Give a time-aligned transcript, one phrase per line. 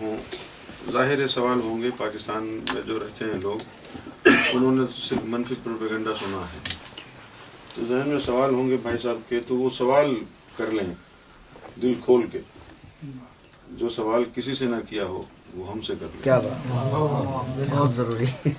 [0.00, 0.16] ہوں
[0.92, 3.58] ظاہر سوال ہوں گے پاکستان میں جو رہتے ہیں لوگ
[4.52, 6.58] انہوں نے صرف منفی پروپیگنڈا سنا ہے۔
[7.74, 10.14] تو ذہن میں سوال ہوں گے بھائی صاحب کے تو وہ سوال
[10.56, 10.94] کر لیں
[11.82, 12.38] دل کھول کے۔
[13.70, 15.22] جو سوال کسی سے نہ کیا ہو
[15.54, 16.66] وہ ہم سے کر لیں۔ کیا بات؟
[17.70, 18.50] بہت ضروری۔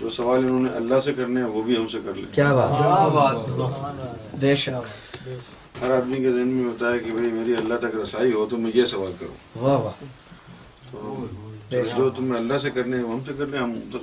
[0.00, 2.54] جو سوال انہوں نے اللہ سے کرنے ہیں وہ بھی ہم سے کر لیں۔ کیا
[2.54, 3.48] بات؟
[4.34, 8.32] بے شک۔ ہر آدمی کے ذہن میں ہوتا ہے کہ بھئی میری اللہ تک رسائی
[8.32, 10.04] ہو تو میں یہ سوال کروں۔ واہ واہ۔
[10.90, 11.26] تو
[11.96, 13.98] جو تمہیں اللہ سے کرنے ہیں ہم سے کر لیں ہم تو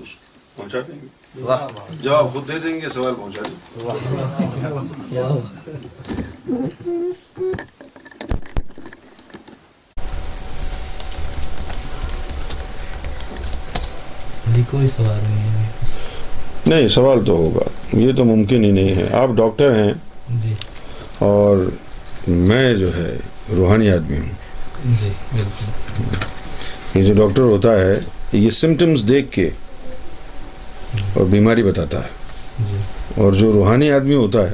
[0.56, 1.08] پہنچا دیں گے۔
[2.02, 3.92] جواب خود دے دیں گے سوال پہنچا دیں گے۔
[14.72, 15.70] کوئی سوال نہیں ہے
[16.66, 19.94] نہیں سوال تو ہوگا۔ یہ تو ممکن ہی نہیں ہے۔ آپ ڈاکٹر ہیں۔
[20.30, 20.54] جی۔
[21.20, 21.58] اور
[22.28, 23.18] میں جو ہے
[23.56, 24.30] روحانی آدمی ہوں۔
[25.02, 28.00] جی بالکل۔ یہ جو ڈاکٹر ہوتا ہے
[28.32, 29.50] یہ سمٹمز دیکھ کے
[31.14, 32.10] اور بیماری بتاتا ہے۔
[32.60, 32.78] جی۔
[33.16, 34.54] اور جو روحانی آدمی ہوتا ہے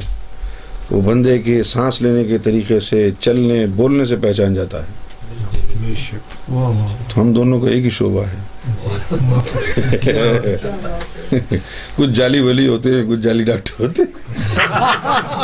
[0.91, 5.01] وہ بندے کے سانس لینے کے طریقے سے چلنے بولنے سے پہچان جاتا ہے۔
[7.07, 8.51] تو ہم دونوں کا ایک ہی شعبہ ہے۔
[11.95, 14.11] کچھ جعلی ولی ہوتے ہیں کچھ جعلی ڈاکٹر ہوتے ہیں۔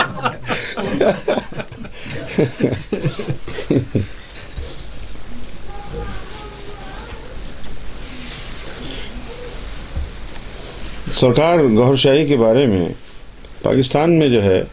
[11.11, 12.89] سرکار گہر شاہی کے بارے میں
[13.63, 14.63] پاکستان میں جو ہے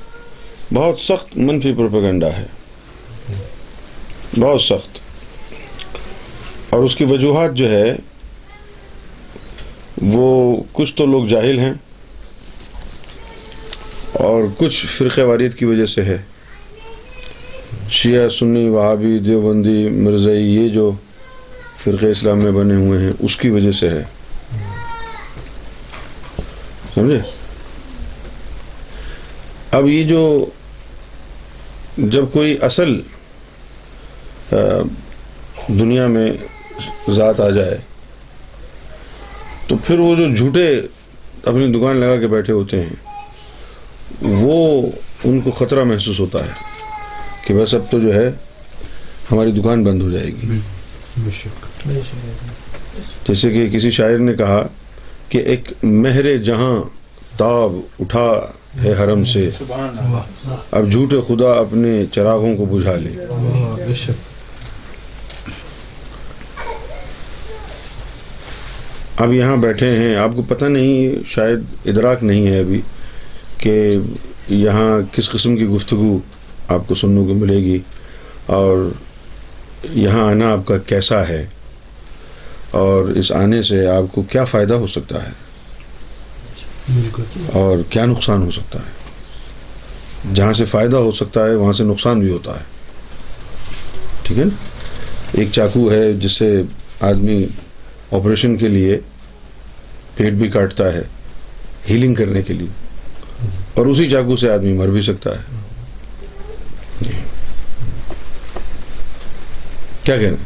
[0.75, 2.47] بہت سخت منفی پروپیگنڈا ہے۔
[4.41, 4.98] بہت سخت۔
[6.70, 7.97] اور اس کی وجوہات جو ہے
[10.03, 11.75] وہ کچھ تو لوگ جاہل ہیں۔
[14.15, 16.17] اور کچھ فرقہ واریت کی وجہ سے ہے۔
[17.91, 20.91] شیعہ، سنی، وہابی، دیوبندی مرزئی یہ جو
[21.84, 24.03] فرقہ اسلام میں بنے ہوئے ہیں، اس کی وجہ سے ہے۔
[26.94, 27.19] سمجھے؟
[29.71, 30.47] اب یہ جو
[31.99, 33.00] جب کوئی اصل
[35.69, 36.33] دنیا میں
[37.11, 37.78] ذات آ جائے،
[39.69, 40.69] تو پھر وہ جو جھوٹے
[41.44, 43.03] اپنی دکان لگا کے بیٹھے ہوتے ہیں
[44.22, 44.91] وہ
[45.25, 46.50] ان کو خطرہ محسوس ہوتا ہے
[47.47, 48.30] کہ بس اب تو جو ہے
[49.32, 50.58] ہماری دکان بند ہو جائے گی۔
[53.28, 54.66] جیسے کہ کسی شاعر نے کہا
[55.28, 56.82] کہ ایک مہر جہاں
[57.38, 58.50] تاب اٹھا
[58.84, 59.50] ہے حرم سے
[60.70, 63.10] اب جھوٹے خدا اپنے چراغوں کو بجھا لے۔
[69.16, 72.81] اب یہاں بیٹھے ہیں آپ کو پتہ نہیں شاید ادراک نہیں ہے ابھی۔
[73.64, 73.98] کہ
[74.48, 76.19] یہاں کس قسم کی گفتگو
[76.69, 77.78] آپ کو سننے کو ملے گی
[78.47, 78.91] اور
[79.92, 81.47] یہاں آنا آپ کا کیسا ہے
[82.70, 85.30] اور اس آنے سے آپ کو کیا فائدہ ہو سکتا ہے؟
[87.52, 88.92] اور کیا نقصان ہو سکتا ہے؟
[90.34, 92.64] جہاں سے فائدہ ہو سکتا ہے وہاں سے نقصان بھی ہوتا ہے۔
[94.22, 94.56] ٹھیک ہے نا؟
[95.32, 96.62] ایک چاقو ہے جس سے
[97.00, 97.44] آدمی
[98.12, 98.98] آپریشن کے لیے
[100.16, 101.02] پیٹ بھی کاٹتا ہے
[101.91, 102.84] ہیلنگ کرنے کے لیے۔
[103.75, 105.41] اور اسی چاقو سے آدمی مر بھی سکتا ہے۔
[107.01, 107.11] جی۔
[110.03, 110.37] کیا کہنا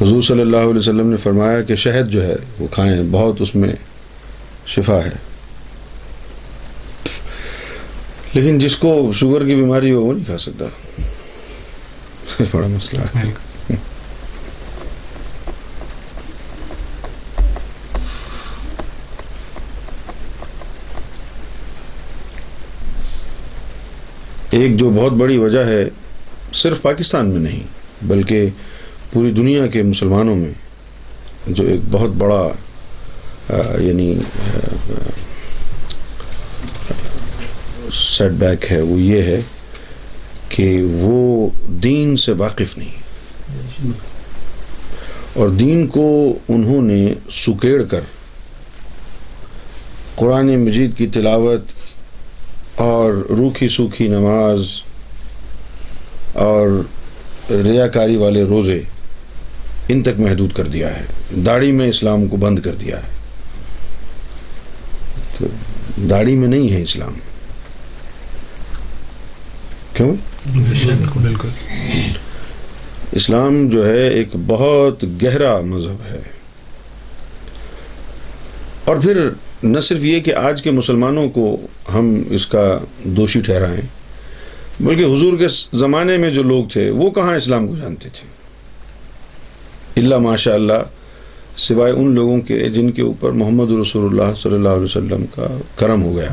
[0.00, 3.54] حضور صلی اللہ علیہ وسلم نے فرمایا کہ شہد جو ہے وہ کھائیں، بہت اس
[3.54, 3.72] میں
[4.66, 5.10] شفا ہے۔
[8.34, 10.64] لیکن جس کو شوگر کی بیماری ہو، وہ نہیں کھا سکتا۔
[12.52, 13.51] بڑا مسئلہ۔ ہے
[24.52, 25.84] ایک جو بہت بڑی وجہ ہے
[26.54, 27.62] صرف پاکستان میں نہیں
[28.06, 28.48] بلکہ
[29.12, 30.52] پوری دنیا کے مسلمانوں میں
[31.48, 32.42] جو ایک بہت بڑا
[33.50, 34.14] آ، یعنی
[37.92, 39.40] سیٹ بیک ہے وہ یہ ہے
[40.48, 41.48] کہ وہ
[41.82, 43.90] دین سے واقف نہیں
[45.34, 46.06] اور دین کو
[46.48, 47.02] انہوں نے
[47.36, 48.00] سکیڑ کر
[50.14, 51.72] قرآن مجید کی تلاوت
[52.82, 54.62] اور روکھی سوکھی نماز
[56.32, 56.68] اور
[57.50, 58.82] ریاکاری والے روزے
[59.88, 61.04] ان تک محدود کر دیا ہے۔
[61.46, 63.08] داڑھی میں اسلام کو بند کر دیا ہے۔
[65.38, 65.46] تو
[66.10, 67.12] داڑھی میں نہیں ہے اسلام۔
[69.94, 70.14] کیوں؟
[71.22, 71.48] بالکل۔
[73.12, 76.31] اسلام جو ہے ایک بہت گہرا مذہب ہے۔
[78.84, 79.28] اور پھر
[79.62, 81.60] نہ صرف یہ کہ آج کے مسلمانوں کو
[81.94, 83.80] ہم اس کا دوشی ٹھہرائیں
[84.80, 88.28] بلکہ حضور کے زمانے میں جو لوگ تھے وہ کہاں اسلام کو جانتے تھے؟
[90.00, 90.82] اللہ ماشاء اللہ
[91.56, 95.46] سوائے ان لوگوں کے جن کے اوپر محمد رسول اللہ صلی اللہ علیہ وسلم کا
[95.76, 96.28] کرم ہو گیا۔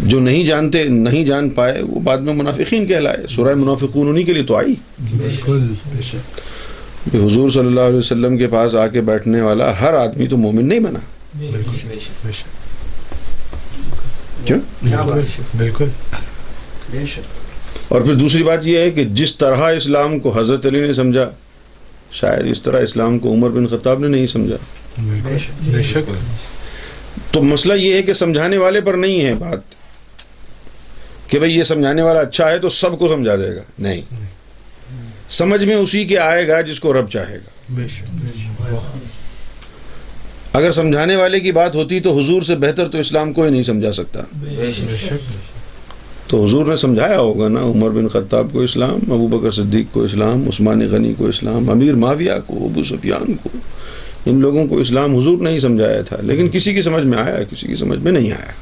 [0.00, 4.32] جو نہیں جانتے نہیں جان پائے وہ بعد میں منافقین کہلائے۔ سورہ منافقون انہی کے
[4.32, 4.74] لیے تو آئی
[5.16, 9.80] بالکل بے شک کہ حضور صلی اللہ علیہ وسلم کے پاس آ کے بیٹھنے والا
[9.80, 10.98] ہر آدمی تو مومن نہیں بنا۔
[15.58, 15.88] بالکل۔
[17.88, 21.30] اور پھر دوسری بات یہ ہے کہ جس طرح اسلام کو حضرت علی نے سمجھا
[22.12, 24.56] شاید اس طرح اسلام کو عمر بن خطاب نے نہیں سمجھا۔
[25.72, 26.10] بے شک۔
[27.30, 29.60] تو مسئلہ یہ ہے کہ سمجھانے والے پر نہیں ہے بات۔
[31.30, 34.25] کہ بھئی یہ سمجھانے والا اچھا ہے تو سب کو سمجھا دے گا۔ نہیں۔
[35.28, 38.98] سمجھ میں اسی کے آئے گا جس کو رب چاہے گا۔ بے شک واہ
[40.52, 43.92] اگر سمجھانے والے کی بات ہوتی تو حضور سے بہتر تو اسلام کوئی نہیں سمجھا
[43.92, 45.30] سکتا۔ بے شک
[46.30, 50.02] تو حضور نے سمجھایا ہوگا نا عمر بن خطاب کو اسلام ابو بکر صدیق کو
[50.02, 53.48] اسلام عثمان غنی کو اسلام امیر معاویہ کو ابو سفیان کو
[54.26, 57.66] ان لوگوں کو اسلام حضور نہیں سمجھایا تھا۔ لیکن کسی کی سمجھ میں آیا کسی
[57.66, 58.52] کی سمجھ میں نہیں آیا۔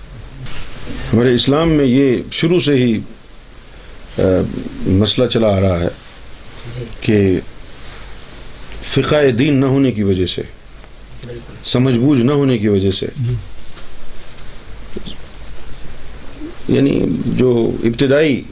[1.13, 2.99] ہمارے اسلام میں یہ شروع سے ہی
[4.87, 5.89] مسئلہ چلا آ رہا ہے۔
[7.01, 7.41] کہ
[8.83, 10.43] فقہ دین نہ ہونے کی وجہ سے
[11.27, 13.07] بالکل۔ سمجھ بوجھ نہ ہونے کی وجہ سے۔
[16.69, 18.43] یعنی جو ابتدائی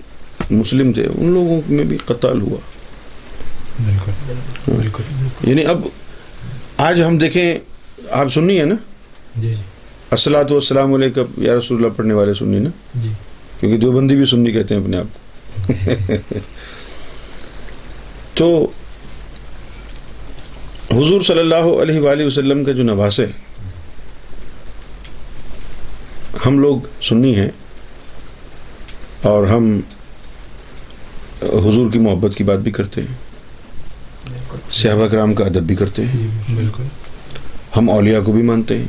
[0.50, 2.58] مسلم تھے ان لوگوں میں بھی قتال ہوا۔
[3.80, 4.32] بالکل۔
[4.76, 5.02] بالکل۔
[5.48, 5.86] یعنی اب
[6.76, 7.58] آج ہم دیکھیں
[8.10, 8.74] آپ سننی ہے نا؟
[9.36, 9.54] جی جی۔
[10.10, 13.08] السلاۃ والسلام علیکم یا رسول اللہ پڑھنے والے سننی نا؟ جی۔
[13.60, 15.18] کیونکہ دیوبندی بھی سننی کہتے ہیں اپنے آپ کو۔
[18.34, 18.70] تو
[20.90, 23.26] حضور صلی اللہ علیہ وآلہ وسلم کا جو نواس ہے
[26.46, 27.50] ہم لوگ سنی ہیں
[29.22, 29.80] اور ہم
[31.42, 33.32] حضور کی محبت کی بات بھی کرتے ہیں
[34.70, 36.82] صحابہ کرام کا ادب بھی کرتے ہیں۔ بالکل۔
[37.76, 38.86] ہم اولیاء کو بھی مانتے ہیں۔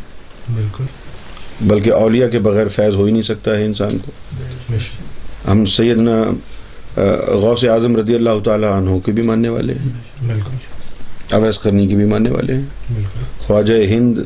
[0.55, 0.83] بالکل۔
[1.61, 4.11] بلکہ اولیاء کے بغیر فیض ہو ہی نہیں سکتا ہے انسان کو۔
[5.51, 6.11] ہم سیدنا
[7.27, 9.89] غوث اعظم رضی اللہ تعالی عنہ کے بھی ماننے والے ہیں۔
[10.27, 12.61] بالکل۔ اویس کرنی کے بھی ماننے والے ہیں۔
[12.93, 14.17] بالکل۔ خواجہ ہند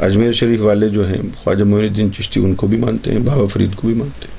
[0.00, 3.46] اجمیر شریف والے جو ہیں خواجہ معین الدین چشتی ان کو بھی مانتے ہیں بابا
[3.46, 4.38] فرید کو بھی مانتے ہیں۔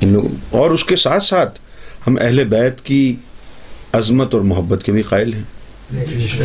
[0.00, 1.58] ان لوگوں اور اس کے ساتھ ساتھ
[2.06, 3.16] ہم اہل بیت کی
[3.92, 5.42] عظمت اور محبت کے بھی قائل ہیں۔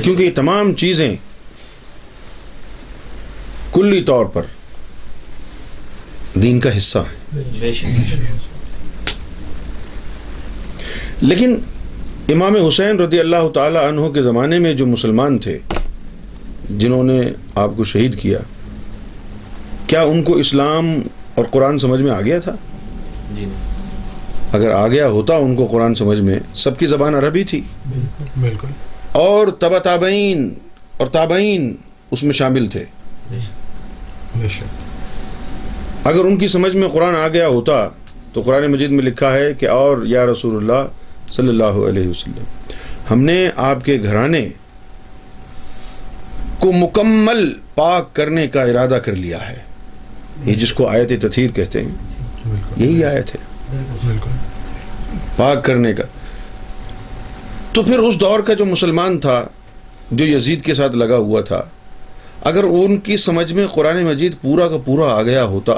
[0.04, 1.16] کیونکہ یہ تمام چیزیں
[3.74, 4.42] کلی طور پر
[6.36, 7.34] دین کا حصہ ہیں۔
[11.24, 11.56] لیکن
[12.30, 15.60] امام حسین رضی اللہ تعالی عنہ کے زمانے میں جو مسلمان تھے
[16.78, 17.22] جنہوں نے
[17.56, 18.40] آپ کو شہید کیا
[19.88, 21.00] کیا ان کو اسلام
[21.36, 22.52] اور قرآن سمجھ میں آ گیا تھا؟
[24.52, 27.62] اگر آ گیا ہوتا ان کو قرآن سمجھ میں سب کی زبان عربی تھی۔
[28.42, 28.68] بالکل
[29.12, 30.54] اور تبا تابعین
[30.98, 31.76] اور تابعین
[32.12, 32.86] اس میں شامل تھے۔
[34.42, 37.90] بے شک۔ اگر ان کی سمجھ میں قرآن آ گیا ہوتا
[38.34, 40.88] تو قرآن مجید میں لکھا ہے کہ اور یا رسول اللہ
[41.36, 42.44] صلی اللہ علیہ وسلم۔
[43.12, 44.50] ہم نے آپ کے گھرانے
[46.60, 49.56] کو مکمل پاک کرنے کا ارادہ کر لیا ہے۔
[50.46, 51.92] یہ جس کو آیت تطہیر کہتے ہیں۔
[52.78, 53.40] یہی آیت ہے۔
[55.36, 56.04] پاک کرنے کا۔
[57.74, 59.46] تو پھر اس دور کا جو مسلمان تھا
[60.12, 61.64] جو یزید کے ساتھ لگا ہوا تھا
[62.42, 65.74] اگر ان کی سمجھ میں قرآن مجید پورا کا پورا آ گیا ہوتا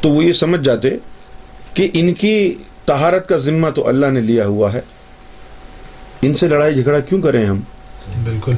[0.00, 0.90] تو وہ یہ سمجھ جاتے
[1.74, 2.54] کہ ان کی
[2.86, 4.80] طہارت کا ذمہ تو اللہ نے لیا ہوا ہے۔
[6.22, 7.60] ان سے لڑائی جھگڑا کیوں کریں ہم؟
[8.24, 8.52] بالکل۔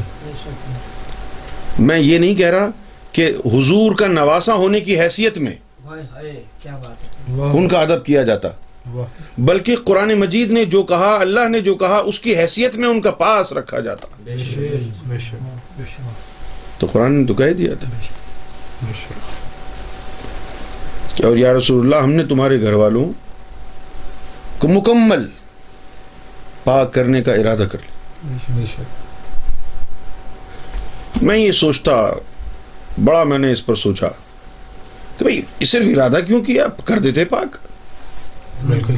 [1.79, 2.69] میں یہ نہیں کہہ رہا
[3.13, 5.53] کہ حضور کا نواسا ہونے کی حیثیت میں
[5.87, 8.49] ہائے ہائے کیا بات ہے؟ واہ۔ ان کا ادب کیا جاتا۔
[8.93, 12.89] واہ۔ بلکہ قرآن مجید نے جو کہا اللہ نے جو کہا اس کی حیثیت میں
[12.89, 15.35] ان کا پاس رکھا جاتا۔ بے شک بے شک۔
[15.77, 16.01] بے شک۔
[16.81, 17.91] تو قرآن نے تو کہہ دیا تھا۔
[21.27, 23.13] اور یا رسول اللہ ہم نے تمہارے گھر والوں
[24.59, 25.27] کو مکمل
[26.65, 27.79] پاک کرنے کا ارادہ کر
[28.67, 28.81] شک۔
[31.23, 31.93] میں یہ سوچتا
[33.05, 34.07] بڑا میں نے اس پر سوچا
[35.19, 37.57] کہ بھئی یہ صرف ارادہ کیوں کیا؟ کر دیتے پاک۔
[38.67, 38.95] بالکل۔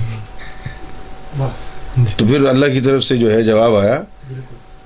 [2.17, 4.03] تو پھر اللہ کی طرف سے جو ہے جواب آیا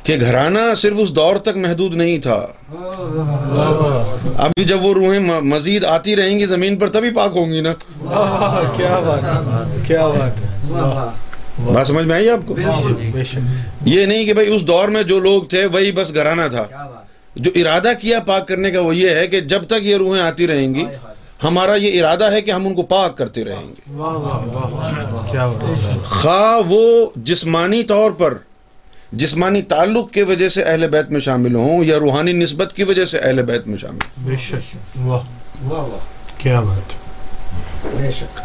[0.02, 2.46] کہ گھرانہ صرف اس دور تک محدود نہیں تھا۔
[4.38, 7.72] ابھی جب وہ روحیں مزید آتی رہیں گی زمین پر تبھی پاک ہوں گی نا۔
[8.76, 10.40] کیا بات ہے کیا بات
[11.60, 12.54] بات سمجھ میں آئی آپ کو؟
[13.24, 13.38] شک۔
[13.84, 16.66] یہ نہیں کہ بھائی اس دور میں جو لوگ تھے وہی بس گھرانہ تھا۔
[17.36, 20.46] جو ارادہ کیا پاک کرنے کا وہ یہ ہے کہ جب تک یہ روحیں آتی
[20.46, 20.84] رہیں گی
[21.44, 23.96] ہمارا یہ ارادہ ہے کہ ہم ان کو پاک کرتے رہیں گے۔
[26.04, 28.34] خواہ وہ جسمانی طور پر
[29.12, 33.04] جسمانی تعلق کی وجہ سے اہل بیت میں شامل ہوں یا روحانی نسبت کی وجہ
[33.04, 34.98] سے اہل بیت میں شامل ہوں؟ بے شک.
[34.98, 35.20] واہ.
[35.62, 35.98] واہ واہ.
[36.38, 36.92] کیا بات.
[37.86, 38.40] بے شک.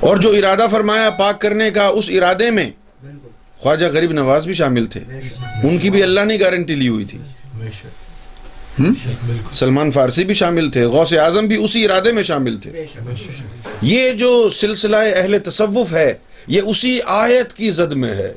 [0.00, 2.70] اور جو ارادہ فرمایا پاک کرنے کا اس ارادے میں
[3.02, 3.28] بالکل.
[3.58, 5.00] خواجہ غریب نواز بھی شامل تھے.
[5.00, 5.64] بے شک.
[5.64, 7.18] ان کی بھی اللہ نے گارنٹی لی ہوئی تھی.
[7.54, 8.80] بے شک.
[8.80, 8.92] ہم؟
[9.26, 9.56] بالکل.
[9.56, 12.70] سلمان فارسی بھی شامل تھے غوث اعظم بھی اسی ارادے میں شامل تھے.
[12.70, 13.02] بے شک.
[13.02, 13.68] بے شک.
[13.82, 16.14] یہ جو سلسلہ اہل تصوف ہے
[16.46, 18.32] یہ اسی آیت کی زد میں ہے.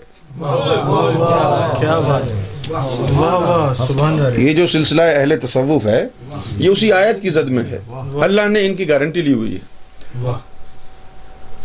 [1.80, 2.32] کیا بات
[4.40, 6.08] یہ جو سلسلہ اہل تصوف ہے
[6.58, 7.80] یہ اسی آیت کی زد میں ہے۔
[8.22, 9.60] اللہ نے ان کی گارنٹی لی ہوئی ہے۔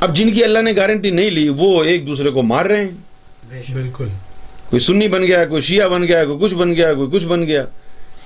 [0.01, 2.91] اب جن کی اللہ نے گارنٹی نہیں لی وہ ایک دوسرے کو مار رہے ہیں۔
[3.75, 4.09] بالکل۔
[4.71, 7.47] کوئی سنی بن گیا کوئی شیعہ بن گیا کوئی کچھ بن گیا کوئی کچھ بن
[7.47, 7.65] گیا۔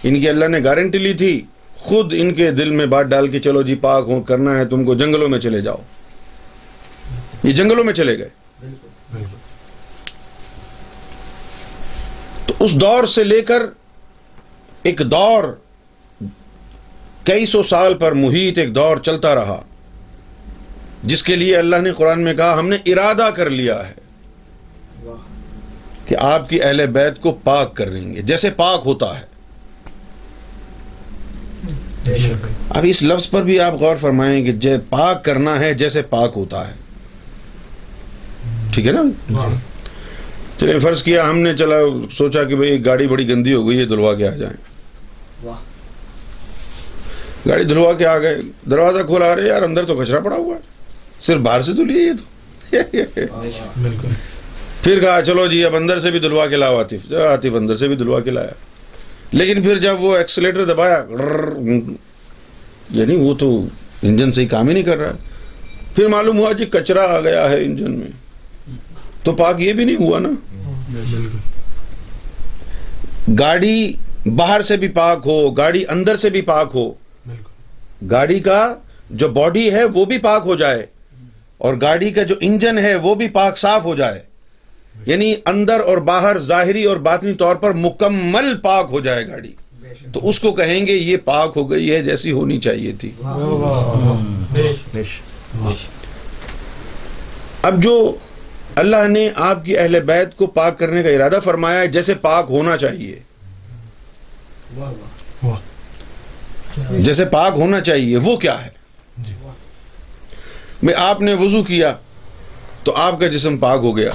[0.05, 1.43] ان کی اللہ نے گارنٹی لی تھی۔
[1.77, 4.85] خود ان کے دل میں بات ڈال کے چلو جی پاک ہو کرنا ہے تم
[4.85, 5.77] کو جنگلوں میں چلے جاؤ۔
[7.43, 8.29] یہ جنگلوں میں چلے گئے
[8.61, 9.37] بالکل بالکل
[12.47, 13.63] تو اس دور سے لے کر
[14.83, 15.45] ایک دور
[17.25, 19.63] کئی سو سال پر محیط ایک دور چلتا رہا
[21.03, 23.93] جس کے لیے اللہ نے قرآن میں کہا ہم نے ارادہ کر لیا ہے
[26.07, 29.33] کہ آپ کی اہل بیت کو پاک کر دیں گے جیسے پاک ہوتا ہے۔
[32.71, 36.33] اب اس لفظ پر بھی آپ غور فرمائیں کہ جے پاک کرنا ہے جیسے پاک
[36.37, 36.73] ہوتا ہے۔
[38.75, 39.49] ٹھیک ہے نا؟ واہ
[40.63, 41.77] چلے فرض کیا ہم نے چلا
[42.17, 44.57] سوچا کہ بھئی ایک گاڑی بڑی گندی ہو گئی ہے دھلوا کے آ جائیں۔
[47.49, 48.41] گاڑی دھلوا کے آ گئے۔
[48.71, 50.61] دروازہ کھولا رہے یار اندر تو کچرا پڑا ہوا ہے۔
[51.21, 52.25] صرف باہر سے دھلیے یہ تو۔
[53.83, 54.09] بالکل۔
[54.83, 57.89] پھر کہا چلو جی اب اندر سے بھی دھلوا کے لاؤ آتف آتف اندر سے
[57.89, 58.53] بھی دھلوا کے لایا۔
[59.33, 61.05] لیکن پھر جب وہ ایکسلیٹر دبایا
[62.91, 63.65] یعنی وہ تو
[64.03, 65.13] انجن صحیح کام ہی نہیں کر رہا۔
[65.95, 68.22] پھر معلوم ہوا جی کچرا آ گیا ہے انجن میں۔
[69.25, 70.29] تو پاک یہ بھی نہیں ہوا نا
[73.39, 73.93] گاڑی
[74.37, 76.91] باہر سے بھی پاک ہو گاڑی اندر سے بھی پاک ہو
[78.11, 78.63] گاڑی کا
[79.13, 80.87] جو باڈی ہے وہ بھی پاک ہو جائے
[81.59, 84.21] اور گاڑی کا جو انجن ہے وہ بھی پاک صاف ہو جائے
[85.07, 89.53] یعنی اندر اور باہر ظاہری اور باطنی طور پر مکمل پاک ہو جائے گاڑی
[90.13, 93.11] تو اس کو کہیں گے یہ پاک ہو گئی ہے جیسی ہونی چاہیے تھی
[97.63, 97.95] اب جو
[98.75, 102.47] اللہ نے آپ کی اہل بیت کو پاک کرنے کا ارادہ فرمایا ہے جیسے پاک
[102.51, 103.19] ہونا چاہیے۔
[106.99, 108.71] جیسے پاک ہونا چاہیے وہ کیا ہے؟
[109.19, 109.35] جی۔
[110.83, 111.95] میں آپ نے وضو کیا
[112.85, 114.11] تو آپ کا جسم پاک ہو گیا۔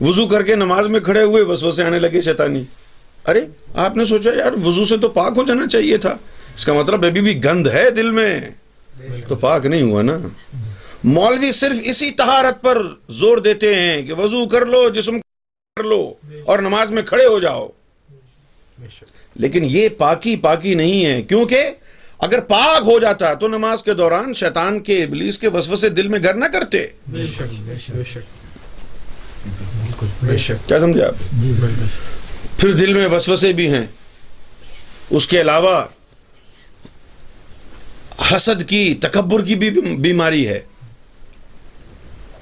[0.00, 2.64] وضو کر کے نماز میں کھڑے ہوئے وسوسے آنے لگے شیطانی۔
[3.26, 3.40] ارے
[3.74, 6.16] آپ نے سوچا یار وضو سے تو پاک ہو جانا چاہیے تھا۔
[6.56, 8.40] اس کا مطلب ابھی بھی گند ہے دل میں۔
[9.28, 10.18] تو پاک نہیں ہوا نا۔
[11.04, 16.14] مولوی صرف اسی طہارت پر زور دیتے ہیں کہ وضو کر لو، جسم کر لو
[16.44, 17.68] اور نماز میں کھڑے ہو جاؤ۔
[19.34, 21.70] لیکن یہ پاکی پاکی نہیں ہے۔ کیونکہ
[22.18, 26.20] اگر پاک ہو جاتا تو نماز کے دوران شیطان کے ابلیس کے وسوسے دل میں
[26.22, 28.18] گھر نہ کرتے۔ بے شک بے شک
[30.24, 31.14] بے شک کیا سمجھے آپ؟
[32.60, 33.86] پھر دل میں وسوسے بھی ہیں۔
[35.10, 35.84] اس کے علاوہ
[38.36, 40.60] حسد کی، تکبر کی بھی بیماری ہے۔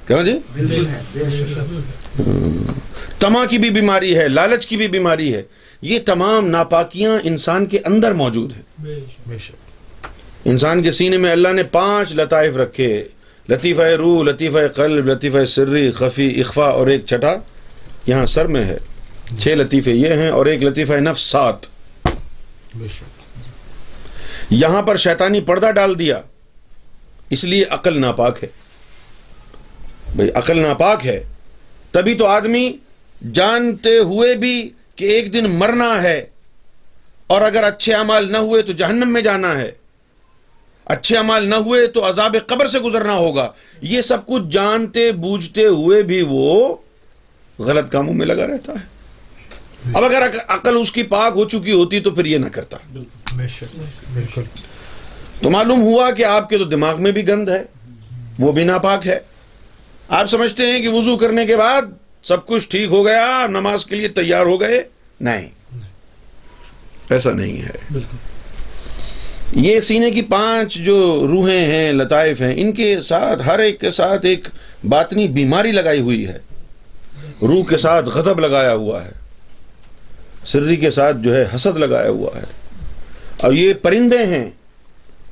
[0.08, 0.38] کیا جی؟
[3.18, 5.42] تما کی بھی بیماری ہے لالچ کی بھی بیماری ہے
[5.82, 8.62] یہ تمام ناپاکیاں انسان کے اندر موجود ہیں۔
[9.28, 9.52] بے شک۔
[10.44, 13.04] انسان کے سینے میں اللہ نے پانچ لطائف رکھے
[13.48, 17.34] لطیفہ روح لطیفہ قلب لطیفہ سری خفی اخفا اور ایک چھٹا
[18.06, 18.78] یہاں سر میں ہے۔
[19.38, 21.56] چھ لطیفے یہ ہیں اور ایک لطیفہ نفس سات۔
[22.74, 23.38] بے شک۔
[24.50, 26.20] یہاں پر شیطانی پردہ ڈال دیا
[27.30, 28.48] اس لیے عقل ناپاک ہے۔
[30.16, 31.24] بھئی عقل ناپاک ہے۔
[31.90, 32.72] تبھی تو آدمی
[33.32, 36.26] جانتے ہوئے بھی کہ ایک دن مرنا ہے
[37.26, 39.72] اور اگر اچھے اعمال نہ ہوئے تو جہنم میں جانا ہے۔
[40.84, 43.50] اچھے عمال نہ ہوئے تو عذاب قبر سے گزرنا ہوگا۔
[43.80, 46.76] یہ سب کچھ جانتے بوجھتے ہوئے بھی وہ
[47.58, 48.98] غلط کاموں میں لگا رہتا ہے۔
[49.94, 52.76] اب اگر عق- عقل اس کی پاک ہو چکی ہوتی تو پھر یہ نہ کرتا۔
[55.42, 57.62] تو معلوم ہوا کہ آپ کے تو دماغ میں بھی گند ہے
[58.38, 59.18] وہ بھی ناپاک ہے۔
[60.08, 61.82] آپ سمجھتے ہیں کہ وضو کرنے کے بعد
[62.22, 64.82] سب کچھ ٹھیک ہو گیا نماز کے لیے تیار ہو گئے؟
[65.20, 65.48] نہیں۔
[67.10, 67.98] ایسا نہیں ہے۔
[69.52, 73.90] یہ سینے کی پانچ جو روحیں ہیں لطائف ہیں ان کے ساتھ ہر ایک کے
[73.90, 74.48] ساتھ ایک
[74.88, 76.38] باطنی بیماری لگائی ہوئی ہے۔
[77.42, 79.12] روح کے ساتھ غضب لگایا ہوا ہے۔
[80.44, 82.44] سری کے ساتھ جو ہے حسد لگایا ہوا ہے۔
[83.42, 84.50] اور یہ پرندے ہیں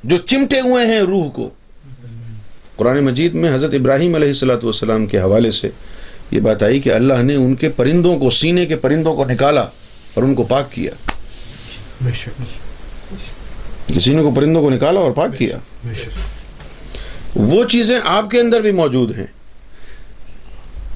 [0.03, 1.49] جو چمٹے ہوئے ہیں روح کو۔
[2.77, 5.69] قرآن مجید میں حضرت ابراہیم علیہ السلاۃ والسلام کے حوالے سے
[6.31, 9.61] یہ بات آئی کہ اللہ نے ان کے پرندوں کو سینے کے پرندوں کو نکالا
[10.13, 10.91] اور ان کو پاک کیا۔
[13.99, 15.57] سینے کو پرندوں کو نکالا اور پاک کیا۔
[17.35, 19.25] وہ چیزیں آپ کے اندر بھی موجود ہیں۔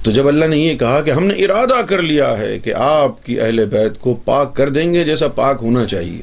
[0.04, 3.26] تو جب اللہ نے یہ کہا کہ ہم نے ارادہ کر لیا ہے کہ آپ
[3.26, 6.22] کی اہل بیت کو پاک کر دیں گے جیسا پاک ہونا چاہیے؟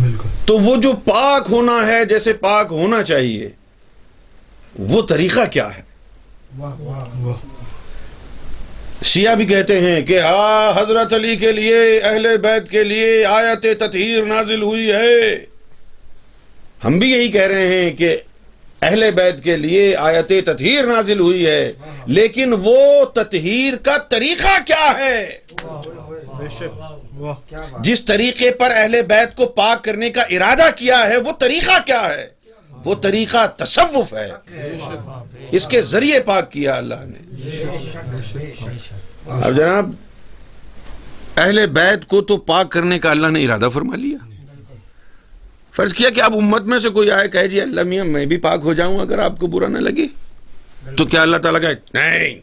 [0.00, 3.48] بالکل۔ تو وہ جو پاک ہونا ہے جیسے پاک ہونا چاہیے
[4.78, 5.82] وہ طریقہ کیا ہے؟
[6.58, 7.34] واہ واہ واہ۔
[9.04, 13.66] شیعہ بھی کہتے ہیں کہ ہاں حضرت علی کے لیے اہل بیت کے لیے آیت
[13.80, 15.46] تطہیر نازل ہوئی ہے۔
[16.84, 18.16] ہم بھی یہی کہہ رہے ہیں کہ
[18.82, 21.72] اہل بیت کے لیے آیت تطہیر نازل ہوئی ہے
[22.06, 25.38] لیکن وہ تطہیر کا طریقہ کیا ہے؟
[27.80, 32.14] جس طریقے پر اہل بیت کو پاک کرنے کا ارادہ کیا ہے، وہ طریقہ کیا
[32.14, 32.28] ہے؟
[32.84, 34.28] وہ طریقہ تصوف ہے۔
[35.50, 37.18] اس کے ذریعے پاک کیا اللہ نے۔
[39.28, 39.90] اب جناب،
[41.36, 44.16] اہل بیت کو تو پاک کرنے کا اللہ نے ارادہ فرما لیا۔
[45.72, 48.36] فرض کیا کہ اب امت میں سے کوئی آئے، کہے جی اللہ میاں، میں بھی
[48.36, 50.06] پاک ہو جاؤں اگر آپ کو برا نہ لگے۔
[50.96, 52.40] تو کیا اللہ تعالیٰ کہے؟ نہیں،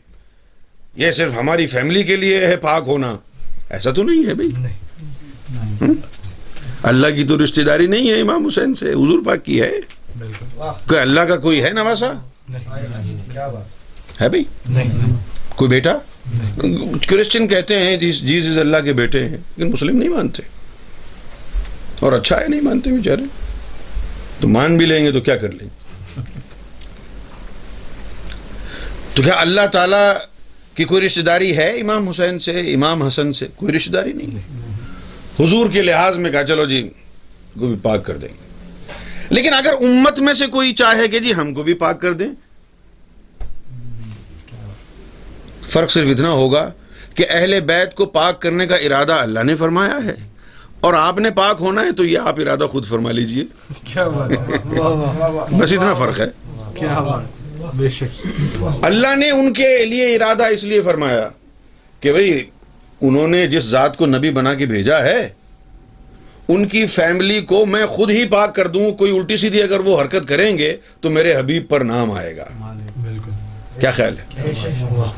[0.95, 3.17] یہ صرف ہماری فیملی کے لیے ہے پاک ہونا۔
[3.69, 4.49] ایسا تو نہیں ہے بھائی۔
[6.83, 9.71] اللہ کی تو رشتہ داری نہیں ہے امام حسین سے۔ حضور پاک کی ہے۔
[10.87, 12.13] کوئی اللہ کا کوئی ہے نواسا
[14.21, 14.43] ہے بھائی۔
[15.55, 15.93] کوئی بیٹا؟
[17.09, 20.43] کرسچن کہتے ہیں جیسز اللہ کے بیٹے ہیں لیکن مسلم نہیں مانتے۔
[21.99, 23.21] اور اچھا ہے نہیں مانتے بیچارے۔
[24.39, 25.79] تو مان بھی لیں گے تو کیا کر لیں گے؟
[29.13, 30.28] تو کیا اللہ تعالی
[30.79, 34.35] کی کوئی رشتہ داری ہے امام حسین سے امام حسن سے کوئی رشتہ داری نہیں
[34.35, 34.43] ہے
[35.39, 36.81] حضور کے لحاظ میں کہا چلو جی
[37.59, 38.47] کو بھی پاک کر دیں گے
[39.29, 42.27] لیکن اگر امت میں سے کوئی چاہے کہ جی ہم کو بھی پاک کر دیں
[45.69, 46.69] فرق صرف اتنا ہوگا
[47.15, 50.15] کہ اہل بیت کو پاک کرنے کا ارادہ اللہ نے فرمایا ہے
[50.81, 53.43] اور آپ نے پاک ہونا ہے تو یہ آپ ارادہ خود فرما لیجیے
[55.51, 56.29] بس اتنا فرق ہے
[56.75, 57.38] کیا بات
[57.73, 58.27] بے شک۔
[58.81, 61.29] اللہ نے ان کے لیے ارادہ اس لیے فرمایا
[61.99, 62.49] کہ بھئی
[63.01, 65.29] انہوں نے جس ذات کو نبی بنا کے بھیجا ہے
[66.47, 70.01] ان کی فیملی کو میں خود ہی پاک کر دوں کوئی الٹی سیدھی اگر وہ
[70.01, 72.45] حرکت کریں گے تو میرے حبیب پر نام آئے گا۔
[73.03, 73.31] بالکل۔
[73.79, 75.11] کیا خیال ہے؟ بے شک۔ واہ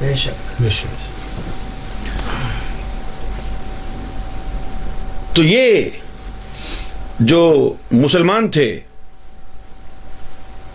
[0.00, 1.10] بے شک۔ بے شک۔
[5.36, 5.90] تو یہ
[7.20, 8.80] جو مسلمان تھے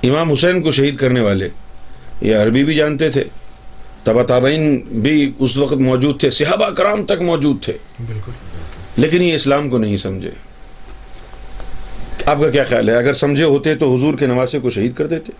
[0.03, 1.49] امام حسین کو شہید کرنے والے۔
[2.21, 3.23] یہ عربی بھی جانتے تھے۔
[4.03, 7.73] تبا تابعین بھی اس وقت موجود تھے صحابہ کرام تک موجود تھے۔
[8.07, 8.31] بالکل۔
[8.97, 10.31] لیکن یہ اسلام کو نہیں سمجھے۔
[12.25, 15.07] آپ کا کیا خیال ہے؟ اگر سمجھے ہوتے تو حضور کے نواسے کو شہید کر
[15.07, 15.31] دیتے؟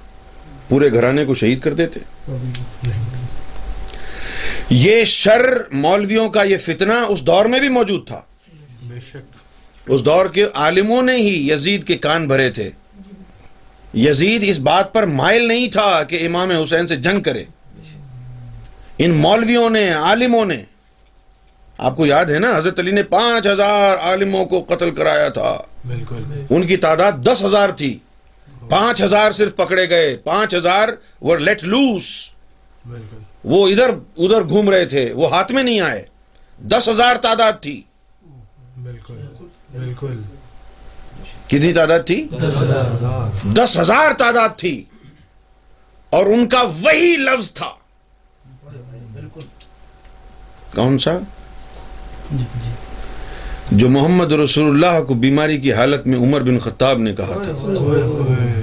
[0.70, 2.00] پورے گھرانے کو شہید کر دیتے؟
[4.70, 8.22] یہ شر مولویوں کا یہ فتنہ اس دور میں بھی موجود تھا۔
[8.84, 9.38] بے شک۔
[9.88, 12.70] اس دور کے عالموں نے ہی یزید کے کان بھرے تھے۔
[13.98, 17.44] یزید اس بات پر مائل نہیں تھا کہ امام حسین سے جنگ کرے۔
[18.98, 20.64] ان مولویوں نے عالموں نے
[21.78, 25.62] آپ کو یاد ہے نا حضرت علی نے پانچ ہزار عالموں کو قتل کرایا تھا۔
[25.86, 28.00] بالکل۔ ان کی تعداد دس ہزار تھی۔
[28.70, 30.90] پانچ ہزار صرف پکڑے گئے پانچ ہزار
[31.22, 32.30] ور لیٹ لوس
[32.86, 36.06] بالکل۔ وہ ادھر ادھر گھوم رہے تھے وہ ہاتھ میں نہیں آئے۔
[36.60, 37.82] دس ہزار تعداد تھی۔
[38.78, 39.14] بالکل۔
[39.74, 40.22] بالکل۔
[41.48, 42.28] کتنی تعداد تھی؟
[43.44, 44.84] دس ہزار تعداد تھی۔
[46.10, 47.70] اور ان کا وہی لفظ تھا۔
[49.14, 49.40] بالکل
[50.76, 51.18] کون سا؟
[53.72, 57.52] جو محمد رسول اللہ کو بیماری کی حالت میں عمر بن خطاب نے کہا تھا۔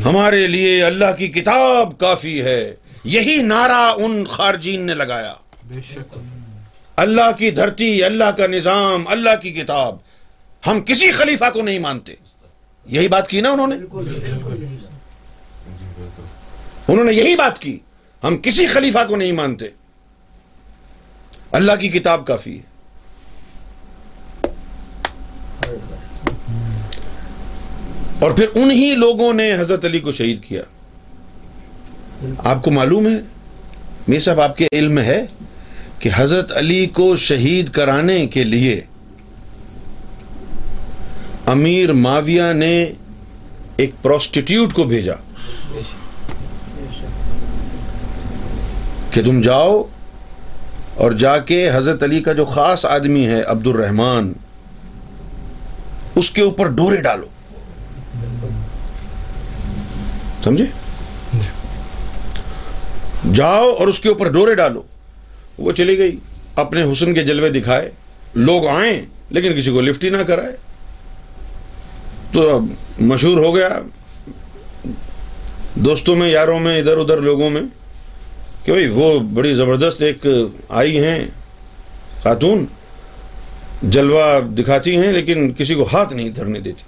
[0.04, 5.34] ہمارے لیے اللہ کی کتاب کافی ہے۔ یہی نعرہ ان خارجین نے لگایا۔
[6.96, 9.96] اللہ کی دھرتی، اللہ کا نظام، اللہ کی کتاب۔
[10.66, 12.14] ہم کسی خلیفہ کو نہیں مانتے۔
[12.86, 13.76] یہی بات کی نا انہوں نے؟
[16.88, 17.78] انہوں نے یہی بات کی۔
[18.24, 19.66] ہم کسی خلیفہ کو نہیں مانتے۔
[21.52, 22.74] اللہ کی کتاب کافی ہے۔
[28.18, 30.62] اور پھر انہی لوگوں نے حضرت علی کو شہید کیا۔
[32.38, 33.20] آپ کو معلوم ہے؟
[34.08, 35.26] میر صاحب آپ کے علم ہے
[35.98, 38.80] کہ حضرت علی کو شہید کرانے کے لیے
[41.46, 42.92] امیر معاویہ نے
[43.76, 45.14] ایک پروسٹیٹیوٹ کو بھیجا
[49.10, 49.82] کہ تم جاؤ
[50.94, 54.32] اور جا کے حضرت علی کا جو خاص آدمی ہے عبد الرحمان
[56.14, 57.26] اس کے اوپر ڈورے ڈالو۔
[60.44, 60.64] سمجھے؟
[63.34, 64.82] جاؤ اور اس کے اوپر ڈورے ڈالو۔
[65.58, 66.16] وہ چلی گئی،
[66.56, 67.90] اپنے حسن کے جلوے دکھائے۔
[68.34, 70.73] لوگ آئیں، لیکن کسی کو لفٹ ہی نہ کرائے۔
[72.34, 72.64] تو اب
[73.00, 73.68] مشہور ہو گیا
[75.74, 77.60] دوستوں میں، یاروں میں، ادھر ادھر لوگوں میں
[78.64, 80.26] کہ بھائی وہ بڑی زبردست ایک
[80.68, 81.26] آئی ہیں،
[82.22, 82.64] خاتون،
[83.82, 86.82] جلوہ دکھاتی ہیں لیکن کسی کو ہاتھ نہیں، دھرنے دیتی۔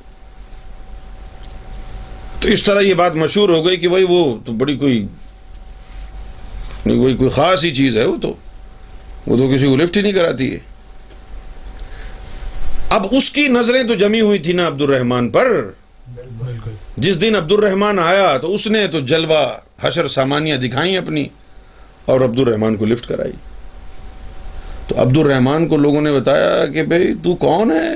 [2.40, 5.06] تو اس طرح یہ بات مشہور ہو گئی کہ بھائی وہ تو بڑی کوئی
[6.84, 8.34] کوئی کوئی خاص ہی چیز ہے وہ تو
[9.26, 10.58] وہ تو کسی کو لفٹ ہی نہیں کراتی ہے۔
[12.90, 15.70] اب اس کی نظریں تو جمی ہوئی تھی نا عبد الرحمان پر۔
[16.96, 21.24] جس دن عبد الرحمان آیا تو اس نے تو جلوہ حشر سامانیاں دکھائیں اپنی
[22.04, 23.32] اور عبد الرحمان کو لفٹ کرائی۔
[24.88, 27.94] تو عبد الرحمان کو لوگوں نے بتایا کہ بھائی تو کون ہے؟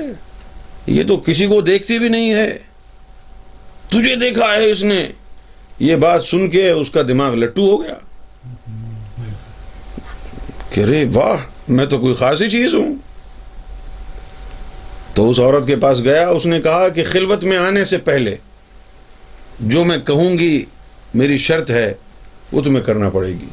[0.87, 2.57] یہ تو کسی کو دیکھتی بھی نہیں ہے۔
[3.89, 5.07] تجھے دیکھا ہے اس نے۔
[5.79, 7.95] یہ بات سن کے اس کا دماغ لٹو ہو گیا۔
[10.69, 12.95] کہ رے واہ، میں تو کوئی خاصی چیز ہوں۔
[15.13, 18.35] تو اس عورت کے پاس گیا، اس نے کہا کہ خلوت میں آنے سے پہلے
[19.59, 20.65] جو میں کہوں گی
[21.13, 21.93] میری شرط ہے،
[22.51, 23.49] وہ تمہیں کرنا پڑے گی۔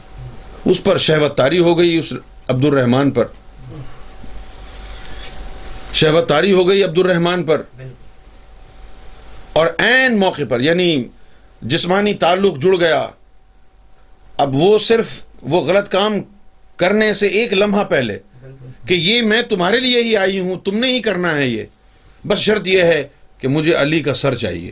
[0.65, 2.13] اس پر شہوت تاری ہو گئی اس
[2.49, 3.25] عبد الرحمان پر۔
[5.95, 7.63] شہوت تاری ہو گئی عبد الرحمان پر۔
[9.53, 11.05] اور عین موقع پر یعنی
[11.63, 13.09] جسمانی تعلق جڑ گیا۔
[14.37, 16.13] اب وہ صرف وہ غلط کام
[16.77, 18.19] کرنے سے ایک لمحہ پہلے
[18.87, 21.65] کہ یہ میں تمہارے لیے ہی آئی ہوں تم نے ہی کرنا ہے یہ۔
[22.27, 24.71] بس شرط یہ ہے کہ مجھے علی کا سر چاہیے۔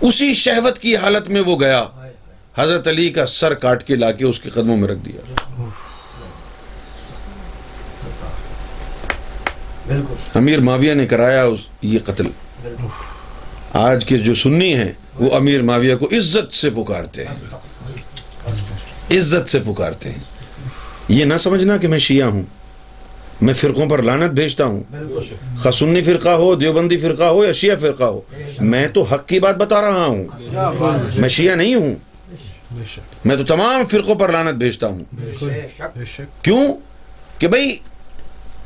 [0.00, 1.84] اسی شہوت کی حالت میں وہ گیا۔
[2.56, 5.20] حضرت علی کا سر کاٹ کے لا کے اس کے قدموں میں رکھ دیا۔
[10.34, 11.46] امیر معاویہ نے کرایا
[11.82, 12.24] یہ قتل۔
[13.72, 17.34] آج کے جو سنی ہیں وہ امیر معاویہ کو عزت سے پکارتے ہیں۔
[19.18, 20.31] عزت سے پکارتے ہیں۔
[21.08, 22.42] یہ نہ سمجھنا کہ میں شیعہ ہوں۔
[23.40, 24.82] میں فرقوں پر لانت بھیجتا ہوں۔
[25.58, 28.20] خواہ سنی فرقہ ہو دیوبندی فرقہ ہو یا شیعہ فرقہ ہو
[28.60, 30.24] میں تو حق کی بات بتا رہا ہوں۔
[31.16, 31.94] میں شیعہ نہیں ہوں۔
[33.24, 35.04] میں تو تمام فرقوں پر لانت بھیجتا ہوں۔
[36.42, 36.68] کیوں؟
[37.38, 37.76] کہ بھائی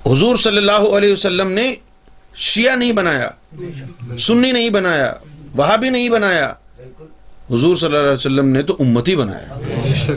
[0.07, 1.75] حضور صلی اللہ علیہ وسلم نے
[2.37, 3.31] شیعہ نہیں بنایا
[4.19, 5.13] سنی نہیں بنایا
[5.57, 6.55] وہابی نہیں بنایا
[7.51, 10.11] حضور صلی اللہ علیہ وسلم نے تو امتی بنایا۔ بے شک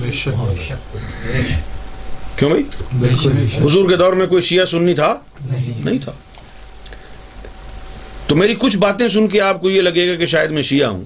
[0.00, 0.96] بے شک۔
[2.38, 2.62] کیوں بھائی؟
[3.64, 5.16] حضور کے دور میں کوئی شیعہ سنی تھا؟
[5.84, 6.12] نہیں۔ تھا۔
[8.26, 10.88] تو میری کچھ باتیں سن کے آپ کو یہ لگے گا کہ شاید میں شیعہ
[10.88, 11.04] ہوں۔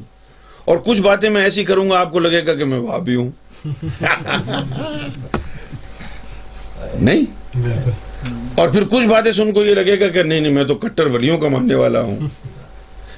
[0.64, 3.30] اور کچھ باتیں میں ایسی کروں گا آپ کو لگے گا کہ میں وہابی ہوں۔
[6.94, 7.24] نہیں؟
[8.54, 11.06] اور پھر کچھ باتیں سن کو یہ لگے گا کہ نہیں نہیں میں تو کٹر
[11.06, 12.18] ولیوں کا ماننے والا ہوں۔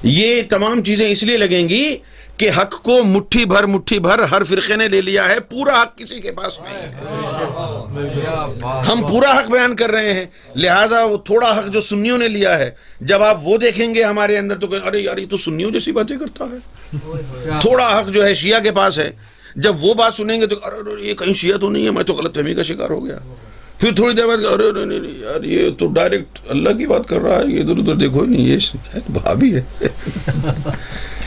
[0.03, 1.97] یہ تمام چیزیں اس لیے لگیں گی
[2.43, 5.97] کہ حق کو مٹھی بھر مٹھی بھر ہر فرقے نے لے لیا ہے، پورا حق
[5.99, 6.89] کسی کے پاس نہیں ہے۔
[8.89, 10.25] ہم پورا حق بیان کر رہے ہیں،
[10.57, 14.39] لہٰذا وہ تھوڑا حق جو سنیوں نے لیا ہے، جب آپ وہ دیکھیں گے ہمارے
[14.39, 16.59] اندر تو کہیں، ارے یار، یہ تو سنیوں جیسی باتیں کرتا ہے۔
[17.61, 19.11] تھوڑا حق جو ہے شیعہ کے پاس ہے،
[19.57, 22.15] جب وہ بات سنیں گے تو ارے یہ کہیں شیعہ تو نہیں ہے، میں تو
[22.15, 23.19] غلط فہمی کا شکار ہو گیا۔
[23.79, 27.21] پھر تھوڑی دیر بعد ارے نہیں نہیں یار، یہ تو ڈائریکٹ اللہ کی بات کر
[27.21, 29.63] رہا ہے یہ ادھر ادھر دیکھو، نہیں، یہ بھابھی ہے۔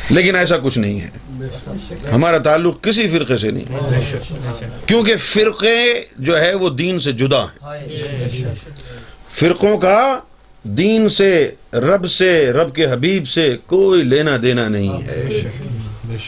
[0.10, 1.08] لیکن ایسا کچھ نہیں ہے۔
[2.12, 3.66] ہمارا تعلق کسی فرقے سے نہیں۔
[4.86, 7.50] کیونکہ فرقے جو ہے وہ دین سے جدا ہیں۔
[9.30, 10.20] فرقوں کا
[10.64, 15.24] دین سے، رب سے، رب کے حبیب سے کوئی لینا دینا نہیں ہے۔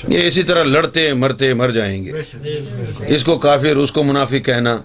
[0.08, 2.12] یہ اسی طرح لڑتے، مرتے، مر جائیں گے۔
[3.08, 4.78] اس کو کافر، اس کو منافق کہنا،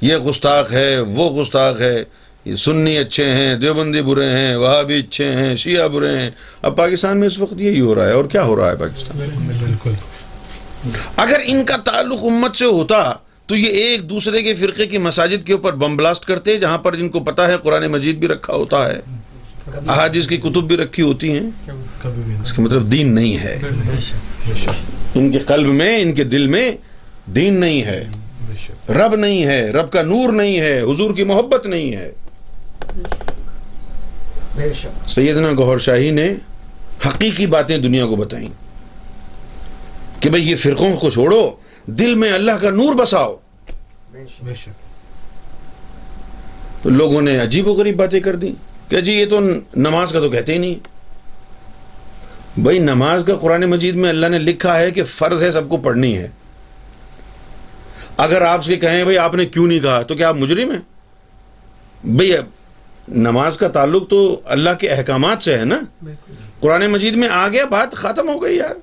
[0.00, 2.04] یہ گستاخ ہے، وہ گستاخ ہے۔
[2.44, 6.30] یہ سنی اچھے ہیں دیوبندی برے ہیں وہابی اچھے ہیں شیعہ برے ہیں۔
[6.62, 9.18] اب پاکستان میں اس وقت یہی ہو رہا ہے اور کیا ہو رہا ہے پاکستان؟
[9.64, 9.90] بالکل۔
[11.16, 13.12] اگر ان کا تعلق امت سے ہوتا
[13.46, 16.96] تو یہ ایک دوسرے کے فرقے کی مساجد کے اوپر بم بلاسٹ کرتے جہاں پر
[16.96, 19.00] جن کو پتا ہے قرآن مجید بھی رکھا ہوتا ہے
[19.66, 21.50] احادیث کی کتب بھی رکھی ہوتی ہیں۔
[22.04, 23.58] بھی اس کا مطلب دین نہیں ہے۔
[25.14, 26.72] ان کے قلب میں ان کے دل میں
[27.30, 28.04] دین نہیں ہے۔
[28.88, 32.12] رب نہیں ہے رب کا نور نہیں ہے حضور کی محبت نہیں ہے۔
[34.56, 36.34] بے شک۔ سیدنا گوہر شاہی نے
[37.06, 38.48] حقیقی باتیں دنیا کو بتائیں
[40.20, 41.50] کہ بھئی یہ فرقوں کو چھوڑو
[41.86, 43.36] دل میں اللہ کا نور بساؤ۔
[44.12, 44.68] بے شک۔ بے شک۔
[46.82, 48.52] تو لوگوں نے عجیب و غریب باتیں کر دی
[48.88, 49.40] کہ جی یہ تو
[49.76, 50.74] نماز کا تو کہتے ہی نہیں۔
[52.60, 55.76] بھائی نماز کا قرآن مجید میں اللہ نے لکھا ہے کہ فرض ہے سب کو
[55.76, 56.28] پڑھنی ہے۔
[58.16, 60.80] اگر آپ سے کہیں بھائی آپ نے کیوں نہیں کہا تو کیا آپ مجرم ہیں؟
[62.04, 62.44] بھئی اب
[63.10, 65.80] نماز کا تعلق تو اللہ کے احکامات سے ہے نا؟
[66.60, 68.74] قرآن مجید میں آ گیا بات ختم ہو گئی یار۔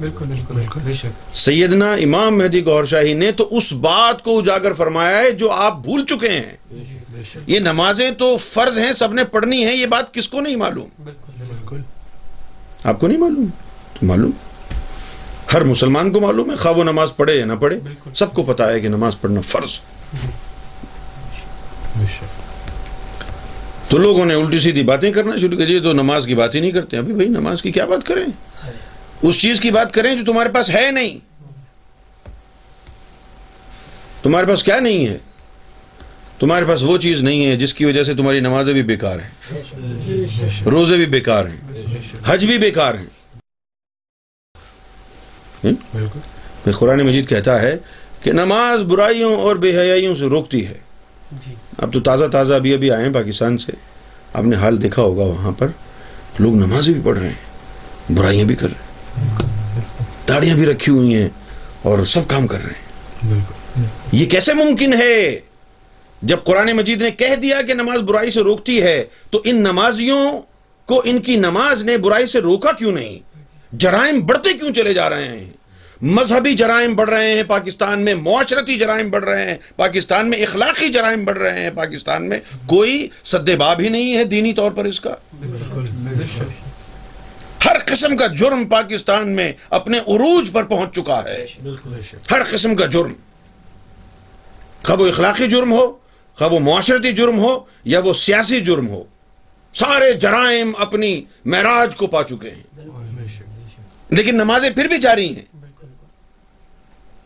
[0.00, 4.38] بالکل بالکل بالکل۔ بے شک۔ سیدنا امام مہدی گور شاہی نے تو اس بات کو
[4.38, 6.56] اجاگر فرمایا ہے جو آپ بھول چکے ہیں۔
[7.12, 10.40] بے شک یہ نمازیں تو فرض ہیں سب نے پڑھنی ہے یہ بات کس کو
[10.40, 11.80] نہیں معلوم؟ بالکل بالکل۔
[12.84, 13.46] آپ کو نہیں معلوم؟
[14.00, 14.30] تو معلوم۔
[15.52, 17.80] ہر مسلمان کو معلوم ہے خواہ وہ نماز پڑھے یا نہ پڑھے۔
[18.14, 19.70] سب کو پتا ہے کہ نماز پڑھنا فرض۔
[21.96, 22.39] بے شک۔
[23.90, 26.60] تو لوگوں نے الٹی سیدھی باتیں کرنا شروع کر دی تو نماز کی بات ہی
[26.60, 28.24] نہیں کرتے ابھی بھائی نماز کی کیا بات کریں؟
[29.22, 31.18] اس چیز کی بات کریں جو تمہارے پاس ہے نہیں۔
[34.22, 35.18] تمہارے پاس کیا نہیں ہے؟
[36.38, 39.52] تمہارے پاس وہ چیز نہیں ہے جس کی وجہ سے تمہاری نمازیں بھی بیکار ہیں۔
[40.64, 41.82] روزے بھی بیکار ہیں۔
[42.24, 43.06] حج بھی بیکار ہیں۔
[46.72, 47.76] قرآن مجید کہتا ہے
[48.22, 50.78] کہ نماز برائیوں اور بے حیائیوں سے روکتی ہے۔
[51.46, 53.72] جی۔ اب تو تازہ تازہ ابھی ابھی آئے ہیں پاکستان سے۔
[54.32, 55.68] آپ نے حال دیکھا ہوگا وہاں پر۔
[56.38, 58.90] لوگ نمازیں بھی پڑھ رہے ہیں برائیاں بھی کر رہے ہیں۔
[60.28, 61.28] داڑیاں بھی رکھی ہوئی ہیں
[61.82, 63.38] اور سب کام کر رہے ہیں۔
[64.12, 65.40] یہ کیسے ممکن ہے؟
[66.22, 70.42] جب قرآن مجید نے کہہ دیا کہ نماز برائی سے روکتی ہے تو ان نمازیوں
[70.86, 73.18] کو ان کی نماز نے برائی سے روکا کیوں نہیں؟
[73.72, 75.50] جرائم بڑھتے کیوں چلے جا رہے ہیں؟
[76.02, 80.88] مذہبی جرائم بڑھ رہے ہیں پاکستان میں، معاشرتی جرائم بڑھ رہے ہیں، پاکستان میں اخلاقی
[80.88, 84.84] جرائم بڑھ رہے ہیں، پاکستان میں کوئی سد باب ہی نہیں ہے دینی طور پر
[84.84, 85.14] اس کا۔
[87.64, 91.46] ہر قسم کا جرم پاکستان میں اپنے عروج پر پہنچ چکا ہے۔
[92.30, 93.12] ہر قسم کا جرم۔
[94.82, 95.96] خواہ وہ اخلاقی جرم ہو،
[96.34, 99.04] خواہ وہ معاشرتی جرم ہو، یا وہ سیاسی جرم ہو۔
[99.74, 102.62] سارے جرائم اپنی معراج کو پا چکے ہیں۔
[104.10, 105.59] لیکن نمازیں پھر بھی جاری ہیں۔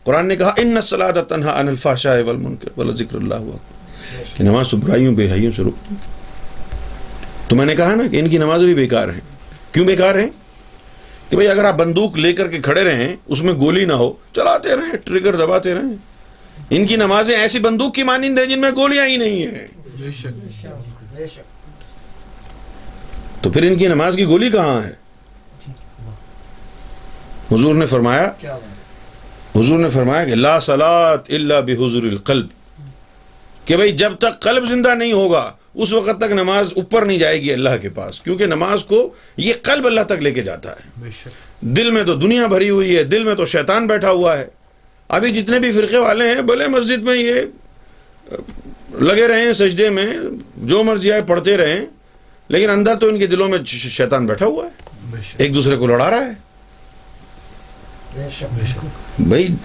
[0.05, 3.35] قرآن نے کہا ان سلاد تنہا ان الفاشا والمنکر ولا ذکر اللہ
[4.33, 5.95] کہ نماز برائیوں بے حیوں سے روکتی
[7.47, 9.21] تو میں نے کہا نا کہ ان کی نمازیں بھی بیکار ہیں۔
[9.71, 10.29] کیوں بیکار ہیں؟
[11.29, 14.13] کہ بھئی اگر آپ بندوق لے کر کے کھڑے رہیں اس میں گولی نہ ہو
[14.33, 15.95] چلاتے رہیں ٹریگر دباتے رہیں۔
[16.69, 19.67] ان کی نمازیں ایسی بندوق کی مانند ہیں جن میں گولیاں ہی نہیں ہیں۔
[23.41, 24.91] تو پھر ان کی نماز کی گولی کہاں ہے؟
[27.51, 28.31] حضور نے فرمایا
[29.55, 32.47] حضور نے فرمایا کہ لا صلات الا بحضور القلب۔
[33.65, 37.41] کہ بھئی جب تک قلب زندہ نہیں ہوگا اس وقت تک نماز اوپر نہیں جائے
[37.41, 41.09] گی اللہ کے پاس کیونکہ نماز کو یہ قلب اللہ تک لے کے جاتا ہے۔
[41.59, 44.47] دل میں تو دنیا بھری ہوئی ہے دل میں تو شیطان بیٹھا ہوا ہے۔
[45.09, 47.33] ابھی جتنے بھی فرقے والے ہیں بھلے مسجد میں یہ
[48.93, 50.05] لگے رہیں سجدے میں
[50.57, 51.85] جو مرضی آئے پڑھتے رہیں
[52.47, 54.95] لیکن اندر تو ان کے دلوں میں شیطان بیٹھا ہوا ہے۔
[55.37, 56.44] ایک دوسرے کو لڑا رہا ہے۔
[59.19, 59.55] بھائی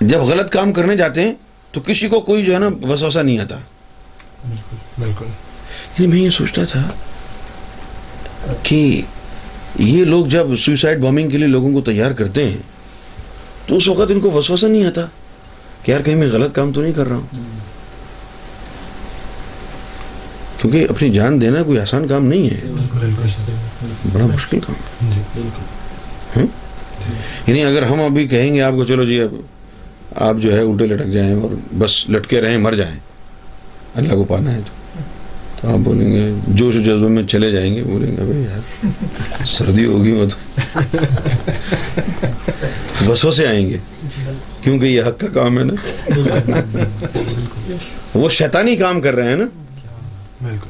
[0.00, 1.34] جب غلط کام کرنے جاتے ہیں
[1.72, 3.56] تو کسی کو کوئی جو ہے نا وسوسہ نہیں آتا۔
[4.98, 5.26] بالکل۔
[6.06, 6.82] میں یہ سوچتا تھا
[8.62, 9.02] کہ
[9.78, 12.58] یہ لوگ جب سوئسائڈ بامبنگ کے لیے لوگوں کو تیار کرتے ہیں
[13.66, 15.00] تو اس وقت ان کو وسوسہ نہیں آتا
[15.82, 17.26] کہ یار کہیں میں غلط کام تو نہیں کر رہا ہوں۔
[20.58, 22.60] کیونکہ اپنی جان دینا کوئی آسان کام نہیں ہے۔
[24.12, 25.22] بڑا مشکل کام۔ ہے
[26.36, 26.46] جی
[27.46, 29.34] یعنی اگر ہم ابھی کہیں گے آپ کو چلو جی اب
[30.16, 32.98] آپ جو ہے الٹے لٹک جائیں اور بس لٹکے رہیں مر جائیں۔
[33.94, 35.00] اللہ کو پانا ہے تو۔
[35.60, 38.86] تو آپ بولیں گے جوش و جذبے میں چلے جائیں گے بولیں گے بھائی یار
[39.44, 40.36] سردی ہوگی وہ تو۔
[43.08, 43.78] وسو سے آئیں گے۔
[44.60, 45.74] کیونکہ یہ حق کا کام ہے نا۔
[48.14, 49.44] وہ شیطانی کام کر رہے ہیں نا۔
[50.42, 50.68] بالکل۔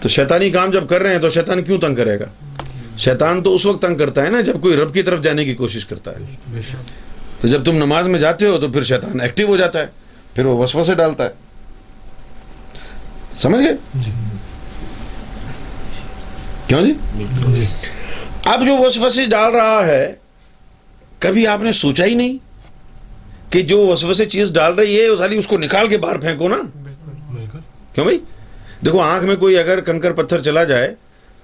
[0.00, 2.24] تو شیطانی کام جب کر رہے ہیں تو شیطان کیوں تنگ کرے گا؟
[2.98, 5.54] شیطان تو اس وقت تنگ کرتا ہے نا جب کوئی رب کی طرف جانے کی
[5.54, 6.36] کوشش کرتا ہے۔
[7.40, 9.86] تو جب تم نماز میں جاتے ہو تو پھر شیطان ایکٹیو ہو جاتا ہے
[10.34, 11.30] پھر وہ وسوسے سے ڈالتا ہے۔
[13.38, 14.10] سمجھ گئے؟ جی۔
[16.66, 16.94] کیوں جی؟
[17.54, 17.64] جی۔
[18.44, 20.14] اب جو وسوسے ڈال رہا ہے
[21.18, 22.38] کبھی آپ نے سوچا ہی نہیں
[23.52, 26.56] کہ جو وسوسے چیز ڈال رہی ہے اس کو نکال کے باہر پھینکو نا؟
[27.92, 28.18] کیوں بھائی؟
[28.84, 30.94] دیکھو آنکھ میں کوئی اگر کنکر پتھر چلا جائے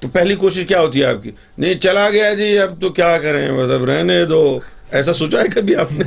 [0.01, 3.19] تو پہلی کوشش کیا ہوتی ہے آپ کی؟ نہیں، چلا گیا جی اب تو کیا
[3.19, 6.05] کریں؟ بس اب رہنے دو۔ ایسا سوچا ہے کبھی آپ نے؟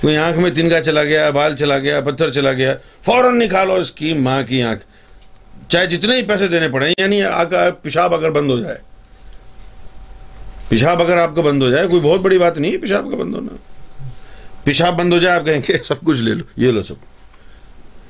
[0.00, 3.92] کوئی آنکھ میں تنکا چلا گیا، بال چلا گیا، پتھر چلا گیا، فوراً نکالو اس
[3.92, 4.84] کی ماں کی آنکھ۔
[5.68, 8.76] چاہے جتنے ہی پیسے دینے پڑے یعنی آپ پیشاب اگر بند ہو جائے۔
[10.68, 13.16] پیشاب اگر آپ کا بند ہو جائے، کوئی بہت بڑی بات نہیں ہے پیشاب کا
[13.16, 13.56] بند ہونا۔
[14.64, 16.94] پیشاب بند ہو جائے، آپ کہیں گے، سب کچھ لے لو، یہ لو سب۔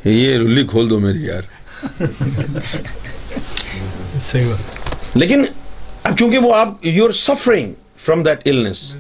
[0.05, 1.43] یہ رلی کھول دو میری یار۔
[4.23, 5.45] صحیح بات۔ لیکن
[6.03, 7.73] اب چونکہ وہ آپ you are suffering
[8.05, 8.95] from that illness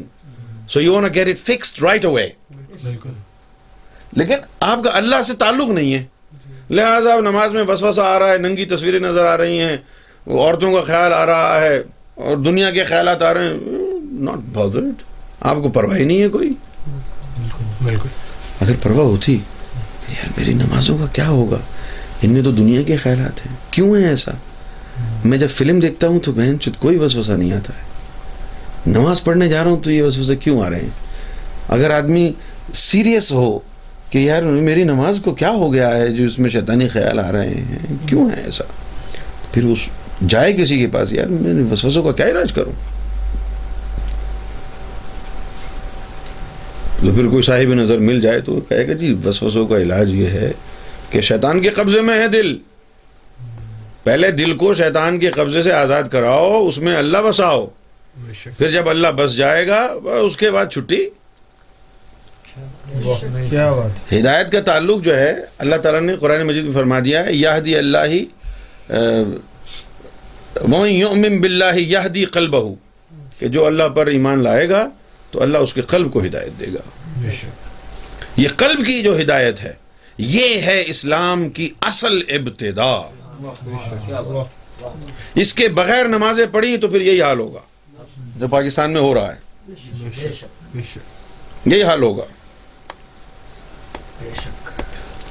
[0.68, 2.28] So you want to get it fixed right away.
[2.82, 3.10] بالکل۔
[4.12, 6.04] لیکن آپ کا اللہ سے تعلق نہیں ہے۔
[6.70, 9.76] لہذا اب نماز میں وسوسہ آ رہا ہے ننگی تصویریں نظر آ رہی ہیں
[10.26, 11.82] عورتوں کا خیال آ رہا ہے
[12.14, 13.58] اور دنیا کے خیالات آ رہے ہیں۔
[14.12, 15.02] ناٹ بادرڈ
[15.40, 16.52] آپ کو پرواہ ہی نہیں ہے کوئی؟
[17.82, 18.08] بالکل۔
[18.60, 19.32] اگر پرواہ ہوتی
[20.08, 21.56] یار میری نمازوں کا کیا ہوگا؟
[22.22, 24.30] ان میں تو دنیا کے خیالات ہیں۔ کیوں ہے ایسا؟
[25.24, 27.88] میں جب فلم دیکھتا ہوں تو بہن چت کوئی وسوسہ نہیں آتا ہے۔
[28.86, 30.88] نماز پڑھنے جا رہا ہوں تو یہ وسوسے کیوں آ رہے ہیں؟
[31.68, 32.32] اگر آدمی
[32.74, 33.58] سیریس ہو
[34.10, 37.32] کہ یار میری نماز کو کیا ہو گیا ہے جو اس میں شیطانی خیال آ
[37.32, 38.64] رہے ہیں، کیوں ہے ایسا؟
[39.52, 39.78] پھر اس
[40.28, 42.97] جائے کسی کے پاس، یار میں وسوسوں کا کیا علاج کروں؟
[47.00, 50.26] تو پھر کوئی صاحب نظر مل جائے تو کہے گا جی وسوسوں کا علاج یہ
[50.26, 50.52] ہے
[51.11, 52.56] کہ شیطان کے قبضے میں ہے دل۔
[54.02, 57.66] پہلے دل کو شیطان کے قبضے سے آزاد کراؤ اس میں اللہ بساؤ۔
[58.58, 61.08] پھر جب اللہ بس جائے گا اس کے بعد چھٹی۔
[63.50, 67.26] کیا بات ہدایت کا تعلق جو ہے اللہ تعالیٰ نے قرآن مجید میں فرما دیا
[67.26, 68.06] ہے یہدی اللہ
[70.87, 72.74] يُؤْمِن بِاللَّهِ يَهْدِي قَلْبَهُ
[73.38, 74.88] کہ جو اللہ پر ایمان لائے گا
[75.30, 76.80] تو اللہ اس کے قلب کو ہدایت دے گا۔
[78.36, 79.72] یہ قلب کی جو ہدایت ہے
[80.18, 83.10] یہ ہے اسلام کی اصل ابتدا۔
[85.34, 87.60] اس کے بغیر نمازیں پڑھی تو پھر یہی حال ہوگا۔
[88.36, 89.38] جو پاکستان میں ہو رہا ہے۔
[91.66, 92.24] یہی حال ہوگا۔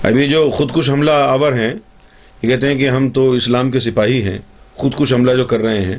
[0.04, 1.74] ابھی جو خودکش حملہ آور ہیں
[2.42, 4.40] یہ کہتے ہیں کہ ہم تو اسلام کے سپاہی ہیں
[4.76, 5.98] خودکش حملہ جو کر رہے ہیں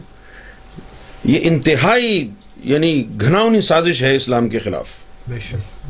[1.25, 2.31] یہ انتہائی
[2.65, 4.87] یعنی گھناؤنی سازش ہے اسلام کے خلاف۔
[5.29, 5.89] بے شک۔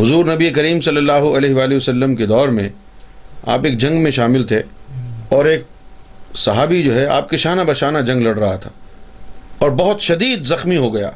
[0.00, 2.68] حضور نبی کریم صلی اللہ علیہ وآلہ وسلم کے دور میں
[3.46, 4.62] آپ ایک جنگ میں شامل تھے
[5.28, 5.62] اور ایک
[6.36, 8.70] صحابی جو ہے آپ کے شانہ بشانہ جنگ لڑ رہا تھا۔
[9.58, 11.10] اور بہت شدید زخمی ہو گیا۔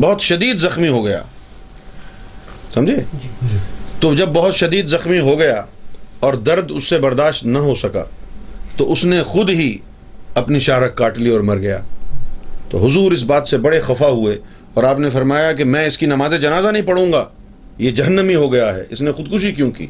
[0.00, 1.22] بہت شدید زخمی ہو گیا۔
[2.74, 3.56] سمجھے؟ جی۔
[4.00, 5.62] تو جب بہت شدید زخمی ہو گیا
[6.20, 8.04] اور درد اس سے برداشت نہ ہو سکا
[8.76, 9.78] تو اس نے خود ہی
[10.34, 11.78] اپنی شارک کاٹ لی اور مر گیا۔
[12.70, 14.38] تو حضور اس بات سے بڑے خفا ہوئے
[14.74, 17.24] اور آپ نے فرمایا کہ میں اس کی نماز جنازہ نہیں پڑھوں گا۔
[17.78, 19.86] یہ جہنمی ہو گیا ہے۔ اس نے خودکشی کیوں کی؟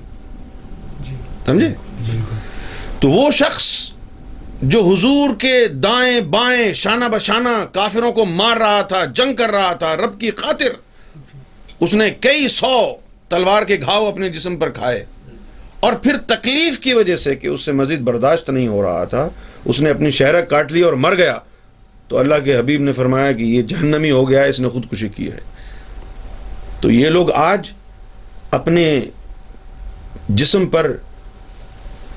[1.47, 2.37] سمجھے؟ بالکل۔
[3.01, 3.91] تو وہ شخص
[4.63, 9.73] جو حضور کے دائیں بائیں شانہ بشانہ کافروں کو مار رہا تھا جنگ کر رہا
[9.73, 10.69] تھا رب کی خاطر
[11.81, 12.95] اس نے کئی سو
[13.29, 15.05] تلوار کے گھاؤ اپنے جسم پر کھائے۔
[15.81, 19.29] اور پھر تکلیف کی وجہ سے کہ اس سے مزید برداشت نہیں ہو رہا تھا
[19.65, 21.39] اس نے اپنی شہرک کاٹ لی اور مر گیا۔
[22.09, 25.33] تو اللہ کے حبیب نے فرمایا کہ یہ جہنمی ہو گیا اس نے خودکشی کی
[25.33, 25.39] ہے۔
[26.81, 27.71] تو یہ لوگ آج
[28.51, 29.01] اپنے
[30.29, 30.97] جسم پر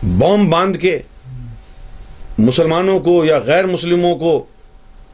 [0.03, 0.99] بوم باندھ کے
[2.37, 4.45] مسلمانوں کو یا غیر مسلموں کو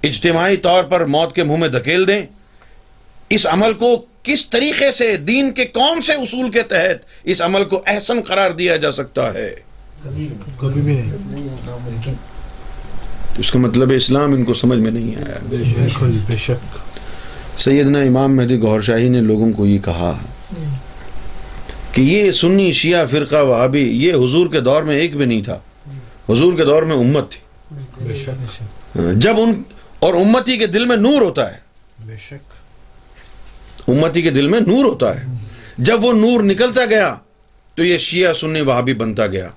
[0.03, 2.21] اجتماعی طور پر موت کے منہ میں دھکیل دیں۔
[3.29, 7.65] اس عمل کو کس طریقے سے دین کے کون سے اصول کے تحت اس عمل
[7.65, 9.55] کو احسن قرار دیا جا سکتا ہے؟
[10.59, 12.13] کبھی بھی نہیں۔
[13.37, 16.77] اس کا مطلب اسلام ان کو سمجھ میں نہیں آیا۔ بالکل بے شک۔
[17.59, 20.17] سیدنا امام مہدی گہر شاہی نے لوگوں کو یہ کہا
[21.91, 25.59] کہ یہ سنی شیعہ فرقہ وہابی یہ حضور کے دور میں ایک بھی نہیں تھا۔
[26.29, 27.39] حضور کے دور میں امت تھی۔
[28.01, 29.63] بے شک۔ جب ان
[29.99, 31.57] اور امتی کے دل میں نور ہوتا ہے۔
[32.05, 35.25] بے شک۔ امتی کے دل میں نور ہوتا ہے۔
[35.77, 37.15] جب وہ نور نکلتا گیا
[37.75, 39.49] تو یہ شیعہ سنی وہابی بنتا گیا۔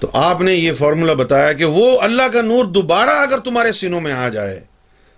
[0.00, 4.00] تو آپ نے یہ فارمولا بتایا کہ وہ اللہ کا نور دوبارہ اگر تمہارے سینوں
[4.00, 4.60] میں آ جائے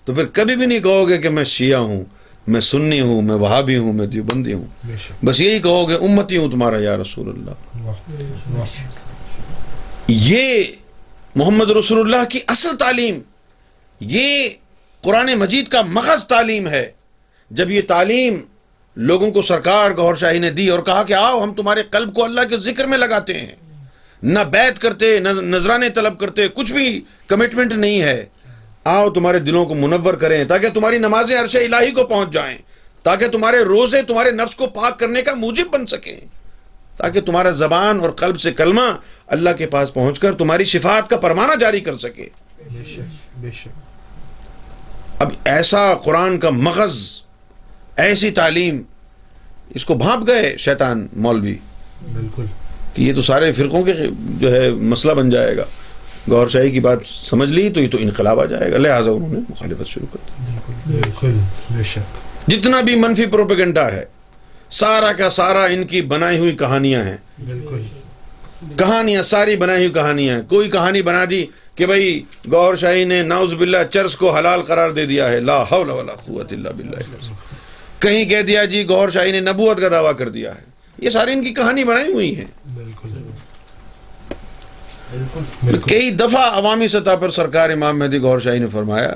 [0.05, 2.05] تو پھر کبھی بھی نہیں کہو گے کہ میں شیعہ ہوں
[2.47, 4.65] میں سنی ہوں میں وہابی ہوں میں دیوبندی ہوں۔
[5.25, 7.51] بس یہی کہو گے امتی ہوں تمہارا یا رسول اللہ۔
[10.09, 10.65] یہ
[11.35, 13.19] محمد رسول اللہ کی اصل تعلیم
[14.01, 14.49] یہ
[15.03, 16.91] قرآن مجید کا مخص تعلیم ہے۔
[17.51, 18.35] جب یہ تعلیم
[18.97, 22.25] لوگوں کو سرکار گور شاہی نے دی اور کہا کہ آؤ ہم تمہارے قلب کو
[22.25, 23.55] اللہ کے ذکر میں لگاتے ہیں۔
[24.23, 28.27] نہ بیت کرتے نہ نذرانے طلب کرتے کچھ بھی کمٹمنٹ نہیں ہے۔
[28.85, 32.59] آؤ تمہارے دلوں کو منور کریں تاکہ تمہاری نمازیں عرش الہی کو پہنچ جائیں
[33.03, 36.21] تاکہ تمہارے روزے تمہارے نفس کو پاک کرنے کا موجب بن سکیں۔
[36.97, 38.97] تاکہ تمہارا زبان اور قلب سے کلمہ
[39.27, 42.29] اللہ کے پاس پہنچ کر تمہاری شفاعت کا پرمانہ جاری کر سکے۔
[42.73, 47.21] بے شک بے شک۔ اب ایسا قرآن کا مغز
[47.97, 48.83] ایسی تعلیم
[49.75, 51.57] اس کو بھانپ گئے شیطان مولوی۔
[52.13, 52.45] بالکل۔
[52.95, 55.65] کہ یہ تو سارے فرقوں کے جو ہے مسئلہ بن جائے گا۔
[56.31, 59.33] گور شاہی کی بات سمجھ لی تو یہ تو انقلاب آ جائے گا۔ لہٰذا انہوں
[59.33, 60.53] نے مخالفت شروع کر دی۔
[60.93, 61.39] بالکل
[61.71, 64.05] بے شک۔ جتنا بھی منفی پروپیگنڈا ہے
[64.71, 67.17] سارا کا سارا ان کی بنائی ہوئی کہانیاں ہیں۔
[67.47, 67.81] بالکل۔
[68.77, 72.23] کہانیاں ساری بنائی ہوئی کہانیاں ہیں۔ کوئی کہانی بنا دی کہ بھائی
[72.53, 76.13] گور شاہی نے ناؤز باللہ چرس کو حلال قرار دے دیا ہے۔ لا حول ولا
[76.13, 77.33] قوت الا باللہ۔
[77.99, 80.70] کہیں کہہ دیا جی گور شاہی نے نبوت کا دعویٰ کر دیا ہے۔
[81.01, 82.45] یہ ساری ان کی کہانی بنائی ہوئی ہیں۔
[82.75, 83.09] بالکل۔
[85.89, 89.13] کئی دفعہ عوامی سطح پر سرکار امام مہدی گور شاہی نے فرمایا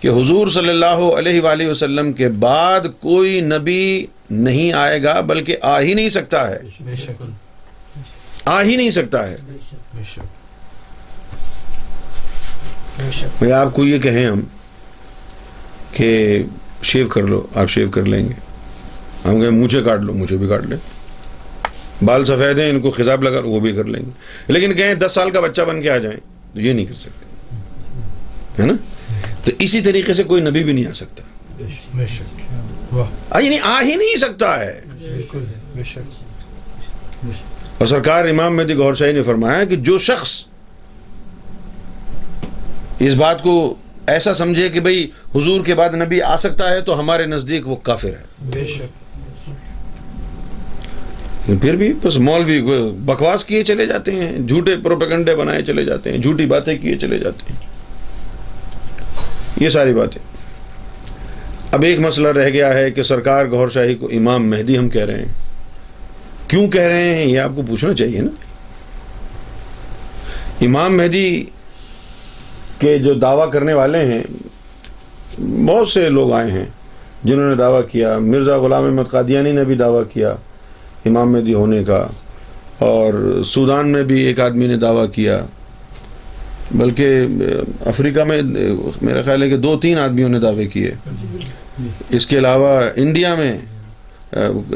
[0.00, 5.56] کہ حضور صلی اللہ علیہ وآلہ وسلم کے بعد کوئی نبی نہیں آئے گا بلکہ
[5.62, 7.22] آ ہی نہیں سکتا ہے۔ بے شک۔
[8.44, 9.96] آ ہی نہیں سکتا ہے۔ بے شک۔
[12.98, 14.40] بے شک۔ بھائی آپ کو یہ کہیں ہم
[15.92, 16.42] کہ
[16.82, 18.34] شیو کر لو آپ شیو کر لیں گے۔
[19.24, 20.95] ہم کہیں مونچھے کاٹ لو مجھے بھی کاٹ لیں۔
[22.02, 24.10] بال سفید ہیں ان کو خزاب لگا وہ بھی کر لیں گے۔
[24.46, 26.20] لیکن کہیں دس سال کا بچہ بن کے آ جائیں
[26.54, 27.26] تو یہ نہیں کر سکتے۔
[28.62, 28.74] ہے نا؟
[29.44, 31.22] تو اسی طریقے سے کوئی نبی بھی نہیں آ سکتا۔
[33.40, 34.80] یعنی آ ہی نہیں سکتا ہے۔
[37.78, 40.44] اور سرکار امام مہدی گور شاہی نے فرمایا کہ جو شخص
[42.98, 43.74] اس بات کو
[44.06, 47.76] ایسا سمجھے کہ بھئی حضور کے بعد نبی آ سکتا ہے تو ہمارے نزدیک وہ
[47.76, 49.05] کافر ہے۔ بے شک۔
[51.46, 52.62] پھر بھی بس مولوی
[52.98, 57.18] بکواس کیے چلے جاتے ہیں، جھوٹے پروپیگنڈے بنائے چلے جاتے ہیں، جھوٹی باتیں کیے چلے
[57.18, 57.66] جاتے ہیں۔
[59.60, 60.22] یہ ساری باتیں۔
[61.72, 65.04] اب ایک مسئلہ رہ گیا ہے کہ سرکار گور شاہی کو امام مہدی ہم کہہ
[65.04, 65.32] رہے ہیں۔
[66.48, 68.30] کیوں کہہ رہے ہیں؟ یہ آپ کو پوچھنا چاہیے نا۔
[70.60, 71.44] امام مہدی
[72.78, 74.22] کے جو دعویٰ کرنے والے ہیں،
[75.42, 76.64] بہت سے لوگ آئے ہیں
[77.24, 80.34] جنہوں نے دعویٰ کیا۔ مرزا غلام احمد قادیانی نے بھی دعویٰ کیا۔
[81.06, 82.06] امام مہدی ہونے کا
[82.78, 85.44] اور سودان میں بھی ایک آدمی نے دعویٰ کیا،
[86.70, 87.06] بلکہ
[87.86, 88.42] افریقہ میں
[89.02, 90.92] میرا خیال ہے کہ دو تین آدمیوں نے دعوے کیے۔
[92.10, 93.58] اس کے علاوہ انڈیا میں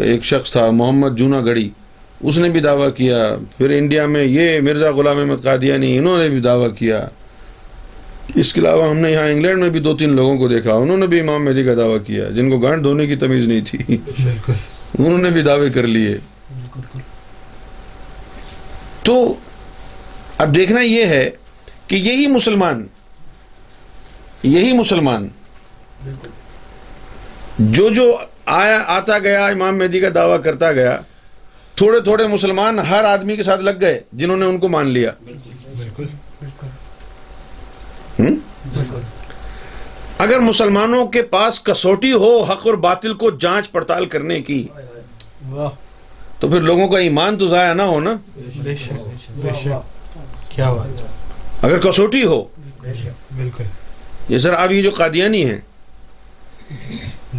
[0.02, 1.68] ایک شخص تھا، محمد جونا گڑی
[2.20, 3.18] اس نے بھی دعویٰ کیا۔
[3.56, 7.06] پھر انڈیا میں یہ مرزا غلام احمد قادیانی، انہوں نے بھی دعویٰ کیا۔
[8.34, 10.96] اس کے علاوہ ہم نے یہاں انگلینڈ میں بھی دو تین لوگوں کو دیکھا، انہوں
[10.96, 13.96] نے بھی امام مہدی کا دعویٰ کیا، جن کو گانٹ دھونے کی تمیز نہیں تھی۔
[13.98, 14.52] بالکل۔
[15.06, 16.16] انہوں نے بھی دعوے کر لیے۔
[19.02, 19.14] تو
[20.38, 21.30] اب دیکھنا یہ ہے
[21.86, 22.86] کہ یہی مسلمان
[24.42, 25.28] یہی مسلمان
[27.58, 28.04] جو جو
[28.46, 30.96] آیا، آتا گیا، امام مہدی کا دعویٰ کرتا گیا،
[31.74, 35.10] تھوڑے تھوڑے مسلمان ہر آدمی کے ساتھ لگ گئے جنہوں نے ان کو مان لیا۔
[35.20, 36.06] بالکل
[40.18, 44.66] اگر مسلمانوں کے پاس کسوٹی ہو، حق اور باطل کو جانچ پڑتال کرنے کی
[45.52, 45.70] واہ۔
[46.40, 48.92] تو پھر لوگوں کا ایمان تو ضائع نہ ہونا بے شک
[49.30, 50.10] بے شک۔
[50.50, 52.44] کیا بات اگر کسوٹی ہو۔
[53.36, 53.64] بالکل۔
[54.28, 55.58] یہ سر اب یہ جو قادیانی ہیں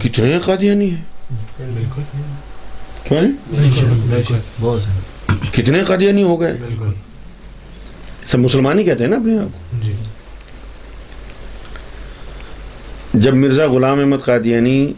[0.02, 1.02] کتنے قادیانی ہیں؟
[1.60, 3.32] بالکل؟
[5.52, 6.92] کتنے قادیانی ہو گئے؟ بالکل۔
[8.28, 9.94] سب مسلمان ہی کہتے ہیں نا اپنے آپ کو۔ جی۔
[13.14, 14.94] جب مرزا غلام احمد قادیانی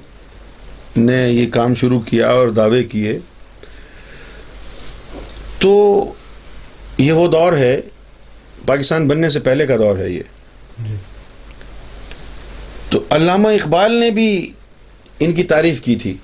[0.98, 3.20] نے یہ کام شروع کیا اور دعوے کیے
[5.60, 6.06] تو
[6.98, 7.82] یہ وہ دور ہے
[8.66, 10.22] پاکستان بننے سے پہلے کا دور ہے یہ۔
[10.80, 10.96] جی۔
[12.90, 14.52] تو علامہ اقبال نے بھی
[15.20, 16.18] ان کی تعریف کی تھی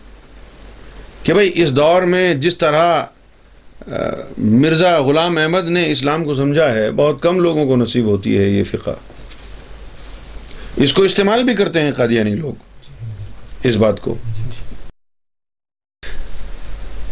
[1.24, 3.06] کہ بھائی اس دور میں جس طرح
[4.38, 8.44] مرزا غلام احمد نے اسلام کو سمجھا ہے بہت کم لوگوں کو نصیب ہوتی ہے
[8.44, 8.92] یہ فقہ۔
[10.78, 12.54] اس کو استعمال بھی کرتے ہیں قادیانی لوگ
[13.64, 14.16] اس بات کو۔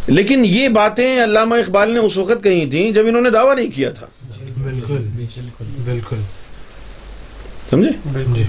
[0.08, 3.72] لیکن یہ باتیں علامہ اقبال نے اس وقت کہی تھیں جب انہوں نے دعویٰ نہیں
[3.76, 4.08] کیا تھا۔
[4.64, 4.98] بالکل
[5.86, 6.18] بالکل۔
[7.70, 7.92] سمجھے؟
[8.36, 8.44] جی۔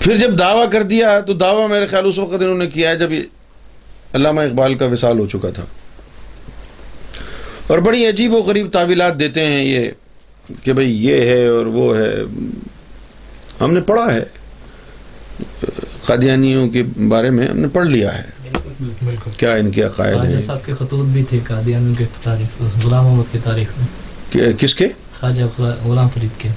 [0.00, 2.96] پھر جب دعویٰ کر دیا تو دعویٰ میرے خیال اس وقت انہوں نے کیا ہے
[2.96, 3.12] جب
[4.14, 5.64] علامہ اقبال کا وصال ہو چکا تھا۔
[7.66, 9.90] اور بڑی عجیب و غریب تعویلات دیتے ہیں یہ
[10.62, 12.14] کہ بھئی یہ ہے اور وہ ہے۔
[13.60, 14.24] ہم نے پڑھا ہے
[16.06, 18.33] قادیانیوں کے بارے میں ہم نے پڑھ لیا ہے۔
[18.80, 23.04] بالکل۔ کیا ان کے عقائد ہیں؟ صاحب کے خطوط بھی تھے قادیانی کے تاریخ غلام
[23.04, 24.88] محمد کی تاریخ میں۔ کس کے؟
[25.20, 26.48] خواجہ غلام فرید کے۔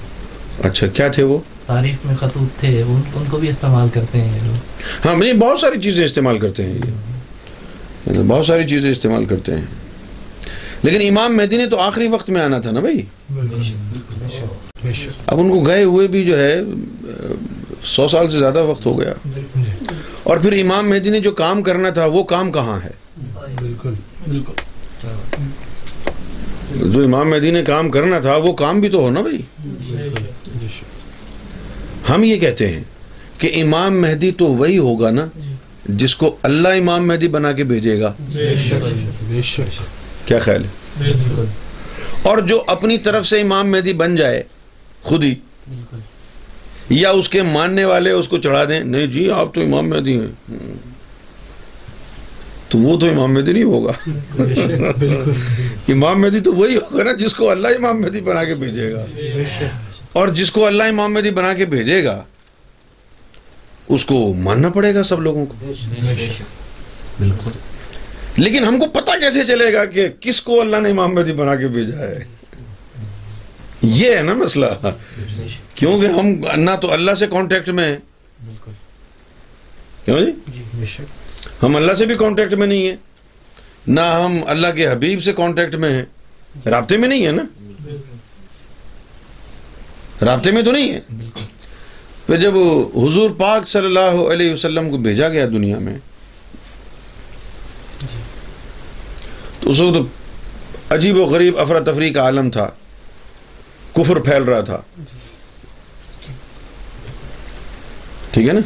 [0.62, 4.36] اچھا کیا تھے وہ؟ تاریخ میں خطوط تھے ان, ان کو بھی استعمال کرتے ہیں
[4.36, 4.56] یہ لوگ۔
[5.06, 9.62] ہاں نہیں بہت ساری چیزیں استعمال کرتے ہیں یہ۔ بہت ساری چیزیں استعمال کرتے ہیں۔
[10.82, 13.02] لیکن امام مہدی نے تو آخری وقت میں آنا تھا نا بھائی؟
[13.34, 13.60] بالکل۔
[14.82, 16.60] بے شک۔ اب ان کو گئے ہوئے بھی جو ہے
[17.84, 19.12] سو سال سے زیادہ وقت ہو گیا۔
[19.56, 19.77] جی۔
[20.28, 22.90] اور پھر امام مہدی نے جو کام کرنا تھا وہ کام کہاں ہے؟
[24.28, 24.52] بالکل
[26.92, 29.40] جو امام مہدی نے کام کرنا تھا وہ کام بھی تو ہو نا بھائی؟
[32.10, 32.82] ہم یہ کہتے ہیں
[33.38, 35.26] کہ امام مہدی تو وہی ہوگا نا
[35.84, 38.12] جس کو اللہ امام مہدی بنا کے بھیجے گا۔
[40.24, 40.68] کیا خیال ہے؟
[40.98, 41.44] بالکل۔
[42.22, 44.42] اور جو اپنی طرف سے امام مہدی بن جائے
[45.02, 45.34] خود ہی۔
[45.68, 45.98] بالکل۔
[46.88, 50.20] یا اس کے ماننے والے اس کو چڑھا دیں؟ نہیں جی آپ تو امام مہدی
[50.20, 50.56] ہیں۔
[52.68, 53.92] تو وہ تو امام مہدی نہیں ہوگا۔
[55.88, 59.06] امام مہدی تو وہی ہوگا نا جس کو اللہ امام مہدی بنا کے بھیجے گا۔
[60.12, 62.22] اور جس کو اللہ امام مہدی بنا کے بھیجے گا،
[63.88, 65.54] اس کو ماننا پڑے گا سب لوگوں کو۔
[67.18, 67.50] بالکل
[68.36, 71.56] لیکن ہم کو پتہ کیسے چلے گا کہ کس کو اللہ نے امام مہدی بنا
[71.56, 72.24] کے بھیجا ہے؟
[73.82, 74.66] یہ ہے نا مسئلہ۔
[75.74, 76.26] کیونکہ ہم
[76.60, 77.96] نہ تو اللہ سے کانٹیکٹ میں ہیں۔
[80.04, 81.02] کیوں جی؟ شک۔
[81.64, 82.96] ہم اللہ سے بھی کانٹیکٹ میں نہیں ہیں۔
[83.86, 86.04] نہ ہم اللہ کے حبیب سے کانٹیکٹ میں ہیں۔
[86.68, 87.42] رابطے میں نہیں ہے نا؟
[90.24, 91.40] رابطے میں تو نہیں ہے بالکل۔
[92.26, 92.54] پھر جب
[92.96, 95.98] حضور پاک صلی اللہ علیہ وسلم کو بھیجا گیا دنیا میں
[99.60, 99.98] تو اس وقت
[100.92, 102.70] عجیب و غریب افراتفری کا عالم تھا۔
[103.94, 104.80] کفر پھیل رہا تھا۔
[108.30, 108.60] ٹھیک ہے نا؟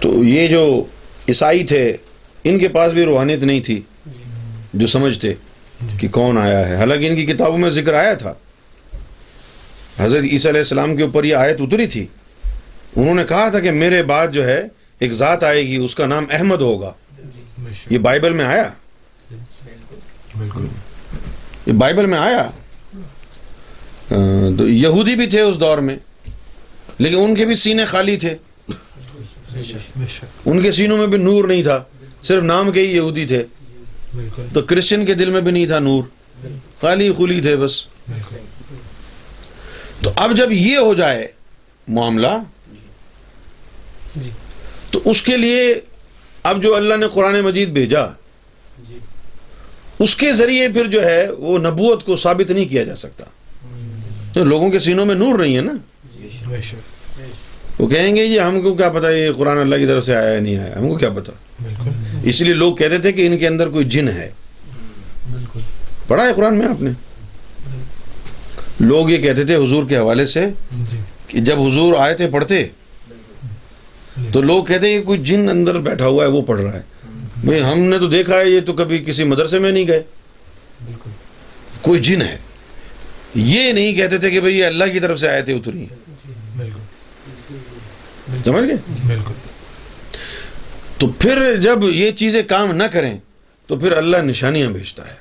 [0.00, 0.84] تو یہ جو
[1.28, 1.96] عیسائی تھے
[2.44, 3.80] ان کے پاس بھی روحانیت نہیں تھی
[4.74, 5.34] جو سمجھتے
[5.98, 8.34] کہ کون آیا ہے۔ حالانکہ ان کی کتابوں میں ذکر آیا تھا۔
[9.98, 12.06] حضرت عیسیٰ علیہ السلام کے اوپر یہ آیت اتری تھی۔
[12.96, 14.62] انہوں نے کہا تھا کہ میرے بعد جو ہے
[14.98, 16.92] ایک ذات آئے گی اس کا نام احمد ہوگا۔
[17.90, 18.68] یہ بائبل میں آیا؟
[20.38, 20.66] بالکل۔
[21.66, 22.50] یہ بائبل میں آیا؟
[24.60, 25.96] یہودی بھی تھے اس دور میں
[26.98, 28.34] لیکن ان کے بھی سینے خالی تھے۔
[30.44, 31.84] ان کے سینوں میں بھی نور نہیں تھا
[32.22, 33.44] صرف نام کے ہی یہودی تھے۔
[34.52, 36.02] تو کرسچن کے دل میں بھی نہیں تھا نور
[36.80, 37.86] خالی خلی تھے بس۔
[40.02, 41.28] تو اب جب یہ ہو جائے
[41.88, 42.42] معاملہ
[44.16, 44.30] جی۔
[44.90, 45.80] تو اس کے لیے
[46.42, 48.06] اب جو اللہ نے قرآن مجید بھیجا
[48.88, 48.98] جی۔
[49.98, 53.24] اس کے ذریعے پھر جو ہے وہ نبوت کو ثابت نہیں کیا جا سکتا۔
[54.38, 55.72] تو لوگوں کے سینوں میں نور نہیں ہے نا؟
[57.78, 60.40] وہ کہیں گے یہ ہم کو کیا پتا یہ قرآن اللہ کی طرف سے آیا
[60.40, 61.32] نہیں آیا؟ ہم کو کیا پتا؟
[62.22, 64.30] اس لیے لوگ کہتے تھے کہ ان کے اندر کوئی جن ہے۔
[66.06, 66.90] پڑھا ہے قرآن میں آپ نے؟
[68.80, 72.66] لوگ یہ کہتے تھے حضور کے حوالے سے جی۔ کہ جب حضور آئے تھے پڑھتے
[74.32, 76.82] تو لوگ کہتے ہیں کہ کوئی جن اندر بیٹھا ہوا ہے وہ پڑھ رہا ہے۔
[77.44, 80.02] بھئی ہم نے تو دیکھا ہے یہ تو کبھی کسی مدرسے میں نہیں گئے۔
[81.80, 82.36] کوئی جن ہے۔
[83.38, 85.96] یہ نہیں کہتے تھے کہ بھئی یہ اللہ کی طرف سے آئے تھے اتری ہیں۔
[86.56, 86.80] بالکل۔
[88.44, 88.76] سمجھ گئے؟
[89.06, 89.32] بالکل۔
[90.98, 93.18] تو پھر جب یہ چیزیں کام نہ کریں
[93.66, 95.14] تو پھر اللہ نشانیاں بھیجتا ہے۔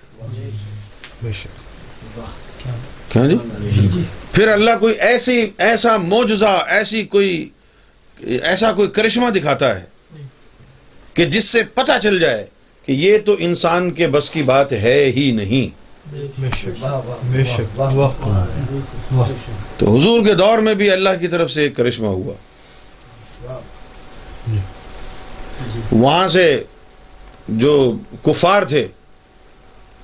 [3.10, 3.36] کیا جی؟
[4.32, 7.50] پھر اللہ کوئی ایسی ایسا معجزہ ایسی کوئی
[8.42, 9.86] ایسا کوئی کرشمہ دکھاتا ہے
[11.14, 12.46] کہ جس سے پتہ چل جائے
[12.86, 15.87] کہ یہ تو انسان کے بس کی بات ہے ہی نہیں۔
[19.78, 22.34] تو حضور کے دور میں بھی اللہ کی طرف سے ایک کرشمہ ہوا۔
[24.48, 24.60] جی۔
[25.92, 26.64] وہاں سے
[27.48, 28.88] جو کفار تھے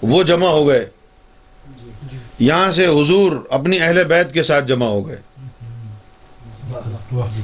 [0.01, 0.89] وہ جمع ہو گئے۔
[2.39, 5.17] یہاں سے حضور اپنی اہل بیت کے ساتھ جمع ہو گئے۔
[7.11, 7.39] واہ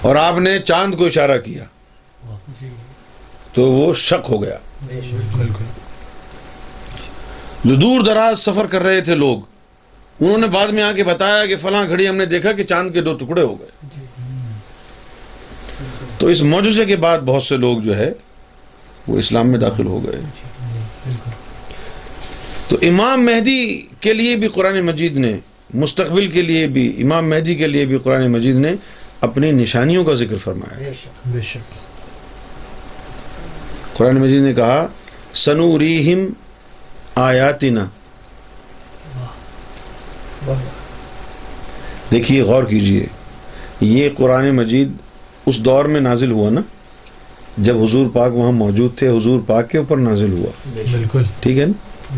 [0.00, 1.64] اور آپ نے چاند کو اشارہ کیا۔
[2.60, 2.68] جی۔
[3.52, 4.58] تو وہ شک ہو گیا۔
[5.36, 5.64] بالکل۔
[7.68, 9.38] جو دور دراز سفر کر رہے تھے لوگ
[10.20, 12.92] انہوں نے بعد میں آ کے بتایا کہ فلاں گھڑی ہم نے دیکھا کہ چاند
[12.92, 13.98] کے دو ٹکڑے ہو گئے۔
[16.18, 18.12] تو اس معجزے کے بعد بہت سے لوگ جو ہے
[19.06, 21.30] وہ اسلام میں داخل ہو گئے۔ بالکل۔
[22.68, 25.36] تو امام مہدی کے لیے بھی قرآن مجید نے
[25.74, 28.72] مستقبل کے لیے بھی امام مہدی کے لیے بھی قرآن مجید نے
[29.20, 30.90] اپنی نشانیوں کا ذکر فرمایا۔
[31.26, 31.74] بے شک۔
[33.96, 34.86] قرآن مجید نے کہا
[35.34, 36.26] سنوریہم
[37.18, 37.86] آیاتنا۔
[42.10, 43.06] دیکھیے غور کیجیے۔
[43.80, 44.92] یہ قرآن مجید
[45.46, 46.60] اس دور میں نازل ہوا نا؟
[47.58, 51.66] جب حضور پاک وہاں موجود تھے حضور پاک کے اوپر نازل ہوا۔ بالکل۔ ٹھیک ہے
[51.66, 52.16] نا؟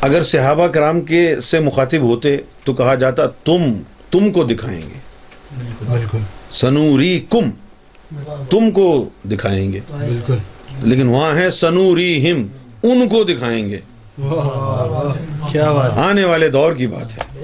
[0.00, 4.98] اگر صحابہ کرام کے سے مخاطب ہوتے تو کہا جاتا تم تم کو دکھائیں گے۔
[5.88, 6.18] بالکل۔
[6.50, 7.50] سنوری کم
[8.50, 10.36] تم کو دکھائیں گے۔ بالکل۔
[10.82, 12.46] لیکن وہاں ہے سنوری ہم
[12.82, 13.80] ان کو دکھائیں گے۔
[15.48, 17.38] کیا بات آنے والے دور کی بات ہے۔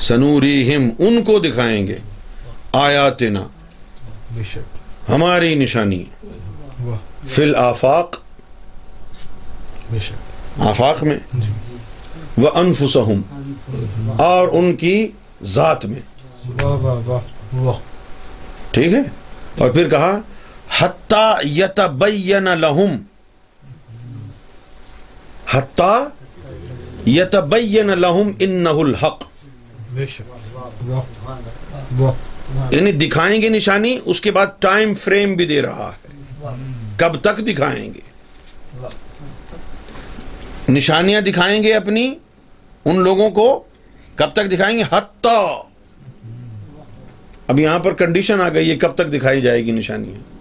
[0.00, 1.96] سنوری ہم ان کو دکھائیں گے۔
[2.72, 3.46] آیاتنا۔
[5.08, 6.04] ہماری نشانی۔
[7.28, 8.16] فی الآفاق
[10.58, 11.52] آفاق میں۔ جی۔
[12.38, 13.20] وہ انفسہم۔
[14.18, 15.10] اور ان کی
[15.42, 16.00] ذات میں۔
[18.70, 19.00] ٹھیک ہے؟
[19.58, 20.18] اور پھر کہا
[20.78, 22.96] حتی یتبین لہم
[25.50, 26.04] حتی
[27.06, 29.24] یتبین لہم انہ الحق۔
[32.70, 36.08] یعنی دکھائیں گے نشانی اس کے بعد ٹائم فریم بھی دے رہا ہے۔
[36.96, 38.00] کب تک دکھائیں گے؟
[40.68, 42.14] نشانیاں دکھائیں گے اپنی
[42.84, 43.64] ان لوگوں کو
[44.14, 45.60] کب تک دکھائیں گے؟ حتی۔
[47.46, 50.31] اب یہاں پر کنڈیشن آ گئی ہے کب تک دکھائی جائے گی نشانیاں؟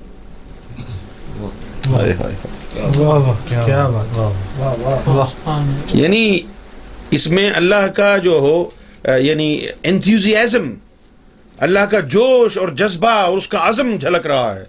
[2.02, 3.36] ہائے ہائے ہائے۔ واہ واہ
[3.66, 4.18] کیا بات۔
[5.08, 5.60] واہ
[5.94, 6.40] یعنی
[7.12, 8.56] اس میں اللہ کا جو ہو
[9.20, 9.48] یعنی
[9.84, 10.74] انتھیوزیازم
[11.58, 14.64] اللہ کا جوش اور جذبہ اور اس کا عزم جھلک رہا ہے۔